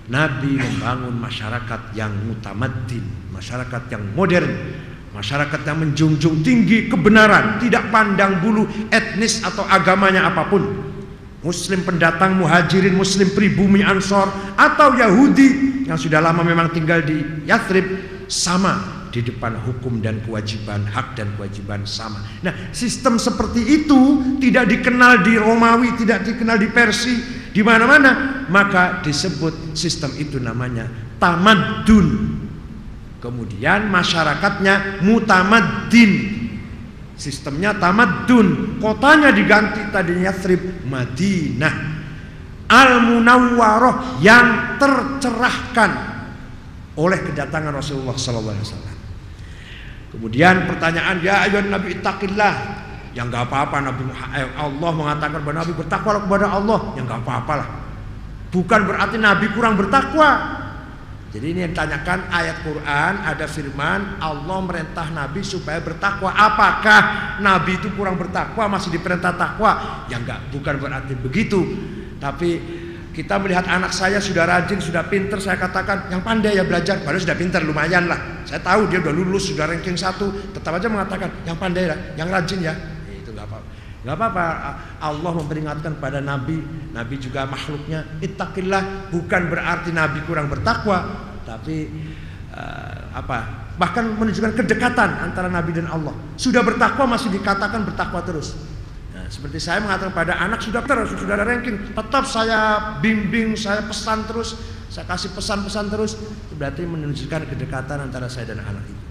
Nabi 0.08 0.56
membangun 0.56 1.20
masyarakat 1.20 1.92
yang 1.92 2.16
mutamaddin, 2.24 3.04
masyarakat 3.36 3.92
yang 3.92 4.04
modern, 4.16 4.54
Masyarakat 5.12 5.68
yang 5.68 5.78
menjunjung 5.84 6.40
tinggi 6.40 6.88
kebenaran, 6.88 7.60
tidak 7.60 7.92
pandang 7.92 8.40
bulu 8.40 8.64
etnis 8.88 9.44
atau 9.44 9.68
agamanya 9.68 10.32
apa 10.32 10.48
pun. 10.48 10.64
Muslim 11.44 11.84
pendatang, 11.84 12.40
muhajirin, 12.40 12.96
muslim 12.96 13.28
pribumi 13.36 13.84
ansor 13.84 14.32
atau 14.56 14.96
Yahudi 14.96 15.84
yang 15.84 16.00
sudah 16.00 16.24
lama 16.24 16.48
memang 16.48 16.72
tinggal 16.72 17.04
di 17.04 17.44
Yathrib 17.44 17.84
sama 18.32 19.01
di 19.12 19.22
depan 19.22 19.60
hukum 19.60 20.00
dan 20.00 20.24
kewajiban, 20.24 20.88
hak 20.88 21.20
dan 21.20 21.36
kewajiban 21.36 21.84
sama. 21.84 22.24
Nah, 22.42 22.72
sistem 22.72 23.20
seperti 23.20 23.84
itu 23.84 24.00
tidak 24.40 24.72
dikenal 24.72 25.22
di 25.22 25.36
Romawi, 25.36 26.00
tidak 26.00 26.24
dikenal 26.24 26.58
di 26.58 26.72
Persia, 26.72 27.20
di 27.52 27.62
mana-mana, 27.62 28.44
maka 28.48 29.04
disebut 29.04 29.76
sistem 29.76 30.16
itu 30.16 30.40
namanya 30.40 30.88
tamadun 31.20 32.40
Kemudian 33.22 33.86
masyarakatnya 33.94 35.06
mutamaddin. 35.06 36.42
Sistemnya 37.14 37.78
tamadun. 37.78 38.82
Kotanya 38.82 39.30
diganti 39.30 39.86
tadinya 39.94 40.34
Yathrib 40.34 40.82
Madinah. 40.90 42.02
Al-Munawwaroh 42.66 44.26
yang 44.26 44.80
tercerahkan 44.82 45.92
oleh 46.98 47.20
kedatangan 47.22 47.78
Rasulullah 47.78 48.18
wasallam. 48.18 48.91
Kemudian 50.12 50.68
pertanyaan 50.68 51.24
ya 51.24 51.48
ayuhan 51.48 51.72
nabi 51.72 51.96
ittaqillah. 52.00 52.84
Yang 53.12 53.28
enggak 53.28 53.44
apa-apa 53.52 53.78
Nabi 53.84 54.08
eh, 54.40 54.48
Allah 54.56 54.92
mengatakan 54.96 55.44
bahwa 55.44 55.56
Nabi 55.60 55.72
bertakwa 55.76 56.24
kepada 56.24 56.48
Allah, 56.48 56.80
yang 56.96 57.04
enggak 57.04 57.28
apa-apalah. 57.28 57.68
Bukan 58.56 58.82
berarti 58.88 59.20
Nabi 59.20 59.52
kurang 59.52 59.76
bertakwa, 59.76 60.30
jadi 61.32 61.46
ini 61.56 61.60
yang 61.64 61.72
ditanyakan 61.72 62.28
ayat 62.28 62.60
Quran 62.60 63.14
ada 63.24 63.48
firman 63.48 64.20
Allah 64.20 64.60
merintah 64.60 65.08
Nabi 65.16 65.40
supaya 65.40 65.80
bertakwa. 65.80 66.28
Apakah 66.28 67.02
Nabi 67.40 67.80
itu 67.80 67.88
kurang 67.96 68.20
bertakwa 68.20 68.68
masih 68.68 68.92
diperintah 68.92 69.40
takwa? 69.40 70.04
Ya 70.12 70.20
enggak, 70.20 70.52
bukan 70.52 70.76
berarti 70.76 71.16
begitu. 71.16 71.64
Tapi 72.20 72.81
kita 73.12 73.36
melihat 73.44 73.68
anak 73.68 73.92
saya 73.92 74.24
sudah 74.24 74.48
rajin, 74.48 74.80
sudah 74.80 75.04
pinter, 75.12 75.36
saya 75.44 75.60
katakan 75.60 76.08
yang 76.08 76.24
pandai 76.24 76.56
ya 76.56 76.64
belajar, 76.64 77.04
baru 77.04 77.20
sudah 77.20 77.36
pinter 77.36 77.60
lumayan 77.60 78.08
lah. 78.08 78.44
Saya 78.48 78.64
tahu 78.64 78.88
dia 78.88 79.04
sudah 79.04 79.14
lulus, 79.14 79.52
sudah 79.52 79.68
ranking 79.68 80.00
satu, 80.00 80.32
tetap 80.56 80.80
aja 80.80 80.88
mengatakan 80.88 81.28
yang 81.44 81.60
pandai 81.60 81.92
lah, 81.92 82.00
yang 82.16 82.32
rajin 82.32 82.64
ya. 82.64 82.74
Itu 83.12 83.36
enggak 83.36 83.52
apa-apa. 83.52 83.68
Enggak 84.02 84.16
apa-apa. 84.16 84.46
Allah 85.04 85.32
memperingatkan 85.44 85.94
pada 86.00 86.24
Nabi, 86.24 86.64
Nabi 86.96 87.16
juga 87.20 87.44
makhluknya. 87.44 88.08
Ittaqillah 88.24 89.12
bukan 89.12 89.42
berarti 89.52 89.92
Nabi 89.92 90.24
kurang 90.24 90.48
bertakwa, 90.48 91.04
tapi 91.44 91.92
uh, 92.56 93.12
apa 93.12 93.68
bahkan 93.80 94.14
menunjukkan 94.14 94.54
kedekatan 94.62 95.10
antara 95.26 95.50
Nabi 95.50 95.74
dan 95.74 95.90
Allah 95.90 96.14
sudah 96.38 96.62
bertakwa 96.62 97.18
masih 97.18 97.34
dikatakan 97.34 97.82
bertakwa 97.88 98.22
terus 98.22 98.54
seperti 99.32 99.64
saya 99.64 99.80
mengatakan 99.80 100.12
pada 100.12 100.36
anak 100.44 100.60
sudah 100.60 100.84
terus 100.84 101.16
sudah 101.16 101.40
ada 101.40 101.48
ranking, 101.48 101.96
tetap 101.96 102.28
saya 102.28 102.60
bimbing, 103.00 103.56
saya 103.56 103.80
pesan 103.88 104.28
terus, 104.28 104.60
saya 104.92 105.08
kasih 105.08 105.32
pesan-pesan 105.32 105.88
terus, 105.88 106.20
itu 106.20 106.54
berarti 106.60 106.84
menunjukkan 106.84 107.48
kedekatan 107.48 108.12
antara 108.12 108.28
saya 108.28 108.52
dan 108.52 108.60
anak 108.60 108.84
itu. 108.84 109.02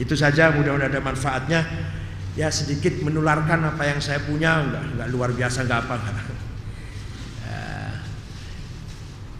Itu 0.00 0.14
saja 0.16 0.48
mudah-mudahan 0.56 0.88
ada 0.96 1.00
manfaatnya. 1.04 1.60
Ya 2.36 2.48
sedikit 2.48 2.92
menularkan 3.04 3.64
apa 3.68 3.84
yang 3.84 4.00
saya 4.00 4.24
punya, 4.24 4.64
enggak, 4.64 4.84
enggak 4.96 5.08
luar 5.12 5.30
biasa, 5.36 5.68
enggak 5.68 5.88
apa. 5.88 5.94
Enggak. 6.04 6.36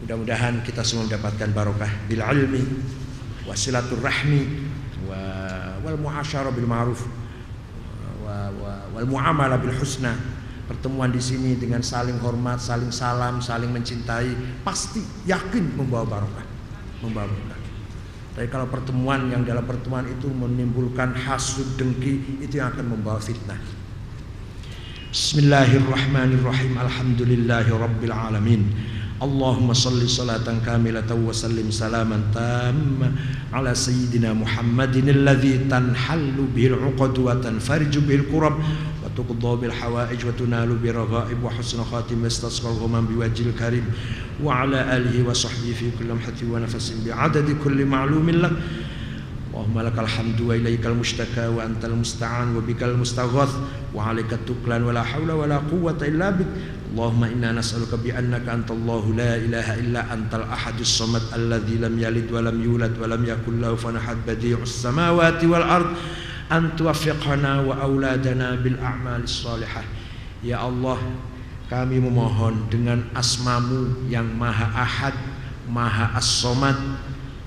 Mudah-mudahan 0.04 0.60
kita 0.62 0.84
semua 0.84 1.08
mendapatkan 1.08 1.48
barokah 1.50 1.88
bil 2.06 2.20
ilmi 2.20 2.62
wasilatul 3.48 4.04
rahmi 4.04 4.68
wa 5.08 5.18
wal 5.82 5.98
muasyarah 5.98 6.52
bil 6.52 6.68
ma'ruf 6.68 7.02
wal 8.92 9.06
muamalah 9.06 9.58
bil 9.60 9.74
husna. 9.76 10.14
Pertemuan 10.66 11.14
di 11.14 11.22
sini 11.22 11.54
dengan 11.54 11.78
saling 11.78 12.18
hormat, 12.18 12.58
saling 12.58 12.90
salam, 12.90 13.38
saling 13.38 13.70
mencintai 13.70 14.60
pasti 14.66 14.98
yakin 15.22 15.78
membawa 15.78 16.18
barokah, 16.18 16.46
membawa 17.06 17.30
barokah. 17.30 17.60
Tapi 18.34 18.46
kalau 18.50 18.66
pertemuan 18.66 19.30
yang 19.30 19.46
dalam 19.46 19.62
pertemuan 19.62 20.04
itu 20.10 20.26
menimbulkan 20.26 21.14
hasud 21.14 21.78
dengki 21.78 22.42
itu 22.42 22.58
yang 22.58 22.74
akan 22.74 22.98
membawa 22.98 23.22
fitnah. 23.22 23.56
Bismillahirrahmanirrahim. 25.08 26.76
Alhamdulillahi 26.76 27.70
rabbil 27.72 28.12
alamin. 28.12 28.62
اللهم 29.22 29.72
صل 29.72 30.08
صلاة 30.08 30.44
كاملة 30.66 31.08
وسلم 31.14 31.70
سلاما 31.70 32.20
تاما 32.34 33.12
على 33.52 33.74
سيدنا 33.74 34.32
محمد 34.32 34.96
الذي 34.96 35.58
تنحل 35.70 36.36
به 36.56 36.66
العقد 36.66 37.18
وتنفرج 37.18 37.98
به 37.98 38.14
الكرب 38.14 38.54
وتقضى 39.04 39.60
بالحوائج 39.60 40.26
وتنال 40.26 40.76
برغائب 40.76 41.44
وحسن 41.44 41.84
خاتم 41.84 42.26
يستسقى 42.26 42.68
الغمام 42.68 43.06
بوجه 43.06 43.42
الكريم 43.42 43.84
وعلى 44.44 44.96
آله 44.96 45.28
وصحبه 45.28 45.72
في 45.80 45.90
كل 45.98 46.04
لمحة 46.08 46.40
ونفس 46.50 46.94
بعدد 47.06 47.56
كل 47.64 47.86
معلوم 47.86 48.30
لك 48.30 48.52
اللهم 49.56 49.80
لك 49.80 49.98
الحمد 49.98 50.40
وإليك 50.40 50.86
المشتكى 50.86 51.46
وأنت 51.46 51.84
المستعان 51.84 52.56
وبك 52.56 52.82
المستغاث 52.82 53.52
وعليك 53.94 54.32
التكلان 54.32 54.82
ولا 54.82 55.02
حول 55.02 55.30
ولا 55.30 55.56
قوة 55.56 55.96
إلا 56.02 56.30
بك 56.30 56.46
Allahumma 56.96 57.28
inna 57.28 57.52
nas'aluka 57.52 58.00
bi 58.00 58.08
annaka 58.08 58.56
antallahu 58.56 59.12
la 59.12 59.36
ilaha 59.36 59.76
illa 59.76 60.08
antal 60.08 60.48
ahadus 60.48 60.96
samad 60.96 61.20
alladhi 61.28 61.76
lam 61.76 61.92
yalid 61.92 62.24
wa 62.32 62.40
lam 62.40 62.56
yulad 62.56 62.96
wa 62.96 63.04
lam 63.04 63.20
yakul 63.20 63.52
lahu 63.60 63.76
fanahat 63.76 64.16
badi'us 64.24 64.80
samawati 64.80 65.44
wal 65.44 65.60
ard 65.60 65.92
an 66.48 66.72
tuwaffiqana 66.72 67.68
wa 67.68 67.84
auladana 67.84 68.56
bil 68.64 68.80
a'malis 68.80 69.44
salihah. 69.44 69.84
Ya 70.40 70.64
Allah 70.64 70.96
kami 71.68 72.00
memohon 72.00 72.72
dengan 72.72 73.04
asmamu 73.12 74.08
yang 74.08 74.32
maha 74.32 74.64
ahad 74.72 75.12
maha 75.68 76.16
as-samad 76.16 76.80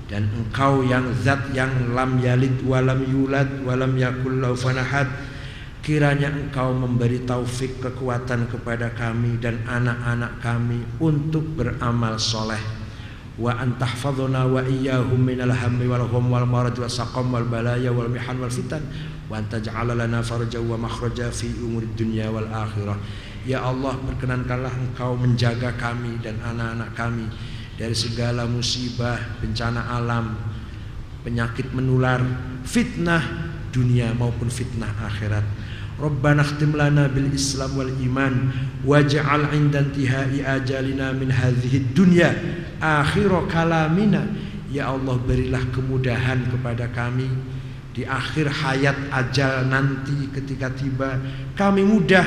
dan 0.06 0.30
engkau 0.30 0.86
yang 0.86 1.10
zat 1.26 1.50
yang 1.50 1.90
lam 1.90 2.22
yalid 2.22 2.54
wa 2.62 2.78
lam 2.78 3.02
yulad 3.02 3.50
wa 3.66 3.74
lam 3.74 3.98
yakul 3.98 4.30
lahu 4.30 4.54
fanahat 4.54 5.10
kiranya 5.80 6.28
engkau 6.28 6.76
memberi 6.76 7.24
taufik 7.24 7.80
kekuatan 7.80 8.52
kepada 8.52 8.92
kami 8.92 9.40
dan 9.40 9.64
anak-anak 9.64 10.38
kami 10.44 10.84
untuk 11.00 11.56
beramal 11.56 12.20
soleh. 12.20 12.60
Wa 13.40 13.56
antahfadhuna 13.56 14.44
wa 14.44 14.60
iyyahum 14.60 15.16
minal 15.16 15.56
hammi 15.56 15.88
wal 15.88 16.04
gham 16.04 16.28
wal 16.28 16.44
marad 16.44 16.76
wal 16.76 16.92
saqam 16.92 17.32
wal 17.32 17.48
balaya 17.48 17.88
wal 17.88 18.12
mihan 18.12 18.36
wal 18.36 18.52
fitan. 18.52 18.84
Wa 19.32 19.40
antaj'ala 19.40 19.96
lana 19.96 20.20
farja 20.20 20.60
wa 20.60 20.76
makhraja 20.76 21.32
fi 21.32 21.48
umuri 21.56 21.88
dunya 21.96 22.28
wal 22.28 22.44
akhirah. 22.44 23.00
Ya 23.48 23.64
Allah 23.64 23.96
perkenankanlah 23.96 24.76
engkau 24.76 25.16
menjaga 25.16 25.72
kami 25.80 26.20
dan 26.20 26.36
anak-anak 26.44 26.92
kami 26.92 27.24
dari 27.80 27.96
segala 27.96 28.44
musibah 28.44 29.16
bencana 29.40 29.96
alam 29.96 30.36
penyakit 31.24 31.72
menular 31.72 32.20
fitnah 32.68 33.24
dunia 33.72 34.12
maupun 34.12 34.52
fitnah 34.52 34.92
akhirat 35.00 35.69
Rabbana 36.00 36.40
khtim 36.40 36.72
lana 36.72 37.12
bil 37.12 37.28
Islam 37.28 37.76
wal 37.76 37.92
iman 37.92 38.34
waj'al 38.88 39.52
'inda 39.52 39.84
intihai 39.84 40.40
ajalina 40.40 41.12
min 41.12 41.28
hadhihi 41.28 41.92
dunya 41.92 42.32
akhir 42.80 43.28
kalamina. 43.52 44.24
Ya 44.72 44.88
Allah 44.88 45.18
berilah 45.20 45.60
kemudahan 45.74 46.46
kepada 46.48 46.88
kami 46.94 47.28
di 47.92 48.06
akhir 48.06 48.48
hayat 48.48 48.96
ajal 49.12 49.68
nanti 49.68 50.30
ketika 50.32 50.72
tiba. 50.72 51.20
Kami 51.52 51.84
mudah. 51.84 52.24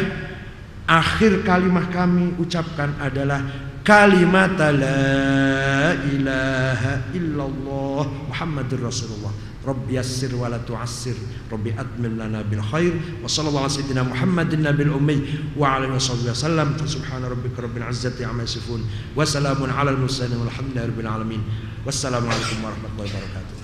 Akhir 0.84 1.48
kalimah 1.48 1.88
kami 1.96 2.36
ucapkan 2.36 2.92
adalah 3.00 3.40
kalimat 3.88 4.60
la 4.60 5.96
ilaha 6.12 7.08
illallah 7.16 8.04
Muhammadur 8.28 8.92
Rasulullah 8.92 9.32
Rabbi 9.66 9.94
yassir 9.96 10.36
wa 10.36 10.48
la 10.50 10.60
tu'assir 10.60 11.16
Rabbi 11.52 11.72
atmim 11.72 12.18
lana 12.18 12.44
bil 12.44 12.60
khair 12.62 12.94
wa 13.24 13.28
sallallahu 13.28 13.64
ala 13.66 13.70
sayyidina 13.72 14.04
Muhammadin 14.04 14.60
nabil 14.62 14.92
ummi 14.92 15.56
wa 15.56 15.76
ala 15.80 15.88
alihi 15.88 16.28
wasallam 16.28 16.76
subhana 16.84 17.32
rabbika 17.32 17.64
rabbil 17.64 17.88
izzati 17.88 18.24
amma 18.28 18.44
yasifun 18.44 18.84
wa 19.16 19.24
salamun 19.24 19.72
ala 19.72 19.92
al 19.96 19.98
mursalin 19.98 20.36
walhamdulillahi 20.44 20.92
rabbil 20.92 21.08
alamin 21.08 21.42
wassalamu 21.88 22.28
alaikum 22.28 22.60
warahmatullahi 22.64 23.08
wabarakatuh 23.12 23.63